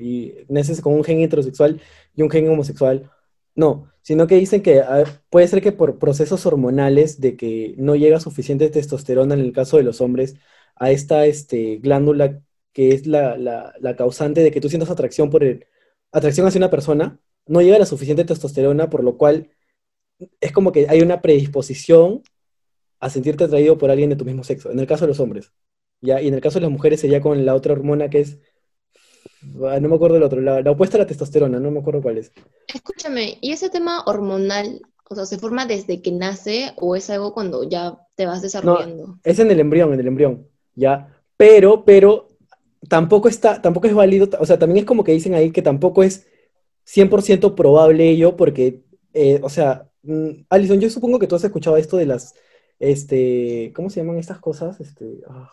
naces 0.49 0.81
con 0.81 0.93
un 0.93 1.03
gen 1.03 1.19
heterosexual 1.21 1.81
y 2.15 2.21
un 2.21 2.29
gen 2.29 2.47
homosexual. 2.49 3.11
No, 3.55 3.91
sino 4.03 4.27
que 4.27 4.35
dicen 4.35 4.61
que 4.61 4.81
a 4.81 4.97
ver, 4.97 5.07
puede 5.31 5.47
ser 5.47 5.61
que 5.63 5.71
por 5.71 5.97
procesos 5.99 6.45
hormonales 6.45 7.19
de 7.19 7.35
que 7.37 7.73
no 7.77 7.95
llega 7.95 8.19
suficiente 8.19 8.69
testosterona 8.69 9.33
en 9.33 9.41
el 9.41 9.51
caso 9.51 9.77
de 9.77 9.83
los 9.83 9.99
hombres 9.99 10.35
a 10.75 10.91
esta 10.91 11.25
este, 11.25 11.77
glándula 11.77 12.39
que 12.71 12.89
es 12.91 13.07
la, 13.07 13.35
la, 13.37 13.73
la 13.79 13.95
causante 13.95 14.43
de 14.43 14.51
que 14.51 14.61
tú 14.61 14.69
sientas 14.69 14.91
atracción 14.91 15.31
por 15.31 15.43
el, 15.43 15.65
atracción 16.11 16.45
hacia 16.47 16.59
una 16.59 16.69
persona, 16.69 17.19
no 17.47 17.61
llega 17.61 17.79
la 17.79 17.85
suficiente 17.87 18.25
testosterona, 18.25 18.89
por 18.91 19.03
lo 19.03 19.17
cual 19.17 19.49
es 20.41 20.51
como 20.51 20.71
que 20.71 20.87
hay 20.89 21.01
una 21.01 21.21
predisposición 21.21 22.23
a 22.99 23.09
sentirte 23.09 23.43
atraído 23.43 23.77
por 23.77 23.91
alguien 23.91 24.09
de 24.09 24.15
tu 24.15 24.25
mismo 24.25 24.43
sexo, 24.43 24.71
en 24.71 24.79
el 24.79 24.87
caso 24.87 25.05
de 25.05 25.09
los 25.09 25.19
hombres. 25.19 25.51
¿ya? 26.01 26.21
Y 26.21 26.27
en 26.27 26.33
el 26.33 26.41
caso 26.41 26.59
de 26.59 26.63
las 26.63 26.71
mujeres 26.71 27.01
sería 27.01 27.21
con 27.21 27.45
la 27.45 27.55
otra 27.55 27.73
hormona 27.73 28.09
que 28.09 28.21
es, 28.21 28.37
ah, 29.65 29.79
no 29.79 29.89
me 29.89 29.95
acuerdo 29.95 30.15
del 30.15 30.23
otro, 30.23 30.41
la, 30.41 30.61
la 30.61 30.71
opuesta 30.71 30.97
a 30.97 30.99
la 30.99 31.07
testosterona, 31.07 31.59
no 31.59 31.71
me 31.71 31.79
acuerdo 31.79 32.01
cuál 32.01 32.17
es. 32.17 32.31
Escúchame, 32.67 33.37
¿y 33.41 33.51
ese 33.51 33.69
tema 33.69 34.03
hormonal, 34.05 34.81
o 35.09 35.15
sea, 35.15 35.25
se 35.25 35.37
forma 35.37 35.65
desde 35.65 36.01
que 36.01 36.11
nace 36.11 36.73
o 36.75 36.95
es 36.95 37.09
algo 37.09 37.33
cuando 37.33 37.67
ya 37.67 37.97
te 38.15 38.25
vas 38.25 38.41
desarrollando? 38.41 39.19
Es 39.23 39.39
en 39.39 39.51
el 39.51 39.59
embrión, 39.59 39.93
en 39.93 39.99
el 39.99 40.07
embrión, 40.07 40.47
¿ya? 40.75 41.13
Pero, 41.37 41.85
pero 41.85 42.27
tampoco 42.87 43.27
está, 43.27 43.61
tampoco 43.61 43.87
es 43.87 43.93
válido, 43.93 44.29
o 44.39 44.45
sea, 44.45 44.57
también 44.59 44.79
es 44.79 44.85
como 44.85 45.03
que 45.03 45.11
dicen 45.11 45.33
ahí 45.33 45.51
que 45.51 45.61
tampoco 45.61 46.03
es 46.03 46.27
100% 46.85 47.55
probable 47.55 48.09
ello, 48.09 48.35
porque, 48.37 48.83
eh, 49.13 49.39
o 49.43 49.49
sea, 49.49 49.89
mm, 50.03 50.29
Alison, 50.49 50.79
yo 50.79 50.89
supongo 50.89 51.19
que 51.19 51.27
tú 51.27 51.35
has 51.35 51.43
escuchado 51.43 51.77
esto 51.77 51.97
de 51.97 52.05
las, 52.05 52.33
este, 52.79 53.71
¿cómo 53.75 53.89
se 53.89 53.99
llaman 54.01 54.17
estas 54.17 54.39
cosas? 54.39 54.79
Este, 54.79 55.21
ah, 55.29 55.49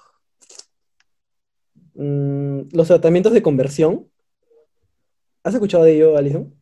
mm, 1.95 2.61
los 2.73 2.87
tratamientos 2.89 3.33
de 3.33 3.43
conversión. 3.43 4.09
¿Has 5.43 5.55
escuchado 5.55 5.85
de 5.85 5.95
ello, 5.97 6.17
Alison? 6.17 6.55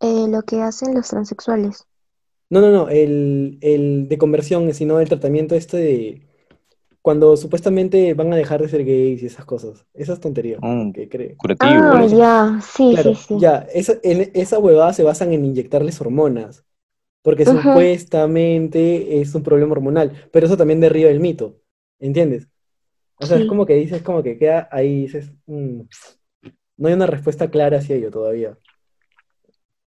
Eh, 0.00 0.26
lo 0.28 0.42
que 0.42 0.60
hacen 0.62 0.94
los 0.94 1.08
transexuales. 1.08 1.86
No, 2.48 2.60
no, 2.60 2.70
no, 2.70 2.88
el, 2.88 3.58
el 3.60 4.08
de 4.08 4.18
conversión, 4.18 4.72
sino 4.72 5.00
el 5.00 5.08
tratamiento 5.08 5.54
este 5.56 5.76
de 5.78 6.22
cuando 7.02 7.36
supuestamente 7.36 8.14
van 8.14 8.32
a 8.32 8.36
dejar 8.36 8.60
de 8.62 8.68
ser 8.68 8.84
gays 8.84 9.22
y 9.22 9.26
esas 9.26 9.44
cosas. 9.44 9.84
Esas 9.94 10.20
tonterías 10.20 10.60
Mm. 10.62 10.92
que 10.92 11.08
creo. 11.08 11.36
Curativo. 11.36 11.72
Ah, 11.72 12.06
ya, 12.06 12.60
sí, 12.62 12.90
Claro, 12.94 13.14
sí, 13.14 13.24
sí. 13.28 13.34
ya, 13.40 13.66
esa, 13.72 13.94
en 14.02 14.30
esa 14.34 14.58
huevada 14.58 14.92
se 14.92 15.02
basan 15.02 15.32
en 15.32 15.44
inyectarles 15.44 16.00
hormonas, 16.00 16.64
porque 17.26 17.44
supuestamente 17.44 19.20
es 19.20 19.34
un 19.34 19.42
problema 19.42 19.72
hormonal, 19.72 20.12
pero 20.30 20.46
eso 20.46 20.56
también 20.56 20.78
derriba 20.78 21.10
el 21.10 21.18
mito, 21.18 21.56
¿entiendes? 21.98 22.46
O 23.16 23.26
sea, 23.26 23.36
es 23.36 23.48
como 23.48 23.66
que 23.66 23.74
dices, 23.74 24.00
como 24.02 24.22
que 24.22 24.38
queda 24.38 24.68
ahí, 24.70 25.02
dices, 25.02 25.32
mm, 25.46 25.80
no 26.76 26.86
hay 26.86 26.94
una 26.94 27.08
respuesta 27.08 27.50
clara 27.50 27.78
hacia 27.78 27.96
ello 27.96 28.12
todavía. 28.12 28.56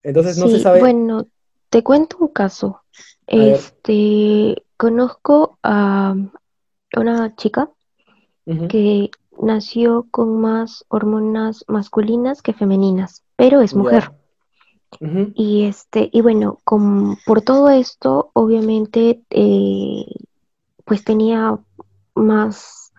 Entonces 0.02 0.38
no 0.38 0.48
se 0.48 0.58
sabe, 0.58 0.80
bueno, 0.80 1.26
te 1.68 1.82
cuento 1.82 2.16
un 2.18 2.28
caso. 2.28 2.80
Este, 3.26 4.64
conozco 4.78 5.58
a 5.62 6.16
una 6.96 7.36
chica 7.36 7.70
que 8.70 9.10
nació 9.42 10.06
con 10.10 10.40
más 10.40 10.86
hormonas 10.88 11.62
masculinas 11.68 12.40
que 12.40 12.54
femeninas, 12.54 13.22
pero 13.36 13.60
es 13.60 13.74
ya. 13.74 14.14
Y 15.34 15.64
este, 15.66 16.10
y 16.12 16.20
bueno, 16.22 16.58
con- 16.64 17.16
por 17.26 17.42
todo 17.42 17.70
esto, 17.70 18.30
obviamente, 18.34 19.22
eh, 19.30 20.04
pues 20.84 21.04
tenía 21.04 21.58
más, 22.14 22.92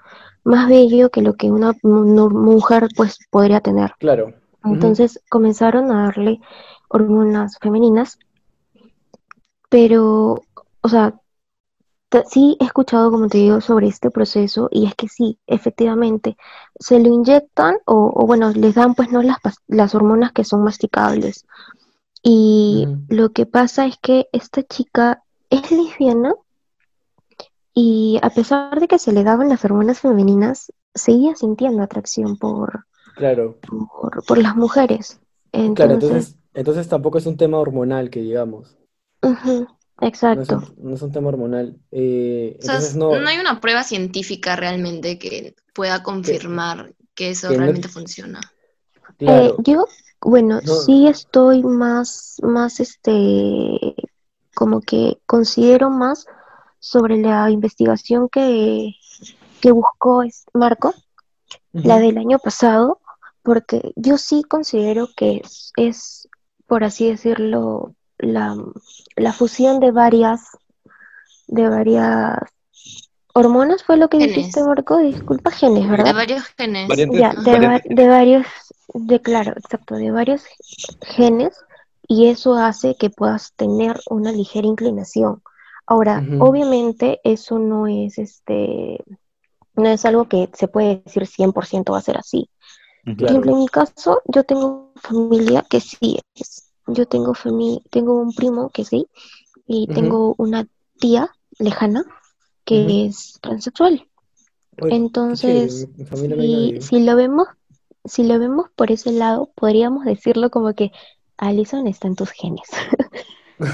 más 0.44 0.70
vello 0.70 1.10
que 1.12 1.22
lo 1.22 1.36
que 1.36 1.52
una 1.52 1.74
mu- 1.84 2.30
mujer 2.32 2.88
pues 2.96 3.20
podría 3.32 3.62
tener. 3.62 3.94
claro. 4.00 4.34
Entonces 4.64 5.22
comenzaron 5.30 5.92
a 5.92 6.06
darle 6.06 6.40
hormonas 6.90 7.58
femeninas, 7.62 8.20
pero, 9.70 10.44
o 10.82 10.90
sea, 10.90 11.20
sí 12.30 12.58
he 12.60 12.66
escuchado, 12.66 13.12
como 13.12 13.28
te 13.28 13.38
digo, 13.40 13.62
sobre 13.62 13.88
este 13.88 14.12
proceso 14.12 14.68
y 14.72 14.86
es 14.88 14.96
que 14.96 15.08
sí, 15.08 15.40
efectivamente, 15.48 16.38
se 16.80 17.00
lo 17.00 17.08
inyectan 17.10 17.78
o, 17.86 18.12
o 18.16 18.26
bueno, 18.26 18.52
les 18.52 18.76
dan 18.76 18.96
pues 18.96 19.12
no 19.12 19.22
las, 19.22 19.38
las 19.68 19.96
hormonas 19.96 20.32
que 20.32 20.44
son 20.44 20.64
masticables. 20.64 21.46
Y 22.24 22.88
ujú. 22.88 23.10
lo 23.10 23.34
que 23.34 23.46
pasa 23.46 23.86
es 23.86 23.98
que 24.02 24.30
esta 24.32 24.64
chica 24.64 25.24
es 25.50 25.72
lesbiana 25.72 26.34
y 27.74 28.20
a 28.22 28.30
pesar 28.30 28.80
de 28.80 28.88
que 28.88 29.00
se 29.00 29.12
le 29.12 29.24
daban 29.24 29.50
las 29.50 29.64
hormonas 29.66 30.00
femeninas, 30.00 30.72
seguía 30.94 31.36
sintiendo 31.36 31.82
atracción 31.84 32.38
por, 32.38 32.86
Claro, 33.14 33.60
por, 33.62 34.26
por 34.26 34.38
las 34.40 34.56
mujeres. 34.56 35.20
claro, 35.74 35.94
Entonces, 35.94 36.38
entonces, 36.54 36.88
tampoco 36.88 37.18
es 37.18 37.26
un 37.26 37.38
tema 37.38 37.60
hormonal 37.60 38.10
que 38.10 38.22
digamos, 38.22 38.78
ujú, 39.22 39.68
no 40.32 40.42
es 40.42 40.52
exacto. 40.52 40.52
un, 40.52 40.76
no 40.78 40.94
es 40.96 41.02
un 41.02 41.12
tema 41.12 41.30
hormonal. 41.30 41.80
Eh, 41.92 42.58
O 42.62 42.62
sea, 42.66 42.76
entonces 42.76 42.96
no, 42.96 43.20
no 43.22 43.30
hay 43.30 43.38
una 43.40 43.60
prueba 43.62 43.84
científica 43.84 44.56
realmente 44.56 45.18
que 45.18 45.56
pueda 45.74 46.04
confirmar 46.04 46.94
que 47.16 47.30
eso 47.32 47.54
que 47.54 47.58
no- 47.60 47.74
realmente 47.74 47.88
funciona. 47.90 48.40
Eh, 49.26 49.54
yo, 49.60 49.86
bueno, 50.22 50.60
No. 50.64 50.72
sí 50.74 51.08
estoy 51.08 51.64
más, 51.64 52.38
más, 52.44 52.80
este, 52.80 53.96
como 54.56 54.82
que 54.82 55.18
considero 55.26 55.90
más 55.90 56.26
sobre 56.80 57.18
la 57.18 57.50
investigación 57.50 58.30
que, 58.30 58.92
que 59.62 59.72
buscó 59.72 60.24
Marco, 60.54 60.94
la 61.74 62.00
del 62.00 62.18
año 62.18 62.40
pasado, 62.40 63.00
porque 63.44 63.94
yo 63.96 64.18
sí 64.18 64.44
considero 64.44 65.08
que 65.16 65.42
es, 65.44 65.72
es, 65.78 66.28
por 66.68 66.84
así 66.84 67.10
decirlo, 67.10 67.94
la, 68.18 68.56
la 69.16 69.34
fusión 69.34 69.80
de 69.80 69.92
varias, 69.92 70.42
de 71.48 71.70
varias 71.70 72.38
hormonas, 73.34 73.84
fue 73.84 73.98
lo 73.98 74.10
que 74.10 74.18
Genes. 74.20 74.36
dijiste, 74.36 74.64
Marco, 74.64 74.98
disculpa, 74.98 75.52
genes, 75.52 75.84
De 75.86 75.90
¿verdad? 75.90 76.14
varios 76.16 76.44
genes. 76.58 76.88
Variantes, 76.90 77.20
Ya, 77.20 77.34
de, 77.34 77.60
va- 77.68 77.82
de 77.84 78.08
varios, 78.08 78.46
de 78.94 79.22
claro, 79.22 79.54
exacto, 79.56 79.96
de 79.96 80.12
varios 80.12 80.44
genes 81.02 81.58
y 82.08 82.28
eso 82.28 82.56
hace 82.56 82.96
que 82.96 83.10
puedas 83.10 83.54
tener 83.56 84.00
una 84.10 84.32
ligera 84.32 84.68
inclinación. 84.68 85.42
Ahora, 85.86 86.24
obviamente 86.40 87.20
eso 87.24 87.58
no 87.60 87.88
es 87.88 88.18
este, 88.20 89.04
no 89.76 89.90
es 89.90 90.06
algo 90.06 90.28
que 90.28 90.50
se 90.54 90.68
puede 90.68 91.02
decir 91.04 91.26
100% 91.26 91.94
va 91.94 91.98
a 92.00 92.02
ser 92.02 92.18
así. 92.18 92.50
Por 93.04 93.16
Claro. 93.16 93.32
ejemplo, 93.32 93.52
en 93.54 93.60
mi 93.60 93.68
caso, 93.68 94.22
yo 94.26 94.44
tengo 94.44 94.92
familia 94.96 95.66
que 95.68 95.80
sí 95.80 96.20
es. 96.36 96.72
Yo 96.88 97.08
tengo 97.08 97.34
tengo 97.92 98.20
un 98.20 98.34
primo 98.34 98.70
que 98.70 98.84
sí 98.86 99.08
y 99.68 99.88
tengo 99.88 100.36
una 100.38 100.68
tía 101.00 101.30
lejana 101.60 102.04
que 102.66 103.06
es 103.06 103.40
transexual. 103.42 104.08
Entonces, 104.78 105.88
si, 106.16 106.78
si 106.82 107.00
lo 107.04 107.16
vemos, 107.16 107.48
si 108.10 108.24
lo 108.24 108.40
vemos 108.40 108.70
por 108.76 108.92
ese 108.92 109.12
lado, 109.12 109.52
podríamos 109.56 110.06
decirlo 110.06 110.50
como 110.50 110.74
que 110.74 110.92
Alison 111.38 111.88
está 111.88 112.08
en 112.08 112.16
tus 112.16 112.32
genes. 112.32 112.68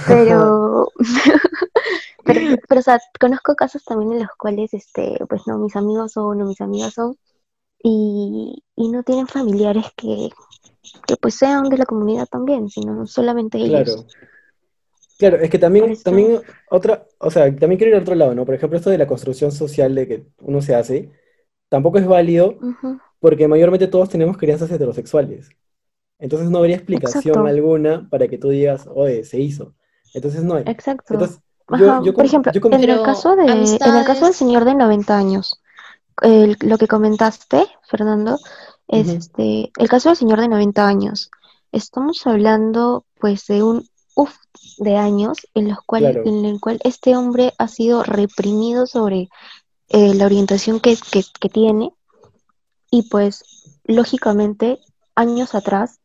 Pero, 0.07 0.91
pero, 2.25 2.41
pero, 2.67 2.79
o 2.79 2.83
sea, 2.83 2.99
conozco 3.19 3.55
casos 3.55 3.83
también 3.83 4.13
en 4.13 4.19
los 4.21 4.31
cuales, 4.35 4.73
este, 4.73 5.19
pues 5.29 5.43
no, 5.45 5.59
mis 5.59 5.75
amigos 5.75 6.13
son, 6.13 6.41
o 6.41 6.45
mis 6.45 6.59
amigas 6.59 6.95
son, 6.95 7.15
y, 7.83 8.63
y 8.75 8.89
no 8.89 9.03
tienen 9.03 9.27
familiares 9.27 9.85
que, 9.95 10.29
que 11.05 11.17
pues 11.17 11.35
sean 11.35 11.69
de 11.69 11.77
la 11.77 11.85
comunidad 11.85 12.25
también, 12.25 12.67
sino 12.67 13.05
solamente 13.05 13.59
ellos. 13.59 13.83
Claro. 13.83 14.27
Claro, 15.17 15.37
es 15.37 15.49
que 15.49 15.59
también, 15.59 15.95
también 16.03 16.41
otra, 16.69 17.05
o 17.19 17.31
sea, 17.31 17.43
también 17.55 17.77
quiero 17.77 17.91
ir 17.91 17.95
al 17.95 18.01
otro 18.01 18.15
lado, 18.15 18.35
¿no? 18.35 18.45
Por 18.45 18.55
ejemplo, 18.55 18.77
esto 18.77 18.89
de 18.89 18.97
la 18.97 19.07
construcción 19.07 19.51
social 19.51 19.95
de 19.95 20.07
que 20.07 20.27
uno 20.39 20.61
se 20.61 20.75
hace, 20.75 21.11
tampoco 21.69 21.99
es 21.99 22.05
válido 22.05 22.57
Ujú, 22.61 22.99
porque 23.25 23.47
mayormente 23.47 23.87
todos 23.87 24.07
tenemos 24.07 24.37
crianzas 24.37 24.69
heterosexuales. 24.69 25.49
Entonces 26.19 26.47
no 26.51 26.59
habría 26.59 26.75
explicación 26.75 27.21
Exacto. 27.33 27.47
alguna 27.47 28.07
para 28.11 28.27
que 28.27 28.37
tú 28.37 28.49
digas, 28.49 28.87
oye, 28.93 29.23
se 29.23 29.39
hizo. 29.39 29.73
Entonces 30.13 30.43
no 30.43 30.53
hay. 30.53 30.63
Exacto. 30.67 31.15
Entonces, 31.15 31.39
yo, 31.79 32.03
yo 32.03 32.13
Por 32.13 32.23
ejemplo, 32.23 32.51
yo 32.51 32.61
en 32.67 32.73
el 32.75 32.81
Pero 32.81 33.01
caso 33.01 33.35
de, 33.35 33.45
en 33.45 33.95
el 33.95 34.05
caso 34.05 34.25
del 34.25 34.35
señor 34.35 34.63
de 34.63 34.75
90 34.75 35.17
años, 35.17 35.59
el- 36.21 36.55
lo 36.59 36.77
que 36.77 36.87
comentaste, 36.87 37.65
Fernando, 37.89 38.37
es 38.87 39.07
este, 39.09 39.71
el 39.75 39.89
caso 39.89 40.09
del 40.09 40.17
señor 40.17 40.39
de 40.39 40.47
90 40.47 40.87
años. 40.87 41.31
Estamos 41.71 42.27
hablando 42.27 43.05
pues 43.19 43.47
de 43.47 43.63
un 43.63 43.89
uf 44.13 44.35
de 44.77 44.97
años 44.97 45.47
en 45.55 45.69
los 45.69 45.79
cual, 45.83 46.03
Claro. 46.03 46.21
en 46.25 46.45
el 46.45 46.59
cual 46.59 46.79
este 46.83 47.17
hombre 47.17 47.53
ha 47.57 47.67
sido 47.69 48.03
reprimido 48.03 48.85
sobre 48.85 49.29
eh, 49.89 50.13
la 50.13 50.27
orientación 50.27 50.79
que, 50.79 50.95
que, 51.11 51.23
que 51.39 51.49
tiene 51.49 51.89
y 52.91 53.03
pues 53.09 53.43
lógicamente 53.85 54.79
años 55.15 55.55
atrás 55.55 55.99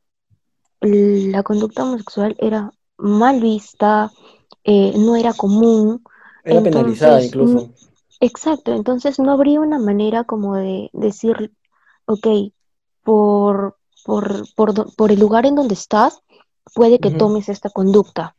la 0.81 1.43
conducta 1.43 1.83
homosexual 1.85 2.37
era 2.39 2.73
mal 2.97 3.41
vista, 3.41 4.11
eh, 4.65 4.93
no 4.97 5.17
era 5.17 5.33
común. 5.35 6.03
era 6.45 6.63
penalizada 6.63 7.21
Entonces, 7.21 7.27
incluso. 7.27 7.75
Exacto, 8.21 8.73
entonces 8.73 9.19
no 9.19 9.33
habría 9.33 9.61
una 9.61 9.79
manera 9.79 10.25
como 10.25 10.57
de 10.57 10.91
decir, 10.93 11.53
ok, 12.07 12.27
por, 13.03 13.77
por, 14.05 14.45
por, 14.55 14.95
por 14.95 15.13
el 15.13 15.21
lugar 15.21 15.47
en 15.47 15.55
donde 15.55 15.75
estás, 15.75 16.21
puede 16.75 16.99
que 16.99 17.11
tomes 17.11 17.49
esta 17.49 17.71
conducta. 17.71 18.37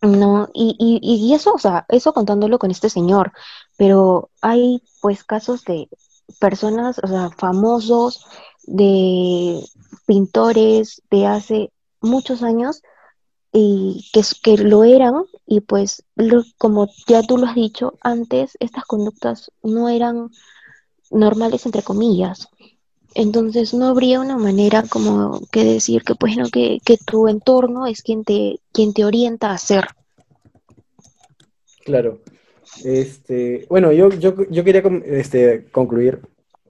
No, 0.00 0.48
y, 0.52 0.74
y, 0.78 0.98
y 1.00 1.32
eso, 1.32 1.52
o 1.52 1.58
sea, 1.58 1.86
eso 1.88 2.12
contándolo 2.12 2.58
con 2.58 2.70
este 2.70 2.90
señor, 2.90 3.32
pero 3.76 4.30
hay 4.40 4.82
pues 5.00 5.22
casos 5.22 5.64
de 5.64 5.88
personas, 6.38 6.98
o 7.02 7.06
sea, 7.06 7.30
famosos, 7.36 8.24
de 8.64 9.60
pintores 10.06 11.02
de 11.10 11.26
hace 11.26 11.70
muchos 12.00 12.42
años 12.42 12.82
y 13.52 14.08
que, 14.12 14.22
que 14.42 14.56
lo 14.56 14.84
eran 14.84 15.14
y 15.46 15.60
pues 15.60 16.04
lo- 16.14 16.44
como 16.58 16.88
ya 17.06 17.22
tú 17.22 17.36
lo 17.38 17.46
has 17.46 17.54
dicho 17.54 17.94
antes, 18.00 18.56
estas 18.60 18.84
conductas 18.84 19.50
no 19.62 19.88
eran 19.88 20.30
normales 21.10 21.66
entre 21.66 21.82
comillas. 21.82 22.48
Entonces 23.14 23.74
no 23.74 23.88
habría 23.88 24.20
una 24.20 24.38
manera 24.38 24.84
como 24.88 25.40
que 25.50 25.64
decir 25.64 26.02
que 26.02 26.14
pues 26.14 26.36
no, 26.36 26.48
que, 26.48 26.78
que 26.84 26.96
tu 26.96 27.28
entorno 27.28 27.86
es 27.86 28.02
quien 28.02 28.24
te, 28.24 28.60
quien 28.72 28.94
te 28.94 29.04
orienta 29.04 29.50
a 29.50 29.54
hacer. 29.54 29.86
Claro. 31.84 32.20
Este, 32.84 33.66
bueno, 33.68 33.92
yo, 33.92 34.08
yo, 34.10 34.34
yo 34.50 34.64
quería 34.64 34.82
este, 35.04 35.66
concluir, 35.70 36.20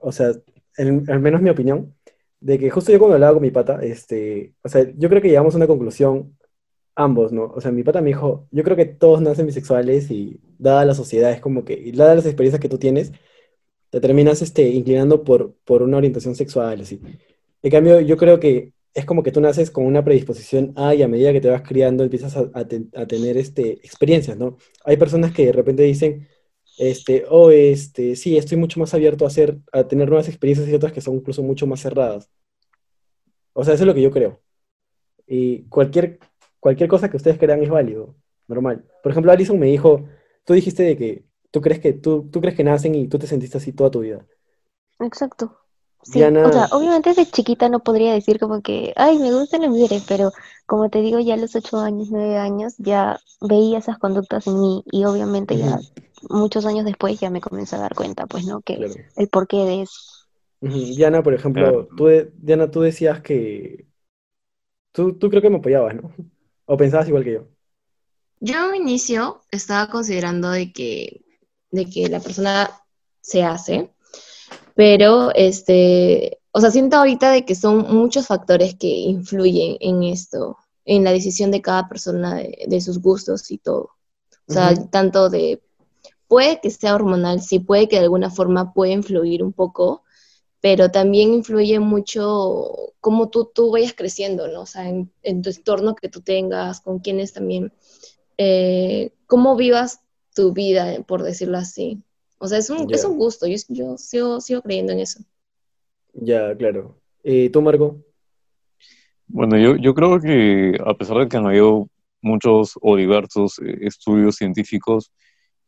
o 0.01 0.13
sea, 0.13 0.33
al 0.77 1.21
menos 1.21 1.43
mi 1.43 1.51
opinión, 1.51 1.95
de 2.41 2.59
que 2.59 2.71
justo 2.71 2.91
yo 2.93 2.99
cuando 2.99 3.15
hablaba 3.15 3.35
con 3.35 3.43
mi 3.43 3.51
pata, 3.51 3.81
este, 3.83 4.55
o 4.63 4.69
sea, 4.69 4.85
yo 4.97 5.09
creo 5.09 5.23
que 5.23 5.29
llegamos 5.29 5.55
a 5.55 5.59
una 5.59 5.67
conclusión 5.67 6.37
ambos, 6.95 7.33
¿no? 7.33 7.45
O 7.55 7.61
sea, 7.61 7.73
mi 7.73 7.83
pata 7.85 8.01
me 8.01 8.09
dijo, 8.09 8.49
yo 8.51 8.65
creo 8.65 8.77
que 8.77 8.87
todos 8.87 9.23
nacen 9.23 9.47
bisexuales 9.47 10.11
y 10.11 10.41
dada 10.59 10.85
la 10.85 10.95
sociedad 10.95 11.33
es 11.33 11.41
como 11.41 11.65
que, 11.65 11.75
y 11.75 11.93
dadas 11.93 12.17
las 12.17 12.27
experiencias 12.27 12.61
que 12.61 12.69
tú 12.69 12.79
tienes, 12.79 13.13
te 13.91 14.01
terminas 14.01 14.43
este, 14.43 14.69
inclinando 14.71 15.25
por, 15.25 15.55
por 15.65 15.83
una 15.83 15.99
orientación 15.99 16.35
sexual, 16.35 16.81
así. 16.83 17.01
En 17.63 17.71
cambio, 17.71 18.01
yo 18.01 18.17
creo 18.17 18.41
que 18.41 18.73
es 18.95 19.05
como 19.07 19.23
que 19.23 19.33
tú 19.33 19.41
naces 19.41 19.71
con 19.71 19.85
una 19.87 20.05
predisposición 20.05 20.73
A 20.77 20.95
y 20.95 21.03
a 21.03 21.09
medida 21.09 21.33
que 21.33 21.41
te 21.41 21.49
vas 21.51 21.63
criando 21.63 22.05
empiezas 22.05 22.37
a, 22.37 22.51
a 22.55 22.67
ten- 22.69 22.91
a 22.95 23.07
tener 23.07 23.37
este, 23.39 23.73
experiencias, 23.87 24.37
¿no? 24.39 24.59
Hay 24.85 24.97
personas 24.99 25.33
que 25.33 25.47
de 25.47 25.53
repente 25.53 25.83
dicen, 25.85 26.29
este, 26.79 27.25
oh, 27.31 27.51
este, 27.51 28.17
sí, 28.17 28.37
estoy 28.37 28.59
mucho 28.59 28.81
más 28.81 28.95
abierto 28.95 29.25
a 29.25 29.29
hacer, 29.29 29.59
a 29.73 29.87
tener 29.89 30.09
nuevas 30.09 30.29
experiencias 30.29 30.69
y 30.69 30.75
otras 30.75 30.93
que 30.93 31.01
son 31.01 31.17
incluso 31.17 31.43
mucho 31.43 31.67
más 31.67 31.81
cerradas. 31.81 32.31
O 33.55 33.65
sea, 33.65 33.75
eso 33.75 33.83
es 33.85 33.87
lo 33.87 33.95
que 33.95 34.03
yo 34.03 34.11
creo. 34.11 34.41
Y 35.27 35.65
cualquier, 35.69 36.21
cualquier 36.61 36.89
cosa 36.91 37.11
que 37.11 37.17
ustedes 37.19 37.39
crean 37.39 37.63
es 37.63 37.71
válido, 37.71 38.17
normal. 38.49 38.87
Por 39.03 39.13
ejemplo, 39.13 39.33
Alison 39.33 39.59
me 39.59 39.67
dijo, 39.69 40.07
tú 40.45 40.55
dijiste 40.55 40.83
de 40.85 40.97
que 40.99 41.25
tú 41.51 41.61
crees 41.63 41.81
que 41.81 41.93
tú, 41.95 42.29
tú 42.33 42.41
crees 42.41 42.57
que 42.57 42.65
nacen 42.65 42.95
y 42.95 43.09
tú 43.09 43.19
te 43.19 43.29
sentiste 43.29 43.59
así 43.59 43.73
toda 43.73 43.91
tu 43.91 44.01
vida. 44.01 44.27
Exacto. 45.01 45.62
Sí, 46.03 46.19
Diana- 46.19 46.47
o 46.47 46.53
sea, 46.53 46.69
obviamente 46.73 47.11
desde 47.11 47.31
chiquita 47.31 47.69
no 47.69 47.81
podría 47.81 48.13
decir 48.13 48.39
como 48.41 48.61
que, 48.61 48.93
ay, 48.97 49.19
me 49.19 49.33
gustan 49.33 49.63
las 49.63 49.71
mujeres, 49.71 50.05
pero 50.09 50.33
como 50.67 50.91
te 50.91 51.01
digo, 51.01 51.21
ya 51.21 51.35
a 51.35 51.37
los 51.37 51.55
ocho 51.55 51.79
años, 51.79 52.09
nueve 52.11 52.37
años, 52.39 52.75
ya 52.79 53.21
veía 53.41 53.79
esas 53.79 53.99
conductas 53.99 54.47
en 54.47 54.61
mí 54.61 54.83
y 54.91 55.05
obviamente 55.05 55.57
ya 55.57 55.79
muchos 56.29 56.67
años 56.67 56.85
después 56.85 57.21
ya 57.21 57.31
me 57.31 57.41
comencé 57.41 57.77
a 57.77 57.81
dar 57.81 57.95
cuenta, 57.95 58.27
pues, 58.27 58.45
¿no? 58.47 58.63
Que 58.63 58.77
Claro. 58.77 58.95
el 59.17 59.29
porqué 59.29 59.59
de 59.59 59.83
eso. 59.83 60.01
Diana, 60.61 61.23
por 61.23 61.35
ejemplo, 61.35 61.87
Claro. 61.87 61.89
tú, 61.97 62.09
Diana, 62.37 62.71
tú 62.71 62.81
decías 62.81 63.21
que 63.21 63.87
tú, 64.93 65.19
tú 65.19 65.31
creo 65.31 65.43
que 65.43 65.51
me 65.51 65.57
apoyabas, 65.59 65.95
¿no? 65.95 66.13
O 66.67 66.77
pensabas 66.77 67.09
igual 67.09 67.25
que 67.25 67.33
yo. 67.35 67.49
Yo 68.41 68.55
en 68.57 68.71
un 68.71 68.77
inicio 68.77 69.43
estaba 69.51 69.89
considerando 69.89 70.51
de 70.51 70.73
que, 70.73 71.25
de 71.71 71.89
que 71.89 72.09
la 72.09 72.21
persona 72.21 72.71
se 73.21 73.43
hace, 73.45 73.92
pero 74.75 75.31
este, 75.35 76.39
o 76.53 76.61
sea, 76.61 76.71
siento 76.71 76.97
ahorita 76.97 77.31
de 77.33 77.45
que 77.45 77.55
son 77.55 77.95
muchos 77.95 78.27
factores 78.27 78.75
que 78.75 78.89
influyen 78.89 79.77
en 79.81 80.03
esto, 80.03 80.57
en 80.85 81.05
la 81.05 81.13
decisión 81.13 81.51
de 81.51 81.63
cada 81.63 81.89
persona 81.89 82.37
de, 82.37 82.65
de 82.67 82.81
sus 82.81 83.01
gustos 83.01 83.51
y 83.51 83.59
todo. 83.59 83.91
O 84.49 84.53
sea, 84.53 84.75
tanto 84.91 85.31
de, 85.31 85.63
puede 86.29 86.61
que 86.61 86.71
sea 86.71 86.95
hormonal, 86.95 87.41
sí, 87.41 87.59
puede 87.59 87.89
que 87.89 87.97
de 87.97 88.03
alguna 88.03 88.31
forma 88.31 88.73
puede 88.73 88.93
influir 88.93 89.43
un 89.43 89.53
poco, 89.53 90.03
pero 90.61 90.91
también 90.91 91.33
influye 91.33 91.79
mucho 91.81 92.93
cómo 93.01 93.29
tú, 93.29 93.51
tú 93.53 93.71
vayas 93.71 93.95
creciendo, 93.95 94.49
¿no? 94.49 94.63
O 94.63 94.67
sea, 94.67 94.89
en, 94.89 95.13
en 95.23 95.43
tu 95.43 95.51
entorno 95.51 95.95
que 95.95 96.09
tú 96.09 96.21
tengas, 96.21 96.81
con 96.81 97.01
quienes 97.01 97.33
también, 97.33 97.73
eh, 98.39 99.13
cómo 99.27 99.57
vivas 99.57 100.01
tu 100.35 100.53
vida, 100.53 101.03
por 101.07 101.23
decirlo 101.23 101.59
así. 101.59 102.03
O 102.43 102.49
sea, 102.49 102.59
es 102.59 102.69
un, 102.71 102.93
es 102.93 103.05
un 103.05 103.17
gusto, 103.19 103.47
yo, 103.47 103.57
yo 103.69 103.97
sigo, 103.97 104.41
sigo 104.41 104.63
creyendo 104.63 104.93
en 104.93 104.99
eso. 105.01 105.21
Ya, 106.15 106.55
claro. 106.57 107.01
¿Y 107.23 107.49
tú, 107.51 107.63
Marco? 107.63 108.03
Bueno, 109.27 109.57
yo, 109.59 109.77
yo 109.77 109.95
creo 109.95 110.21
que 110.21 110.77
a 110.85 110.95
pesar 110.95 111.19
de 111.19 111.29
que 111.29 111.37
han 111.37 111.47
habido 111.47 111.89
muchos 112.21 112.73
o 112.83 112.97
diversos 112.97 113.59
eh, 113.61 113.79
estudios 113.83 114.37
científicos 114.37 115.13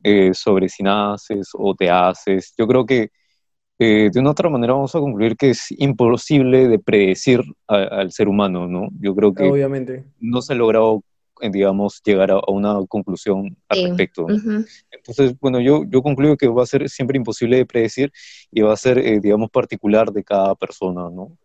eh, 0.03 0.35
sobre 0.35 0.69
si 0.69 0.83
naces 0.83 1.51
o 1.55 1.75
te 1.75 1.91
haces, 1.91 2.53
yo 2.59 2.67
creo 2.67 2.85
que 2.85 3.09
eh, 3.79 4.11
de 4.13 4.21
una 4.21 4.33
otra 4.33 4.51
manera 4.51 4.75
vamos 4.75 4.95
a 4.95 5.01
concluir 5.01 5.37
que 5.37 5.51
es 5.51 5.67
imposible 5.79 6.69
de 6.69 6.79
predecir 6.81 7.43
a- 7.69 7.77
al 8.01 8.13
ser 8.13 8.29
humano, 8.29 8.69
¿no? 8.69 8.89
Yo 9.01 9.15
creo 9.15 9.35
que 9.35 9.49
Obviamente. 9.49 10.05
no 10.21 10.43
se 10.43 10.55
ha 10.55 10.57
logrado, 10.57 11.03
digamos, 11.53 12.03
llegar 12.05 12.31
a, 12.31 12.35
a 12.35 12.51
una 12.51 12.79
conclusión 12.89 13.57
al 13.69 13.79
Sí. 13.79 13.85
respecto. 13.87 14.29
¿no? 14.29 14.35
Ujú. 14.37 14.65
Entonces, 14.91 15.35
bueno, 15.41 15.61
yo, 15.61 15.85
yo 15.89 16.03
concluyo 16.03 16.37
que 16.37 16.49
va 16.49 16.63
a 16.63 16.67
ser 16.67 16.89
siempre 16.89 17.17
imposible 17.19 17.57
de 17.57 17.67
predecir 17.67 18.13
y 18.51 18.61
va 18.63 18.73
a 18.73 18.77
ser, 18.77 18.99
eh, 18.99 19.21
digamos, 19.21 19.51
particular 19.51 20.13
de 20.13 20.25
cada 20.25 20.55
persona, 20.55 21.11
¿no? 21.11 21.37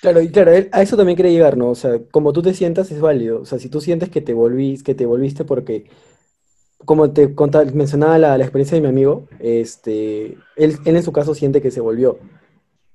Claro, 0.00 0.22
y 0.22 0.30
claro, 0.30 0.52
a 0.72 0.82
eso 0.82 0.96
también 0.96 1.16
quería 1.16 1.32
llegar, 1.32 1.56
¿no? 1.58 1.70
O 1.70 1.74
sea, 1.74 2.00
como 2.10 2.32
tú 2.32 2.40
te 2.40 2.54
sientas 2.54 2.90
es 2.90 3.00
válido. 3.00 3.42
O 3.42 3.44
sea, 3.44 3.58
si 3.58 3.68
tú 3.68 3.80
sientes 3.82 4.08
que 4.08 4.22
te 4.22 4.32
volvís, 4.32 4.82
que 4.82 4.94
te 4.94 5.04
volviste 5.04 5.44
porque, 5.44 5.90
como 6.86 7.10
te 7.12 7.34
contaba, 7.34 7.64
mencionaba 7.72 8.18
la, 8.18 8.38
la 8.38 8.44
experiencia 8.44 8.76
de 8.76 8.80
mi 8.80 8.88
amigo, 8.88 9.28
este, 9.38 10.38
él, 10.56 10.78
él 10.84 10.96
en 10.96 11.02
su 11.02 11.12
caso 11.12 11.34
siente 11.34 11.60
que 11.60 11.70
se 11.70 11.80
volvió. 11.80 12.18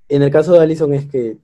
En 0.09 0.23
el 0.23 0.31
caso 0.31 0.53
de 0.53 0.59
Allison 0.59 0.93
es 0.93 1.05
que 1.05 1.37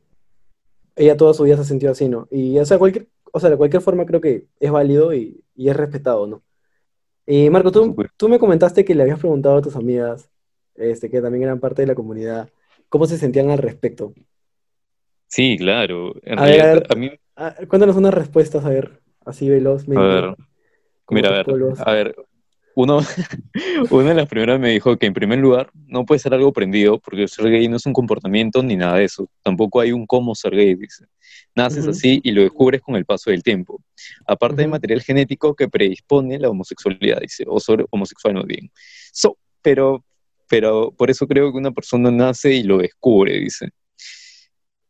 ella 0.95 1.15
toda 1.17 1.33
su 1.33 1.43
vida 1.43 1.55
se 1.55 1.61
ha 1.61 1.65
sentido 1.65 1.91
así, 1.91 2.09
¿no? 2.09 2.27
Y, 2.31 2.57
o 2.57 2.65
sea, 2.65 2.77
cualquier, 2.77 3.07
o 3.33 3.39
sea, 3.39 3.49
de 3.49 3.57
cualquier 3.57 3.81
forma 3.81 4.05
creo 4.05 4.21
que 4.21 4.47
es 4.59 4.71
válido 4.71 5.13
y, 5.13 5.43
y 5.55 5.69
es 5.69 5.75
respetado, 5.75 6.27
¿no? 6.27 6.43
Y 7.25 7.49
Marco, 7.49 7.71
Por 7.71 7.95
tú, 7.95 7.95
tú 8.17 8.29
me 8.29 8.39
comentaste 8.39 8.85
que 8.85 8.95
le 8.95 9.03
habías 9.03 9.19
preguntado 9.19 9.57
a 9.57 9.61
tus 9.61 9.75
amigas, 9.75 10.29
este, 10.75 11.09
que 11.09 11.21
también 11.21 11.43
eran 11.43 11.59
parte 11.59 11.81
de 11.83 11.87
la 11.87 11.95
comunidad, 11.95 12.49
cómo 12.89 13.05
se 13.05 13.17
sentían 13.17 13.49
al 13.51 13.59
respecto. 13.59 14.13
Sí, 15.27 15.57
claro. 15.57 16.13
En 16.23 16.39
A 16.39 16.45
ver, 16.45 16.55
realidad, 16.55 16.71
a 16.71 16.73
ver. 16.75 16.87
a 16.91 16.95
mí, 16.95 17.11
cuéntanos 17.67 17.95
unas 17.95 18.13
respuestas, 18.13 18.65
a 18.65 18.69
ver, 18.69 19.01
así 19.25 19.49
velozmente. 19.49 20.01
a 20.01 20.07
ver, 20.07 20.35
mira, 21.09 21.29
a 21.29 21.31
ver, 21.43 21.47
a 21.85 21.91
ver, 21.93 22.15
uno, 22.75 22.99
una 23.91 24.09
de 24.09 24.15
las 24.15 24.27
primeras 24.27 24.59
me 24.59 24.71
dijo 24.71 24.97
que 24.97 25.05
en 25.07 25.13
primer 25.13 25.39
lugar 25.39 25.71
no 25.87 26.05
puede 26.05 26.19
ser 26.19 26.33
algo 26.33 26.49
aprendido 26.49 26.99
porque 26.99 27.27
ser 27.27 27.49
gay 27.49 27.67
no 27.67 27.77
es 27.77 27.85
un 27.85 27.93
comportamiento 27.93 28.63
ni 28.63 28.75
nada 28.75 28.97
de 28.97 29.05
eso. 29.05 29.27
Tampoco 29.43 29.79
hay 29.79 29.91
un 29.91 30.05
cómo 30.05 30.35
ser 30.35 30.55
gay, 30.55 30.75
dice. 30.75 31.05
Naces 31.53 31.87
así 31.87 32.21
y 32.23 32.31
lo 32.31 32.41
descubres 32.43 32.81
con 32.81 32.95
el 32.95 33.05
paso 33.05 33.29
del 33.29 33.43
tiempo. 33.43 33.81
Aparte 34.25 34.57
del 34.57 34.67
Ujú. 34.67 34.71
material 34.75 35.01
genético 35.01 35.53
que 35.53 35.67
predispone 35.67 36.39
la 36.39 36.49
homosexualidad, 36.49 37.19
dice, 37.19 37.43
o 37.47 37.59
ser 37.59 37.85
homosexual 37.89 38.33
no 38.35 38.43
bien. 38.43 38.71
So, 39.11 39.37
pero, 39.61 40.03
pero 40.47 40.91
por 40.91 41.11
eso 41.11 41.27
creo 41.27 41.51
que 41.51 41.57
una 41.57 41.71
persona 41.71 42.09
nace 42.09 42.53
y 42.53 42.63
lo 42.63 42.77
descubre, 42.77 43.37
dice. 43.37 43.69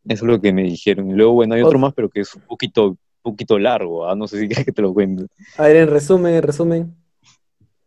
Eso 0.06 0.26
es 0.26 0.32
lo 0.32 0.42
que 0.42 0.54
me 0.54 0.64
dijeron. 0.64 1.10
Y 1.10 1.14
luego, 1.14 1.34
bueno, 1.34 1.56
hay 1.56 1.62
otro 1.62 1.80
más, 1.80 1.94
pero 1.94 2.10
que 2.10 2.22
es 2.22 2.34
un 2.36 2.42
poquito, 2.44 2.98
poquito 3.22 3.58
largo, 3.60 4.08
¿ah? 4.08 4.16
No 4.16 4.28
sé 4.28 4.40
si 4.40 4.48
quieres 4.48 4.66
que 4.66 4.72
te 4.72 4.82
lo 4.82 4.94
cuente. 4.94 5.26
A 5.58 5.64
ver, 5.64 5.78
en 5.78 5.88
resumen, 5.88 6.36
en 6.36 6.44
resumen. 6.44 6.96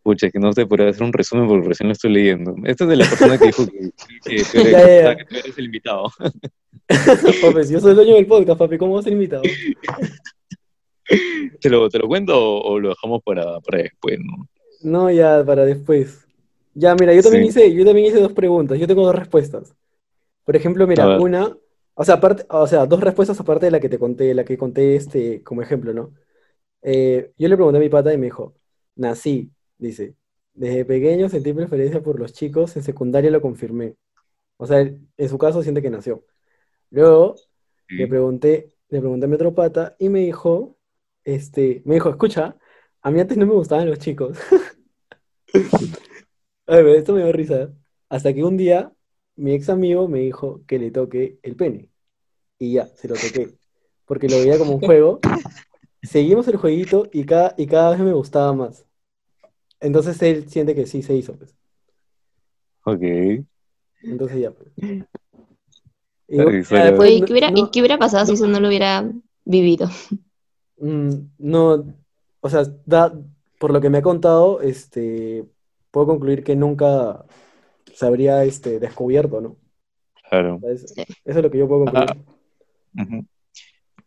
Pucha, 0.05 0.31
que 0.31 0.39
no 0.39 0.53
te 0.53 0.67
podría 0.67 0.89
hacer 0.91 1.03
un 1.03 1.13
resumen 1.13 1.49
porque 1.49 1.67
recién 1.69 1.89
lo 1.89 1.93
estoy 1.95 2.13
leyendo. 2.13 2.55
Esta 2.65 2.85
es 2.85 2.91
de 2.91 2.97
la 2.97 3.09
persona 3.09 3.39
que 3.39 3.47
dijo 3.47 3.67
que, 3.67 3.91
que, 4.25 4.45
tú, 4.53 4.59
eres, 4.61 4.71
Ya, 4.71 4.87
ya, 4.87 5.03
ya. 5.03 5.17
que 5.17 5.25
tú 5.25 5.35
eres 5.37 5.59
el 5.59 5.65
invitado. 5.65 6.05
papi, 7.43 7.65
si 7.65 7.73
yo 7.73 7.81
soy 7.81 7.91
el 7.91 7.97
dueño 7.97 8.15
del 8.15 8.27
podcast, 8.27 8.59
papi, 8.59 8.79
¿cómo 8.79 8.95
vas 8.95 9.01
a 9.01 9.05
ser 9.05 9.13
invitado? 9.15 9.43
¿Te 11.61 11.71
lo, 11.71 11.89
te 11.89 11.99
lo 11.99 12.09
cuento 12.09 12.37
o, 12.39 12.73
o 12.73 12.79
lo 12.79 12.91
dejamos 12.91 13.23
para, 13.23 13.61
para 13.61 13.79
después? 13.83 14.19
¿no? 14.21 14.49
No, 14.83 15.11
ya, 15.11 15.43
para 15.45 15.65
después. 15.65 16.27
Ya, 16.75 16.95
mira, 16.95 17.15
yo 17.15 17.23
también 17.23 17.45
Sí. 17.45 17.49
hice, 17.51 17.75
yo 17.75 17.85
también 17.85 18.09
hice 18.09 18.21
dos 18.21 18.33
preguntas. 18.33 18.79
Yo 18.79 18.87
tengo 18.87 19.05
dos 19.07 19.15
respuestas. 19.15 19.75
Por 20.45 20.57
ejemplo, 20.57 20.87
mira, 20.87 21.19
una, 21.19 21.57
o 21.95 22.05
sea, 22.05 22.17
aparte, 22.17 22.45
o 22.51 22.67
sea, 22.67 22.85
dos 22.87 23.01
respuestas 23.01 23.39
aparte 23.41 23.67
de 23.67 23.73
la 23.73 23.81
que 23.81 23.89
te 23.89 23.99
conté, 23.99 24.35
la 24.35 24.45
que 24.45 24.59
conté 24.59 24.97
este, 24.97 25.43
como 25.43 25.63
ejemplo, 25.63 25.93
¿no? 25.95 26.13
Eh, 26.83 27.31
yo 27.39 27.49
le 27.49 27.57
pregunté 27.57 27.79
a 27.79 27.81
mi 27.81 27.89
pata 27.89 28.13
y 28.13 28.19
me 28.19 28.27
dijo, 28.27 28.55
nací, 28.97 29.51
dice, 29.89 30.15
desde 30.55 30.85
pequeño 30.85 31.29
sentí 31.29 31.53
preferencia 31.53 32.03
por 32.03 32.19
los 32.19 32.33
chicos, 32.33 32.77
en 32.77 32.83
secundaria 32.83 33.31
lo 33.31 33.41
confirmé. 33.41 33.97
O 34.57 34.67
sea, 34.67 34.81
en 34.81 35.29
su 35.29 35.39
caso 35.39 35.63
siente 35.63 35.83
que 35.83 35.91
nació. 35.91 36.25
Luego 36.91 37.37
le 37.89 38.07
pregunté, 38.07 38.73
le 38.89 39.01
pregunté 39.01 39.27
a 39.27 39.29
mi 39.29 39.35
otro 39.35 39.55
pata 39.55 39.97
y 39.99 40.09
me 40.09 40.21
dijo, 40.21 40.79
este, 41.25 41.83
me 41.85 41.95
dijo, 41.95 42.11
escucha, 42.11 42.57
a 43.03 43.11
mí 43.11 43.21
antes 43.21 43.37
no 43.37 43.47
me 43.47 43.55
gustaban 43.55 43.89
los 43.91 43.99
chicos. 43.99 44.39
Ay, 46.67 46.95
esto 46.97 47.15
me 47.15 47.23
dio 47.23 47.33
risa. 47.33 47.73
Hasta 48.09 48.33
que 48.33 48.45
un 48.45 48.57
día 48.57 48.93
mi 49.37 49.53
ex 49.55 49.69
amigo 49.69 50.09
me 50.09 50.21
dijo 50.21 50.63
que 50.67 50.79
le 50.79 50.91
toque 50.91 51.39
el 51.43 51.57
pene. 51.57 51.91
Y 52.59 52.75
ya, 52.75 52.87
se 52.87 53.09
lo 53.09 53.15
toqué. 53.15 53.51
Porque 54.05 54.29
lo 54.29 54.39
veía 54.39 54.59
como 54.59 54.75
un 54.75 54.81
juego. 54.81 55.21
Seguimos 56.03 56.47
el 56.49 56.57
jueguito 56.57 57.09
y 57.13 57.25
cada, 57.25 57.55
y 57.57 57.67
cada 57.67 57.91
vez 57.91 58.01
me 58.01 58.13
gustaba 58.13 58.53
más. 58.53 58.87
Entonces 59.85 60.21
él 60.23 60.49
siente 60.49 60.75
que 60.75 60.87
sí 60.87 61.03
se 61.03 61.15
hizo, 61.15 61.37
pues. 61.37 61.55
Ok. 62.85 63.45
Entonces 64.03 64.41
ya, 64.41 64.51
pues. 64.51 64.69
Y 66.27 66.37
después 66.37 67.23
¿qué 67.27 67.33
hubiera, 67.33 67.51
no- 67.51 67.59
¿y 67.59 67.71
qué 67.71 67.81
hubiera 67.81 67.99
pasado 67.99 68.25
si 68.25 68.33
eso 68.33 68.49
no 68.49 68.61
lo 68.61 68.69
hubiera 68.69 69.11
vivido? 69.45 69.89
Mm, 70.79 71.11
no, 71.39 71.95
o 72.41 72.49
sea, 72.49 72.65
da, 72.87 73.13
por 73.59 73.73
lo 73.73 73.81
que 73.81 73.91
me 73.91 73.99
ha 73.99 74.03
contado, 74.03 74.61
este, 74.63 75.45
puedo 75.91 76.07
concluir 76.07 76.43
que 76.43 76.57
nunca 76.57 77.25
se 77.93 78.07
habría 78.07 78.43
este, 78.45 78.81
descubierto, 78.81 79.41
¿no? 79.41 79.57
Claro. 80.29 80.61
Eso 80.65 80.87
es 81.25 81.37
lo 81.37 81.51
que 81.51 81.59
yo 81.59 81.69
puedo 81.69 81.85
concluir. 81.85 82.25
Ujú. 82.99 83.27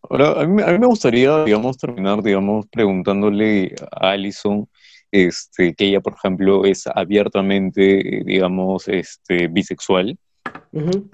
Ahora, 0.09 0.41
a 0.41 0.47
mí, 0.47 0.61
a 0.61 0.71
mí 0.71 0.79
me 0.79 0.87
gustaría, 0.87 1.43
digamos, 1.45 1.77
terminar, 1.77 2.21
digamos, 2.23 2.65
preguntándole 2.67 3.75
a 3.91 4.11
Alison, 4.11 4.67
este, 5.11 5.73
que 5.73 5.85
ella, 5.85 6.01
por 6.01 6.13
ejemplo, 6.13 6.65
es 6.65 6.87
abiertamente, 6.87 8.23
digamos, 8.25 8.87
este, 8.87 9.47
bisexual, 9.47 10.17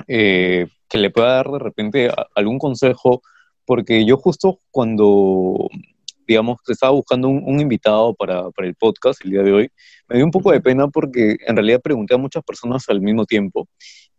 eh, 0.07 0.67
que 0.89 0.97
le 0.97 1.09
pueda 1.09 1.35
dar 1.35 1.47
de 1.47 1.59
repente 1.59 2.09
algún 2.35 2.59
consejo, 2.59 3.21
porque 3.65 4.05
yo 4.05 4.17
justo 4.17 4.59
cuando, 4.71 5.69
digamos, 6.27 6.57
estaba 6.67 6.91
buscando 6.91 7.29
un, 7.29 7.43
un 7.45 7.59
invitado 7.59 8.13
para, 8.13 8.49
para 8.51 8.67
el 8.67 8.75
podcast 8.75 9.23
el 9.23 9.31
día 9.31 9.43
de 9.43 9.53
hoy, 9.53 9.69
me 10.07 10.17
dio 10.17 10.25
un 10.25 10.31
poco 10.31 10.51
de 10.51 10.61
pena 10.61 10.87
porque 10.87 11.37
en 11.47 11.55
realidad 11.55 11.81
pregunté 11.81 12.13
a 12.13 12.17
muchas 12.17 12.43
personas 12.43 12.87
al 12.89 13.01
mismo 13.01 13.25
tiempo 13.25 13.67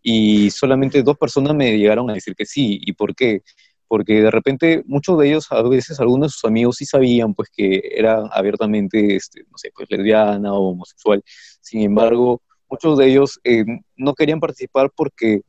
y 0.06 0.50
solamente 0.50 1.02
dos 1.02 1.16
personas 1.16 1.54
me 1.56 1.76
llegaron 1.76 2.10
a 2.10 2.14
decir 2.14 2.36
que 2.36 2.44
sí. 2.44 2.78
¿Y 2.82 2.92
por 2.92 3.14
qué? 3.16 3.40
Porque 3.88 4.22
de 4.22 4.30
repente 4.30 4.82
muchos 4.86 5.18
de 5.18 5.28
ellos, 5.28 5.46
a 5.50 5.62
veces 5.62 6.00
algunos 6.00 6.28
de 6.28 6.32
sus 6.32 6.44
amigos 6.44 6.76
sí 6.76 6.86
sabían 6.86 7.34
pues 7.34 7.48
que 7.54 7.80
era 7.94 8.26
abiertamente, 8.32 9.16
este, 9.16 9.42
no 9.50 9.58
sé, 9.58 9.70
pues 9.74 9.88
lesbiana 9.90 10.52
o 10.54 10.70
homosexual. 10.70 11.22
Sin 11.60 11.82
embargo, 11.82 12.40
muchos 12.68 12.98
de 12.98 13.06
ellos 13.06 13.38
eh, 13.44 13.64
no 13.96 14.14
querían 14.14 14.40
participar 14.40 14.90
porque, 14.94 15.42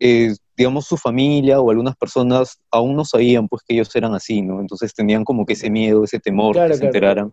eh, 0.00 0.34
digamos, 0.56 0.86
su 0.86 0.96
familia 0.96 1.60
o 1.60 1.70
algunas 1.70 1.96
personas 1.96 2.58
aún 2.70 2.96
no 2.96 3.04
sabían 3.04 3.48
pues 3.48 3.62
que 3.66 3.74
ellos 3.74 3.94
eran 3.94 4.14
así, 4.14 4.42
¿no? 4.42 4.60
Entonces 4.60 4.94
tenían 4.94 5.24
como 5.24 5.44
que 5.44 5.52
ese 5.52 5.70
miedo, 5.70 6.04
ese 6.04 6.18
temor 6.18 6.54
Claro, 6.54 6.68
que 6.68 6.74
se 6.74 6.80
claro. 6.80 6.88
enteraran. 6.96 7.32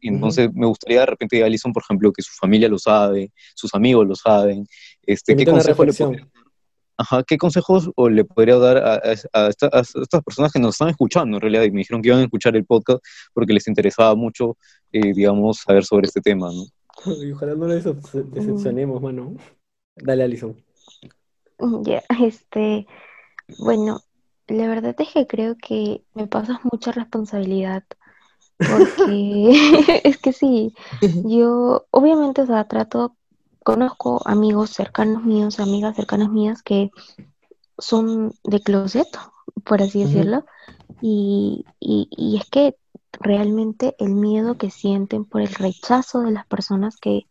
Y 0.00 0.08
Entonces 0.08 0.50
me 0.52 0.66
gustaría 0.66 1.00
de 1.00 1.06
repente, 1.06 1.42
Alison, 1.42 1.72
por 1.72 1.82
ejemplo, 1.82 2.12
que 2.12 2.22
su 2.22 2.32
familia 2.34 2.68
lo 2.68 2.78
sabe, 2.78 3.32
sus 3.54 3.74
amigos 3.74 4.06
lo 4.06 4.14
saben. 4.14 4.66
Este, 5.02 5.34
¿qué 5.34 5.44
consejo 5.44 5.84
le 5.84 5.90
reflexión. 5.90 6.30
Ajá, 6.98 7.22
¿qué 7.24 7.36
consejos 7.36 7.90
o 7.94 8.08
le 8.08 8.24
podría 8.24 8.56
dar 8.56 8.78
a, 8.78 8.94
a- 8.94 8.98
a 9.32 9.48
esta- 9.48 9.70
a 9.72 9.80
estas 9.80 10.22
personas 10.24 10.52
que 10.52 10.58
nos 10.58 10.74
están 10.74 10.88
escuchando 10.88 11.36
en 11.36 11.40
realidad 11.42 11.62
y 11.64 11.70
me 11.70 11.78
dijeron 11.78 12.00
que 12.00 12.08
iban 12.08 12.20
a 12.20 12.24
escuchar 12.24 12.56
el 12.56 12.64
podcast 12.64 13.04
porque 13.34 13.52
les 13.52 13.68
interesaba 13.68 14.14
mucho, 14.14 14.56
eh, 14.92 15.12
digamos, 15.12 15.58
saber 15.58 15.84
sobre 15.84 16.06
este 16.06 16.20
tema, 16.20 16.48
¿no? 16.52 16.64
Y 17.22 17.32
ojalá 17.32 17.54
no 17.54 17.66
les 17.68 17.84
decep- 17.84 18.24
decepcionemos, 18.30 19.00
mano. 19.02 19.34
Dale, 19.96 20.24
Alison. 20.24 20.56
Ya, 21.82 22.02
este, 22.22 22.86
bueno, 23.58 24.00
la 24.46 24.66
verdad 24.68 24.94
es 24.98 25.08
que 25.12 25.26
creo 25.26 25.56
que 25.56 26.02
me 26.14 26.26
pasas 26.26 26.58
mucha 26.70 26.92
responsabilidad, 26.92 27.82
porque 28.58 29.50
es 30.04 30.18
que 30.18 30.32
sí, 30.32 30.74
yo 31.24 31.86
obviamente, 31.90 32.42
o 32.42 32.46
sea, 32.46 32.66
trato, 32.68 33.16
conozco 33.66 34.22
amigos 34.26 34.70
cercanos 34.70 35.24
míos, 35.24 35.58
amigas 35.58 35.96
cercanas 35.96 36.30
mías 36.30 36.62
que 36.62 36.92
son 37.76 38.32
de 38.44 38.60
closet, 38.60 39.08
por 39.64 39.82
así 39.82 40.04
decirlo, 40.04 40.44
y, 41.00 41.64
y, 41.80 42.06
y 42.12 42.36
es 42.36 42.48
que 42.48 42.76
realmente 43.18 43.96
el 43.98 44.14
miedo 44.14 44.56
que 44.56 44.70
sienten 44.70 45.24
por 45.24 45.40
el 45.40 45.52
rechazo 45.52 46.20
de 46.20 46.30
las 46.30 46.46
personas 46.46 46.96
que, 46.96 47.26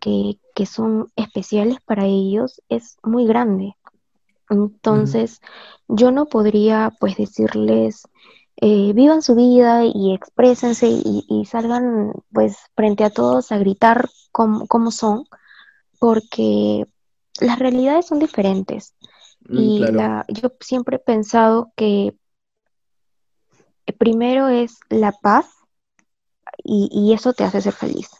que, 0.00 0.38
que 0.54 0.66
son 0.66 1.10
especiales 1.16 1.78
para 1.86 2.04
ellos 2.04 2.60
es 2.68 2.98
muy 3.02 3.26
grande. 3.26 3.74
Entonces, 4.50 5.40
yo 5.88 6.10
no 6.10 6.26
podría 6.26 6.92
pues 7.00 7.16
decirles, 7.16 8.02
eh, 8.56 8.92
vivan 8.92 9.22
su 9.22 9.34
vida 9.34 9.86
y 9.86 10.12
exprésense 10.12 10.88
y, 10.88 11.24
y 11.26 11.46
salgan 11.46 12.12
pues 12.34 12.58
frente 12.76 13.02
a 13.04 13.10
todos 13.10 13.50
a 13.50 13.56
gritar 13.56 14.10
como, 14.30 14.66
como 14.66 14.90
son, 14.90 15.24
porque 16.00 16.86
las 17.40 17.60
realidades 17.60 18.06
son 18.08 18.18
diferentes. 18.18 18.94
Mm, 19.48 19.58
Y 19.58 19.78
claro. 19.78 19.96
la, 19.96 20.24
yo 20.28 20.52
siempre 20.60 20.96
he 20.96 21.00
pensado 21.00 21.72
que 21.76 22.16
primero 23.98 24.48
es 24.48 24.78
la 24.88 25.12
paz 25.12 25.46
y, 26.64 26.88
y 26.92 27.12
eso 27.12 27.32
te 27.32 27.44
hace 27.44 27.60
ser 27.60 27.72
feliz. 27.72 28.10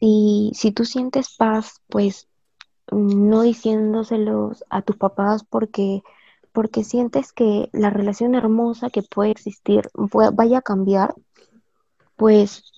Y 0.00 0.52
si 0.54 0.72
tú 0.72 0.84
sientes 0.84 1.36
paz, 1.36 1.80
pues 1.88 2.28
no 2.90 3.42
diciéndoselos 3.42 4.64
a 4.70 4.82
tus 4.82 4.96
papás 4.96 5.44
porque, 5.44 6.02
porque 6.52 6.84
sientes 6.84 7.32
que 7.32 7.68
la 7.72 7.90
relación 7.90 8.34
hermosa 8.34 8.90
que 8.90 9.02
puede 9.02 9.30
existir 9.30 9.88
vaya 10.32 10.58
a 10.58 10.62
cambiar, 10.62 11.14
pues 12.16 12.64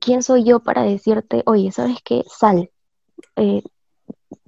¿quién 0.00 0.22
soy 0.22 0.44
yo 0.44 0.60
para 0.60 0.82
decirte, 0.82 1.42
oye, 1.46 1.72
¿sabes 1.72 1.98
qué? 2.04 2.24
Sal, 2.28 2.70
eh, 3.36 3.62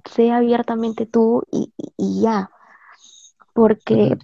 sé 0.05 0.31
abiertamente 0.31 1.05
tú 1.05 1.43
y, 1.51 1.73
y- 1.97 2.21
ya, 2.21 2.49
porque 3.53 4.17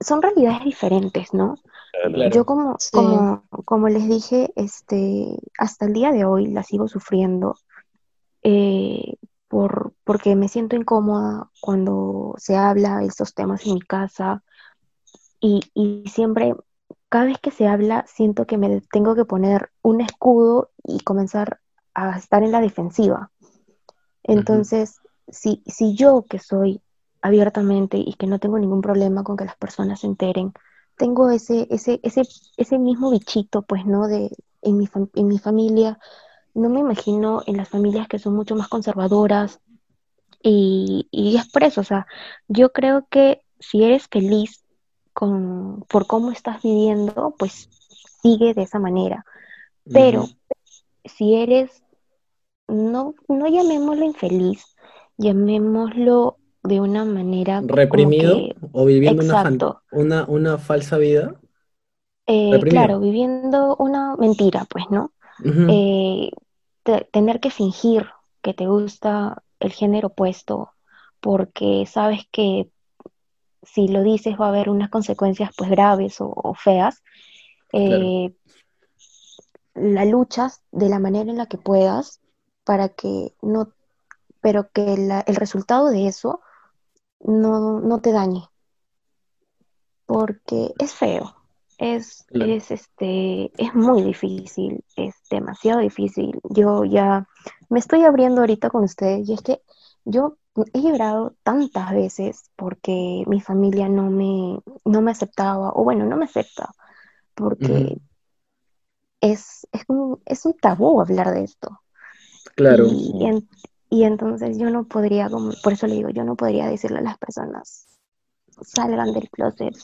son 0.00 0.22
realidades 0.22 0.64
diferentes, 0.64 1.32
¿no? 1.34 1.56
Claro. 1.92 2.30
Yo 2.34 2.44
como, 2.46 2.76
Sí. 2.78 2.90
como, 2.96 3.44
como 3.64 3.88
les 3.88 4.08
dije, 4.08 4.52
este, 4.56 5.36
hasta 5.58 5.86
el 5.86 5.92
día 5.92 6.12
de 6.12 6.24
hoy 6.24 6.46
la 6.46 6.62
sigo 6.62 6.88
sufriendo 6.88 7.56
eh, 8.42 9.16
por, 9.48 9.92
porque 10.04 10.36
me 10.36 10.48
siento 10.48 10.76
incómoda 10.76 11.50
cuando 11.60 12.34
se 12.38 12.56
habla 12.56 12.98
de 12.98 13.06
estos 13.06 13.34
temas 13.34 13.66
en 13.66 13.74
mi 13.74 13.80
casa 13.80 14.42
y, 15.40 15.60
y 15.74 16.08
siempre, 16.08 16.54
cada 17.08 17.24
vez 17.24 17.38
que 17.38 17.50
se 17.50 17.66
habla, 17.66 18.04
siento 18.06 18.46
que 18.46 18.58
me 18.58 18.80
tengo 18.92 19.14
que 19.14 19.24
poner 19.24 19.70
un 19.82 20.00
escudo 20.00 20.70
y 20.84 21.00
comenzar 21.00 21.60
a 21.94 22.18
estar 22.18 22.42
en 22.42 22.52
la 22.52 22.60
defensiva. 22.60 23.30
Entonces, 24.22 25.00
si, 25.28 25.62
si 25.66 25.94
yo 25.94 26.24
que 26.28 26.38
soy 26.38 26.82
abiertamente 27.22 27.96
y 27.98 28.14
que 28.14 28.26
no 28.26 28.38
tengo 28.38 28.58
ningún 28.58 28.82
problema 28.82 29.24
con 29.24 29.36
que 29.36 29.46
las 29.46 29.56
personas 29.56 30.00
se 30.00 30.06
enteren, 30.06 30.52
tengo 30.96 31.30
ese, 31.30 31.66
ese, 31.70 32.00
ese, 32.02 32.22
ese 32.56 32.78
mismo 32.78 33.10
bichito, 33.10 33.62
pues, 33.62 33.86
¿no? 33.86 34.06
De, 34.06 34.30
en 34.62 34.76
mi, 34.76 34.88
en 35.14 35.28
mi 35.28 35.38
familia, 35.38 35.98
no 36.54 36.68
me 36.68 36.80
imagino 36.80 37.42
en 37.46 37.56
las 37.56 37.68
familias 37.68 38.08
que 38.08 38.18
son 38.18 38.34
mucho 38.34 38.54
más 38.54 38.68
conservadoras 38.68 39.60
y, 40.42 41.08
y 41.10 41.36
es 41.36 41.48
por 41.48 41.64
eso, 41.64 41.80
o 41.80 41.84
sea, 41.84 42.06
yo 42.48 42.72
creo 42.72 43.06
que 43.08 43.42
si 43.58 43.82
eres 43.84 44.08
feliz 44.08 44.64
con, 45.18 45.82
por 45.88 46.06
cómo 46.06 46.32
estás 46.32 46.62
viviendo, 46.62 47.34
pues 47.38 47.68
sigue 48.22 48.54
de 48.54 48.62
esa 48.62 48.78
manera. 48.78 49.24
Pero 49.92 50.30
si 51.04 51.36
eres, 51.36 51.82
no, 52.68 53.14
no 53.28 53.48
llamémoslo 53.48 54.04
infeliz, 54.04 54.64
llamémoslo 55.18 56.38
de 56.62 56.80
una 56.80 57.04
manera 57.04 57.64
¿Reprimido 57.78 58.34
que, 58.34 58.56
o 58.72 58.84
viviendo 58.84 59.22
una, 59.22 59.36
fan- 59.36 59.62
exacto, 59.62 59.82
una, 59.90 60.24
una 60.26 60.58
falsa 60.58 60.98
vida? 60.98 61.40
eh, 62.26 62.64
claro, 62.68 63.00
viviendo 63.00 63.76
una 63.78 64.16
mentira, 64.16 64.66
pues, 64.70 64.84
¿no? 64.90 65.12
Eh, 65.66 66.30
te- 66.84 67.04
tener 67.12 67.40
que 67.40 67.50
fingir 67.50 68.08
que 68.42 68.54
te 68.54 68.66
gusta 68.66 69.42
el 69.60 69.72
género 69.72 70.08
opuesto 70.08 70.72
porque 71.20 71.86
sabes 71.86 72.22
que 72.32 72.70
si 73.62 73.88
lo 73.88 74.02
dices 74.02 74.36
va 74.40 74.46
a 74.46 74.48
haber 74.50 74.68
unas 74.70 74.90
consecuencias 74.90 75.50
pues 75.56 75.70
graves 75.70 76.20
o, 76.20 76.32
o 76.34 76.54
feas, 76.54 77.02
eh, 77.72 78.32
la 79.74 80.04
luchas 80.04 80.62
de 80.72 80.88
la 80.88 80.98
manera 80.98 81.30
en 81.30 81.36
la 81.38 81.46
que 81.46 81.58
puedas 81.58 82.20
para 82.64 82.88
que 82.90 83.34
no, 83.42 83.72
pero 84.40 84.70
que 84.70 84.96
la- 84.96 85.20
el 85.20 85.36
resultado 85.36 85.88
de 85.90 86.06
eso 86.08 86.40
no, 87.20 87.80
no 87.80 88.00
te 88.00 88.12
dañe, 88.12 88.44
porque 90.06 90.72
es 90.78 90.94
feo, 90.94 91.34
es, 91.78 92.24
Claro. 92.28 92.52
es, 92.52 92.70
este, 92.70 93.50
es 93.62 93.74
muy 93.74 94.02
difícil, 94.02 94.84
es 94.96 95.14
demasiado 95.30 95.80
difícil. 95.80 96.38
Yo 96.50 96.84
ya 96.84 97.26
me 97.68 97.78
estoy 97.78 98.04
abriendo 98.04 98.40
ahorita 98.40 98.70
con 98.70 98.84
ustedes 98.84 99.28
y 99.28 99.34
es 99.34 99.42
que 99.42 99.62
yo 100.04 100.36
he 100.72 100.80
llorado 100.82 101.34
tantas 101.42 101.92
veces 101.92 102.50
porque 102.56 103.24
mi 103.26 103.40
familia 103.40 103.88
no 103.88 104.10
me, 104.10 104.60
no 104.84 105.02
me 105.02 105.10
aceptaba, 105.10 105.72
o 105.74 105.84
bueno, 105.84 106.04
no 106.04 106.16
me 106.16 106.24
acepta, 106.24 106.70
porque 107.34 107.98
es, 109.20 109.66
es 109.72 109.82
un, 109.88 110.20
es 110.26 110.44
un 110.46 110.54
tabú 110.54 111.00
hablar 111.00 111.30
de 111.32 111.44
esto. 111.44 111.80
Claro. 112.54 112.86
Y, 112.86 113.26
en- 113.26 113.48
y 113.90 114.04
entonces 114.04 114.58
yo 114.58 114.70
no 114.70 114.84
podría, 114.84 115.30
como, 115.30 115.52
por 115.62 115.72
eso 115.72 115.86
le 115.86 115.94
digo, 115.94 116.10
yo 116.10 116.24
no 116.24 116.36
podría 116.36 116.66
decirle 116.68 116.98
a 116.98 117.02
las 117.02 117.18
personas, 117.18 117.88
salgan 118.62 119.12
del 119.12 119.30
closet 119.30 119.74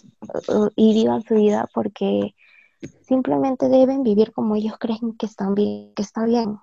y 0.77 0.95
vivan 0.95 1.23
su 1.23 1.35
vida 1.35 1.69
porque 1.73 2.35
simplemente 3.07 3.69
deben 3.69 4.03
vivir 4.03 4.33
como 4.33 4.57
ellos 4.57 4.75
creen 4.79 5.17
que 5.19 5.27
están 5.27 5.55
bien, 5.55 5.95
que 5.95 6.03
está 6.03 6.25
bien, 6.25 6.59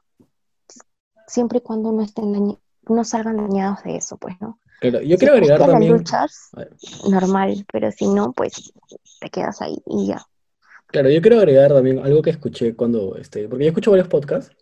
siempre 1.27 1.59
y 1.59 1.61
cuando 1.61 1.91
no 1.91 2.01
estén 2.01 2.33
dañi- 2.33 2.59
no 2.87 3.03
salgan 3.03 3.37
dañados 3.37 3.83
de 3.83 3.95
eso, 3.97 4.17
pues, 4.17 4.35
¿no? 4.41 4.59
Claro, 4.79 5.01
Yo 5.01 5.17
quiero 5.17 5.33
agregar 5.35 5.59
también. 5.59 5.93
luchas, 5.93 6.49
normal, 7.09 7.65
pero 7.71 7.91
si 7.91 8.07
no, 8.07 8.33
pues 8.33 8.73
te 9.19 9.29
quedas 9.29 9.61
ahí 9.61 9.77
y 9.85 10.07
ya. 10.07 10.25
Claro, 10.87 11.09
yo 11.09 11.21
quiero 11.21 11.37
agregar 11.37 11.71
también 11.71 11.99
algo 11.99 12.21
que 12.21 12.31
escuché 12.31 12.75
cuando, 12.75 13.15
este, 13.15 13.47
porque 13.47 13.65
yo 13.65 13.69
escucho 13.69 13.91
varios 13.91 14.07
podcasts 14.07 14.55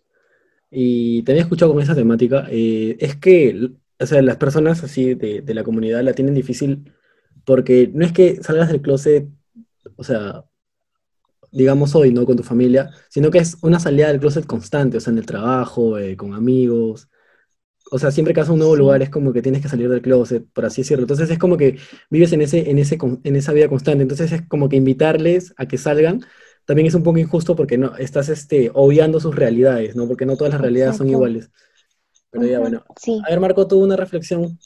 y 0.70 1.22
también 1.22 1.38
he 1.38 1.46
escuchado 1.46 1.72
con 1.72 1.82
esa 1.82 1.94
temática, 1.94 2.46
eh, 2.50 2.96
es 3.00 3.16
que, 3.16 3.70
o 3.98 4.06
sea, 4.06 4.22
las 4.22 4.36
personas 4.36 4.84
así 4.84 5.14
de, 5.14 5.40
de 5.40 5.54
la 5.54 5.64
comunidad 5.64 6.02
la 6.02 6.12
tienen 6.12 6.34
difícil 6.34 6.92
porque 7.44 7.90
no 7.92 8.04
es 8.04 8.12
que 8.12 8.42
salgas 8.42 8.68
del 8.68 8.82
closet, 8.82 9.26
o 9.96 10.04
sea, 10.04 10.44
digamos 11.52 11.94
hoy, 11.94 12.12
¿no? 12.12 12.24
Con 12.24 12.36
tu 12.36 12.42
familia, 12.42 12.90
sino 13.08 13.30
que 13.30 13.38
es 13.38 13.56
una 13.62 13.80
salida 13.80 14.08
del 14.08 14.20
closet 14.20 14.46
constante, 14.46 14.98
o 14.98 15.00
sea, 15.00 15.12
en 15.12 15.18
el 15.18 15.26
trabajo, 15.26 15.98
eh, 15.98 16.16
con 16.16 16.34
amigos. 16.34 17.08
O 17.90 17.98
sea, 17.98 18.10
siempre 18.10 18.34
que 18.34 18.40
vas 18.40 18.48
a 18.48 18.52
un 18.52 18.58
nuevo 18.60 18.76
Sí. 18.76 18.78
lugar 18.78 19.02
es 19.02 19.10
como 19.10 19.32
que 19.32 19.42
tienes 19.42 19.62
que 19.62 19.68
salir 19.68 19.88
del 19.88 20.02
closet, 20.02 20.44
por 20.52 20.64
así 20.64 20.82
decirlo. 20.82 21.02
Entonces 21.04 21.30
es 21.30 21.38
como 21.38 21.56
que 21.56 21.78
vives 22.10 22.32
en 22.32 22.42
ese, 22.42 22.70
en 22.70 22.78
ese, 22.78 22.98
en 23.24 23.36
esa 23.36 23.52
vida 23.52 23.68
constante. 23.68 24.02
Entonces 24.02 24.32
es 24.32 24.42
como 24.48 24.68
que 24.68 24.76
invitarles 24.76 25.52
a 25.56 25.66
que 25.66 25.78
salgan 25.78 26.24
también 26.64 26.86
es 26.86 26.94
un 26.94 27.02
poco 27.02 27.18
injusto 27.18 27.56
porque 27.56 27.76
no 27.78 27.96
estás 27.96 28.28
este, 28.28 28.70
obviando 28.74 29.18
sus 29.18 29.34
realidades, 29.34 29.96
¿no? 29.96 30.06
Porque 30.06 30.24
no 30.24 30.36
todas 30.36 30.52
las 30.52 30.60
realidades 30.60 30.96
son 30.96 31.08
iguales. 31.08 31.50
Pero 32.30 32.46
ya 32.46 32.60
bueno. 32.60 32.84
Sí, 32.96 33.20
A 33.26 33.30
ver, 33.30 33.40
Marco, 33.40 33.66
tuvo 33.66 33.82
una 33.84 33.96
reflexión. 33.96 34.56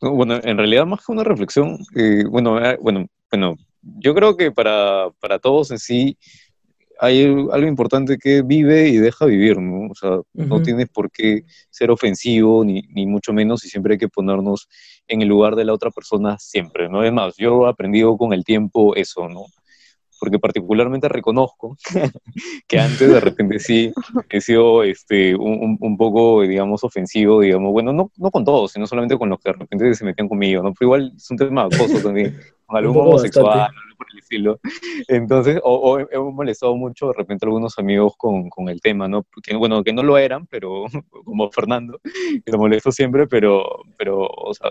No, 0.00 0.12
Bueno, 0.12 0.38
en 0.42 0.56
realidad 0.56 0.86
más 0.86 1.04
que 1.04 1.10
una 1.12 1.24
reflexión, 1.24 1.78
eh, 1.96 2.24
bueno, 2.30 2.64
eh, 2.64 2.78
bueno, 2.80 3.06
bueno, 3.30 3.56
yo 3.82 4.14
creo 4.14 4.36
que 4.36 4.52
para, 4.52 5.10
para 5.20 5.38
todos 5.40 5.70
en 5.72 5.78
sí 5.78 6.16
hay 7.00 7.24
algo 7.52 7.66
importante 7.68 8.18
que 8.18 8.42
vive 8.42 8.88
y 8.88 8.96
deja 8.98 9.26
vivir, 9.26 9.60
¿no? 9.60 9.90
O 9.90 9.94
sea, 9.94 10.20
no 10.34 10.60
Ujú. 10.60 10.60
tienes 10.60 10.88
por 10.90 11.10
qué 11.10 11.44
ser 11.70 11.90
ofensivo, 11.90 12.64
ni, 12.64 12.82
ni 12.90 13.06
mucho 13.06 13.32
menos, 13.32 13.64
y 13.64 13.68
siempre 13.68 13.94
hay 13.94 13.98
que 13.98 14.08
ponernos 14.08 14.68
en 15.06 15.22
el 15.22 15.28
lugar 15.28 15.56
de 15.56 15.64
la 15.64 15.74
otra 15.74 15.90
persona 15.90 16.36
siempre, 16.38 16.88
¿no? 16.88 17.04
Es 17.04 17.12
más, 17.12 17.36
yo 17.36 17.66
he 17.66 17.70
aprendido 17.70 18.16
con 18.16 18.32
el 18.32 18.44
tiempo 18.44 18.94
eso, 18.96 19.28
¿no? 19.28 19.42
Porque 20.20 20.38
particularmente 20.40 21.08
reconozco 21.08 21.76
que 22.68 22.80
antes 22.80 23.08
de 23.10 23.20
repente 23.20 23.58
sí 23.60 23.94
he 24.30 24.40
sido 24.40 24.82
este, 24.84 25.36
un, 25.36 25.76
un- 25.80 25.96
poco, 25.96 26.42
digamos, 26.42 26.84
ofensivo, 26.84 27.40
digamos, 27.40 27.72
bueno, 27.72 27.92
no, 27.92 28.12
no 28.16 28.30
con 28.30 28.44
todos, 28.44 28.72
sino 28.72 28.86
solamente 28.86 29.18
con 29.18 29.28
los 29.30 29.38
que 29.40 29.50
de 29.52 29.58
repente 29.58 29.94
se 29.94 30.04
metían 30.04 30.28
conmigo, 30.28 30.62
¿no? 30.62 30.72
Pero 30.74 30.86
igual 30.88 31.12
es 31.16 31.30
un 31.30 31.36
tema 31.38 31.62
de 31.62 31.68
acoso 31.68 32.00
también, 32.02 32.34
con 32.68 32.76
algún 32.76 32.98
homosexual, 32.98 33.60
algo 33.60 33.96
por 33.96 34.06
el 34.12 34.18
estilo. 34.18 34.60
Entonces, 35.08 35.58
o, 35.64 35.74
o 35.74 35.98
he, 35.98 36.18
molestado 36.18 36.76
mucho 36.76 37.08
de 37.08 37.14
repente 37.14 37.44
a 37.44 37.48
algunos 37.48 37.78
amigos 37.78 38.12
con, 38.18 38.50
con 38.50 38.68
el 38.68 38.80
tema, 38.80 39.08
¿no? 39.08 39.24
Que, 39.42 39.56
bueno, 39.56 39.82
que 39.82 39.94
no 39.94 40.02
lo 40.02 40.18
eran, 40.18 40.46
pero 40.46 40.84
como 41.24 41.50
Fernando, 41.50 41.98
que 42.04 42.52
lo 42.52 42.58
molesto 42.58 42.92
siempre, 42.92 43.26
pero, 43.26 43.64
pero 43.96 44.20
o 44.20 44.52
sea, 44.52 44.70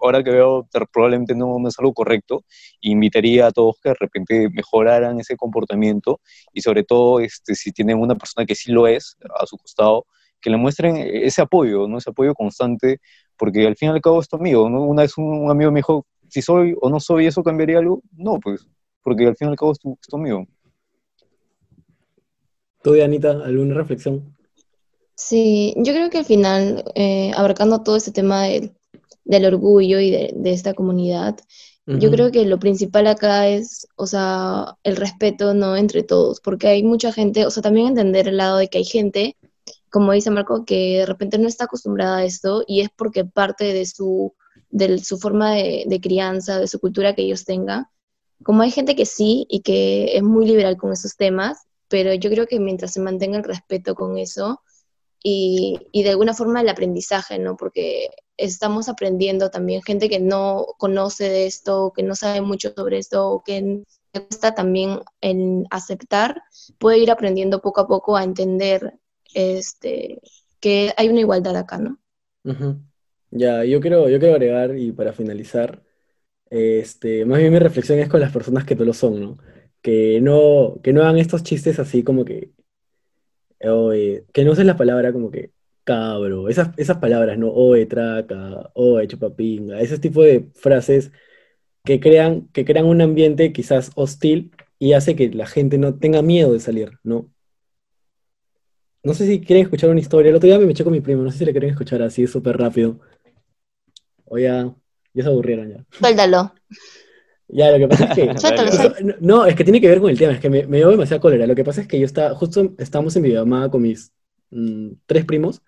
ahora 0.00 0.22
que 0.22 0.30
veo, 0.30 0.68
probablemente 0.92 1.34
no, 1.34 1.58
no 1.58 1.68
es 1.68 1.78
algo 1.78 1.92
correcto, 1.92 2.44
invitaría 2.80 3.48
a 3.48 3.50
todos 3.50 3.80
que 3.82 3.88
de 3.88 3.96
repente 3.98 4.48
mejoraran 4.50 5.18
ese 5.18 5.36
comportamiento 5.36 6.20
y 6.52 6.60
sobre 6.60 6.84
todo 6.84 7.18
este, 7.18 7.56
si 7.56 7.72
tienen 7.72 8.00
una 8.00 8.14
persona 8.14 8.46
que 8.46 8.54
sí 8.54 8.70
lo 8.70 8.86
es 8.86 9.16
a 9.40 9.44
su 9.46 9.58
costado, 9.58 10.06
que 10.40 10.50
le 10.50 10.56
muestren 10.56 10.98
ese 10.98 11.42
apoyo, 11.42 11.88
¿no? 11.88 11.98
ese 11.98 12.10
apoyo 12.10 12.32
constante, 12.34 13.00
porque 13.36 13.66
al 13.66 13.76
fin 13.76 13.88
y 13.88 13.92
al 13.92 14.00
cabo 14.00 14.20
es 14.20 14.28
tu 14.28 14.36
amigo. 14.36 14.68
¿no? 14.68 14.82
Una 14.82 15.02
vez 15.02 15.16
un, 15.16 15.24
un 15.24 15.50
amigo 15.50 15.72
me 15.72 15.78
dijo, 15.78 16.06
si 16.34 16.42
soy 16.42 16.74
o 16.80 16.90
no 16.90 16.98
soy, 16.98 17.26
¿eso 17.26 17.44
cambiaría 17.44 17.78
algo? 17.78 18.02
No, 18.16 18.40
pues, 18.40 18.66
porque 19.04 19.24
al 19.24 19.36
fin 19.36 19.46
y 19.46 19.50
al 19.52 19.56
cabo 19.56 19.70
es 19.70 19.78
tu, 19.78 19.96
es 20.00 20.08
tu 20.08 20.16
amigo. 20.16 20.44
¿Tú, 22.82 22.92
Dianita, 22.92 23.30
alguna 23.44 23.74
reflexión? 23.74 24.36
Sí, 25.14 25.74
yo 25.76 25.92
creo 25.92 26.10
que 26.10 26.18
al 26.18 26.24
final, 26.24 26.84
eh, 26.96 27.30
abarcando 27.36 27.84
todo 27.84 27.94
este 27.94 28.10
tema 28.10 28.42
del, 28.42 28.72
del 29.24 29.44
orgullo 29.44 30.00
y 30.00 30.10
de, 30.10 30.32
de 30.34 30.52
esta 30.52 30.74
comunidad, 30.74 31.36
yo 31.86 32.10
creo 32.10 32.32
que 32.32 32.46
lo 32.46 32.58
principal 32.58 33.06
acá 33.06 33.46
es, 33.46 33.86
o 33.96 34.06
sea, 34.06 34.78
el 34.84 34.96
respeto, 34.96 35.52
¿no? 35.52 35.76
Entre 35.76 36.02
todos, 36.02 36.40
porque 36.40 36.66
hay 36.66 36.82
mucha 36.82 37.12
gente, 37.12 37.44
o 37.46 37.50
sea, 37.50 37.62
también 37.62 37.88
entender 37.88 38.26
el 38.26 38.38
lado 38.38 38.56
de 38.56 38.68
que 38.68 38.78
hay 38.78 38.84
gente, 38.84 39.36
como 39.90 40.12
dice 40.12 40.30
Marco, 40.30 40.64
que 40.64 41.00
de 41.00 41.06
repente 41.06 41.36
no 41.38 41.46
está 41.46 41.64
acostumbrada 41.64 42.16
a 42.16 42.24
esto 42.24 42.64
y 42.66 42.80
es 42.80 42.88
porque 42.96 43.26
parte 43.26 43.72
de 43.74 43.84
su, 43.84 44.32
de 44.74 44.98
su 44.98 45.18
forma 45.18 45.52
de, 45.52 46.00
crianza, 46.02 46.58
de 46.58 46.66
su 46.66 46.80
cultura 46.80 47.14
que 47.14 47.22
ellos 47.22 47.44
tengan. 47.44 47.86
Como 48.42 48.62
hay 48.62 48.72
gente 48.72 48.96
que 48.96 49.06
sí 49.06 49.46
y 49.48 49.60
que 49.60 50.16
es 50.16 50.22
muy 50.24 50.46
liberal 50.46 50.76
con 50.76 50.92
esos 50.92 51.16
temas, 51.16 51.68
pero 51.88 52.12
yo 52.12 52.28
creo 52.28 52.48
que 52.48 52.58
mientras 52.58 52.92
se 52.92 53.00
mantenga 53.00 53.38
el 53.38 53.44
respeto 53.44 53.94
con 53.94 54.18
eso 54.18 54.60
y, 55.22 55.78
y 55.92 56.02
de 56.02 56.10
alguna 56.10 56.34
forma 56.34 56.60
el 56.60 56.68
aprendizaje, 56.68 57.38
¿no? 57.38 57.56
Porque 57.56 58.08
estamos 58.36 58.88
aprendiendo 58.88 59.48
también 59.48 59.80
gente 59.80 60.08
que 60.08 60.18
no 60.18 60.66
conoce 60.76 61.28
de 61.28 61.46
esto, 61.46 61.92
que 61.94 62.02
no 62.02 62.16
sabe 62.16 62.40
mucho 62.40 62.72
sobre 62.74 62.98
esto, 62.98 63.28
o 63.28 63.44
que 63.44 63.84
está 64.12 64.56
también 64.56 64.98
en 65.20 65.66
aceptar, 65.70 66.42
puede 66.78 66.98
ir 66.98 67.12
aprendiendo 67.12 67.60
poco 67.60 67.80
a 67.80 67.86
poco 67.86 68.16
a 68.16 68.24
entender 68.24 68.98
este, 69.34 70.20
que 70.58 70.92
hay 70.96 71.08
una 71.08 71.20
igualdad 71.20 71.56
acá, 71.56 71.78
¿no? 71.78 71.98
Ujú. 72.42 72.80
Ya, 73.36 73.64
yo 73.64 73.80
quiero, 73.80 74.08
yo 74.08 74.18
quiero 74.20 74.34
agregar 74.34 74.76
y 74.78 74.92
para 74.92 75.12
finalizar, 75.12 75.82
este, 76.50 77.24
más 77.26 77.40
bien 77.40 77.52
mi 77.52 77.58
reflexión 77.60 77.98
es 78.00 78.08
con 78.08 78.20
las 78.20 78.32
personas 78.32 78.64
que 78.64 78.76
no 78.76 78.84
lo 78.84 78.94
son, 78.94 79.20
¿no? 79.20 79.38
Que 79.82 80.20
no, 80.22 80.80
que 80.82 80.92
no 80.92 81.02
hagan 81.02 81.18
estos 81.18 81.42
chistes 81.44 81.78
así 81.80 82.04
como 82.04 82.24
que, 82.24 82.52
que 84.32 84.44
no 84.44 84.52
usen 84.52 84.66
la 84.66 84.76
palabra 84.76 85.12
como 85.12 85.30
que 85.30 85.52
cabro, 85.84 86.48
esas, 86.48 86.70
esas 86.78 86.98
palabras, 86.98 87.38
¿no? 87.38 87.50
Oye, 87.52 87.86
traca, 87.86 88.70
oye, 88.74 89.06
chupapinga, 89.08 89.80
ese 89.80 89.98
tipo 89.98 90.22
de 90.22 90.48
frases 90.54 91.12
que 91.84 92.00
crean, 92.00 92.48
que 92.52 92.64
crean 92.66 92.86
un 92.86 93.02
ambiente 93.02 93.52
quizás 93.52 93.92
hostil 93.96 94.52
y 94.78 94.94
hace 94.94 95.16
que 95.16 95.30
la 95.30 95.46
gente 95.46 95.78
no 95.78 95.98
tenga 95.98 96.22
miedo 96.22 96.52
de 96.54 96.60
salir, 96.60 96.98
¿no? 97.04 97.30
No 99.04 99.14
sé 99.14 99.26
si 99.26 99.40
quieren 99.40 99.64
escuchar 99.64 99.90
una 99.90 100.00
historia. 100.00 100.30
El 100.30 100.36
otro 100.36 100.48
día 100.48 100.58
me 100.58 100.70
eché 100.72 100.82
con 100.82 100.92
mi 100.92 101.00
primo, 101.00 101.22
no 101.22 101.30
sé 101.30 101.38
si 101.38 101.44
le 101.44 101.52
quieren 101.52 101.70
escuchar 101.70 102.02
así 102.02 102.26
súper 102.26 102.56
rápido. 102.56 102.98
O 104.26 104.38
ya, 104.38 104.74
ya 105.14 105.22
se 105.22 105.28
aburrieron 105.28 105.70
ya. 105.70 105.86
Suéltalo. 105.90 106.52
Ya, 107.48 107.70
lo 107.70 107.78
que 107.78 107.88
pasa 107.88 108.04
es 108.06 108.10
que... 108.10 108.22
Suéltalo. 108.38 108.70
Eso- 108.70 108.94
no, 109.20 109.46
es 109.46 109.54
que 109.54 109.64
tiene 109.64 109.80
que 109.80 109.88
ver 109.88 110.00
con 110.00 110.10
el 110.10 110.18
tema, 110.18 110.32
es 110.32 110.40
que 110.40 110.50
me, 110.50 110.66
me 110.66 110.78
dio 110.78 110.90
demasiada 110.90 111.20
cólera. 111.20 111.46
Lo 111.46 111.54
que 111.54 111.64
pasa 111.64 111.80
es 111.82 111.88
que 111.88 111.98
yo 111.98 112.06
estaba, 112.06 112.34
justo 112.34 112.74
estábamos 112.78 113.14
en 113.16 113.22
videollamada 113.22 113.70
con 113.70 113.82
mis 113.82 114.12
mm, 114.50 114.92
tres 115.06 115.24
primos, 115.24 115.62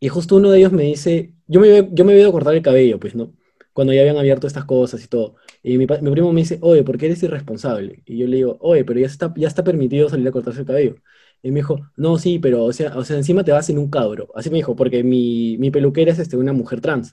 y 0.00 0.08
justo 0.08 0.36
uno 0.36 0.50
de 0.50 0.58
ellos 0.58 0.72
me 0.72 0.84
dice, 0.84 1.34
yo 1.46 1.60
me, 1.60 1.88
yo 1.92 2.04
me 2.04 2.12
había 2.12 2.22
ido 2.22 2.30
a 2.30 2.32
cortar 2.32 2.54
el 2.54 2.62
cabello, 2.62 3.00
pues, 3.00 3.14
¿no? 3.14 3.34
Cuando 3.72 3.92
ya 3.92 4.00
habían 4.02 4.18
abierto 4.18 4.46
estas 4.46 4.64
cosas 4.64 5.02
y 5.04 5.08
todo. 5.08 5.36
Y 5.62 5.78
mi, 5.78 5.86
mi 5.86 6.10
primo 6.10 6.32
me 6.32 6.40
dice, 6.42 6.58
oye, 6.62 6.82
¿por 6.84 6.98
qué 6.98 7.06
eres 7.06 7.22
irresponsable? 7.22 8.02
Y 8.06 8.18
yo 8.18 8.26
le 8.26 8.36
digo, 8.36 8.58
oye, 8.60 8.84
pero 8.84 9.00
ya 9.00 9.06
está, 9.06 9.32
ya 9.36 9.48
está 9.48 9.64
permitido 9.64 10.08
salir 10.08 10.28
a 10.28 10.32
cortarse 10.32 10.60
el 10.60 10.66
cabello. 10.66 10.96
Y 11.42 11.50
me 11.50 11.60
dijo, 11.60 11.80
no, 11.96 12.18
sí, 12.18 12.38
pero, 12.38 12.64
o 12.64 12.72
sea, 12.72 12.96
o 12.96 13.04
sea, 13.04 13.16
encima 13.16 13.44
te 13.44 13.52
vas 13.52 13.68
en 13.70 13.78
un 13.78 13.90
cabro. 13.90 14.28
Así 14.34 14.50
me 14.50 14.56
dijo, 14.56 14.76
porque 14.76 15.02
mi, 15.04 15.56
mi 15.58 15.70
peluquera 15.70 16.12
es 16.12 16.18
este, 16.18 16.36
una 16.36 16.52
mujer 16.52 16.80
trans. 16.80 17.12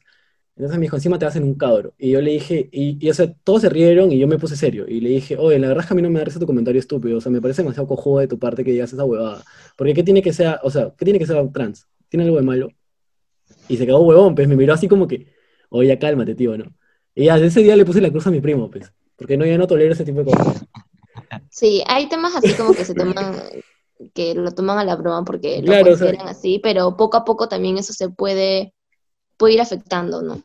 Entonces 0.55 0.77
me 0.77 0.83
dijo, 0.85 0.95
encima 0.97 1.17
te 1.17 1.25
hacen 1.25 1.43
un 1.43 1.55
cabro. 1.55 1.93
Y 1.97 2.11
yo 2.11 2.21
le 2.21 2.31
dije, 2.31 2.69
y, 2.71 3.03
y, 3.03 3.09
o 3.09 3.13
sea, 3.13 3.33
todos 3.43 3.61
se 3.61 3.69
rieron 3.69 4.11
y 4.11 4.19
yo 4.19 4.27
me 4.27 4.37
puse 4.37 4.55
serio. 4.55 4.85
Y 4.87 5.01
le 5.01 5.09
dije, 5.09 5.35
oye, 5.37 5.57
la 5.57 5.67
verdad 5.67 5.83
es 5.83 5.87
que 5.87 5.93
a 5.93 5.95
mí 5.95 6.01
no 6.03 6.09
me 6.11 6.19
da 6.19 6.25
risa 6.25 6.39
tu 6.39 6.45
comentario 6.45 6.79
estúpido. 6.79 7.17
O 7.17 7.21
sea, 7.21 7.31
me 7.31 7.41
parece 7.41 7.63
demasiado 7.63 7.87
cojudo 7.87 8.19
de 8.19 8.27
tu 8.27 8.37
parte 8.37 8.63
que 8.63 8.71
digas 8.71 8.93
esa 8.93 9.03
huevada. 9.03 9.43
Porque 9.75 9.93
¿qué 9.95 10.03
tiene 10.03 10.21
que 10.21 10.31
ser, 10.31 10.59
o 10.61 10.69
sea, 10.69 10.93
qué 10.97 11.05
tiene 11.05 11.17
que 11.19 11.25
ser 11.25 11.51
trans? 11.51 11.87
¿Tiene 12.09 12.25
algo 12.25 12.37
de 12.37 12.43
malo? 12.43 12.69
Y 13.67 13.77
se 13.77 13.85
quedó 13.85 14.01
huevón, 14.01 14.35
pues 14.35 14.47
me 14.47 14.55
miró 14.55 14.73
así 14.73 14.87
como 14.87 15.07
que, 15.07 15.27
oye, 15.69 15.87
ya 15.89 15.97
cálmate, 15.97 16.35
tío, 16.35 16.55
¿no? 16.57 16.65
Y 17.15 17.25
ya, 17.25 17.37
ese 17.37 17.61
día 17.61 17.75
le 17.75 17.85
puse 17.85 18.01
la 18.01 18.11
cruz 18.11 18.27
a 18.27 18.31
mi 18.31 18.39
primo, 18.41 18.69
pues. 18.69 18.91
Porque 19.15 19.37
no, 19.37 19.45
ya 19.45 19.57
no 19.57 19.65
tolero 19.67 19.93
ese 19.93 20.05
tipo 20.05 20.19
de 20.23 20.25
cosas. 20.25 20.65
Sí, 21.49 21.83
hay 21.87 22.07
temas 22.09 22.35
así 22.35 22.53
como 22.53 22.73
que 22.73 22.85
se 22.85 22.93
toman, 22.93 23.35
que 24.13 24.35
lo 24.35 24.51
toman 24.51 24.77
a 24.79 24.83
la 24.83 24.95
broma 24.95 25.23
porque 25.23 25.59
lo 25.59 25.65
Claro, 25.65 25.93
o 25.93 25.95
sea- 25.97 26.07
consideran 26.07 26.27
así, 26.27 26.59
pero 26.61 26.95
poco 26.97 27.17
a 27.17 27.25
poco 27.25 27.47
también 27.47 27.77
eso 27.77 27.93
se 27.93 28.09
puede, 28.09 28.73
puede 29.43 29.55
ir 29.55 29.61
afectando, 29.61 30.21
¿no? 30.21 30.41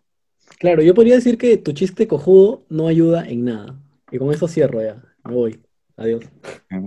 Claro, 0.59 0.83
yo 0.83 0.93
podría 0.93 1.15
decir 1.15 1.39
que 1.39 1.57
tu 1.57 1.71
chiste 1.73 2.09
cojudo 2.09 2.65
no 2.69 2.89
ayuda 2.89 3.25
en 3.29 3.45
nada. 3.45 3.77
Y 4.11 4.19
con 4.19 4.33
eso 4.33 4.49
cierro 4.49 4.83
ya. 4.83 5.01
Me 5.25 5.35
voy. 5.35 5.61
Adiós. 5.97 6.25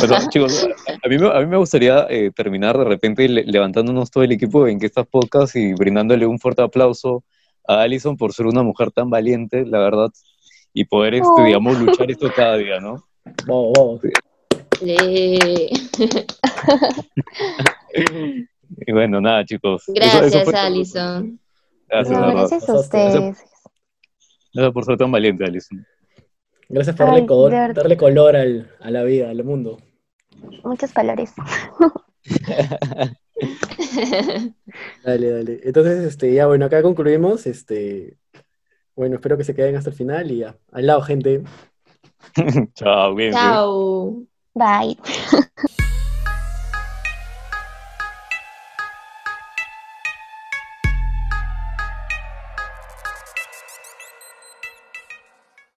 Bueno, 0.00 0.16
chicos, 0.28 0.66
a 1.02 1.08
mí, 1.08 1.16
me- 1.16 1.30
a 1.32 1.40
mí 1.40 1.46
me 1.46 1.56
gustaría 1.56 2.06
eh, 2.10 2.30
terminar 2.34 2.76
de 2.76 2.84
repente 2.84 3.26
le- 3.28 3.44
levantándonos 3.44 4.10
todo 4.10 4.22
el 4.24 4.32
equipo 4.32 4.66
en 4.68 4.78
que 4.78 4.84
estas 4.86 5.06
podcasts 5.06 5.56
y 5.56 5.72
brindándole 5.72 6.26
un 6.26 6.38
fuerte 6.38 6.60
aplauso 6.60 7.24
a 7.66 7.80
Alison 7.82 8.16
por 8.16 8.34
ser 8.34 8.46
una 8.46 8.62
mujer 8.62 8.90
tan 8.90 9.08
valiente, 9.08 9.64
la 9.64 9.78
verdad, 9.78 10.10
y 10.74 10.84
poder, 10.84 11.14
este, 11.14 11.28
Oh. 11.38 11.44
digamos, 11.44 11.78
luchar 11.80 12.10
esto 12.10 12.30
cada 12.34 12.58
día, 12.58 12.80
¿no? 12.80 13.02
Vamos, 13.46 13.72
vamos. 13.78 14.00
Eh, 14.82 15.70
Y 18.76 18.92
bueno, 18.92 19.20
nada, 19.20 19.44
chicos. 19.44 19.84
Gracias, 19.88 20.26
eso 20.34 20.40
fue- 20.44 20.54
Alison. 20.58 21.40
Gracias, 21.88 22.20
No, 22.20 22.30
gracias 22.30 22.68
a 22.68 22.74
ustedes. 22.74 23.38
Gracias 24.52 24.72
por 24.74 24.84
ser 24.84 24.96
tan 24.96 25.10
valiente, 25.12 25.44
Alison. 25.44 25.86
Gracias 26.68 26.94
por 26.96 27.06
darle, 27.06 27.20
Ay, 27.22 27.26
color, 27.26 27.74
darle 27.74 27.96
color 27.96 28.36
al- 28.36 28.70
a 28.80 28.90
la 28.90 29.02
vida, 29.04 29.30
al 29.30 29.42
mundo. 29.44 29.78
Muchos 30.64 30.92
colores. 30.92 31.32
Dale, 35.04 35.30
dale. 35.30 35.60
Entonces, 35.62 36.04
este, 36.04 36.34
ya 36.34 36.46
bueno, 36.46 36.66
acá 36.66 36.82
concluimos. 36.82 37.46
Este, 37.46 38.18
bueno, 38.96 39.16
espero 39.16 39.36
que 39.38 39.44
se 39.44 39.54
queden 39.54 39.76
hasta 39.76 39.90
el 39.90 39.96
final 39.96 40.30
y 40.30 40.38
ya. 40.38 40.56
Al 40.72 40.86
lado, 40.86 41.02
gente. 41.02 41.42
Chao, 42.74 43.14
bien. 43.14 43.32
Chao. 43.32 44.22
Bye. 44.54 44.96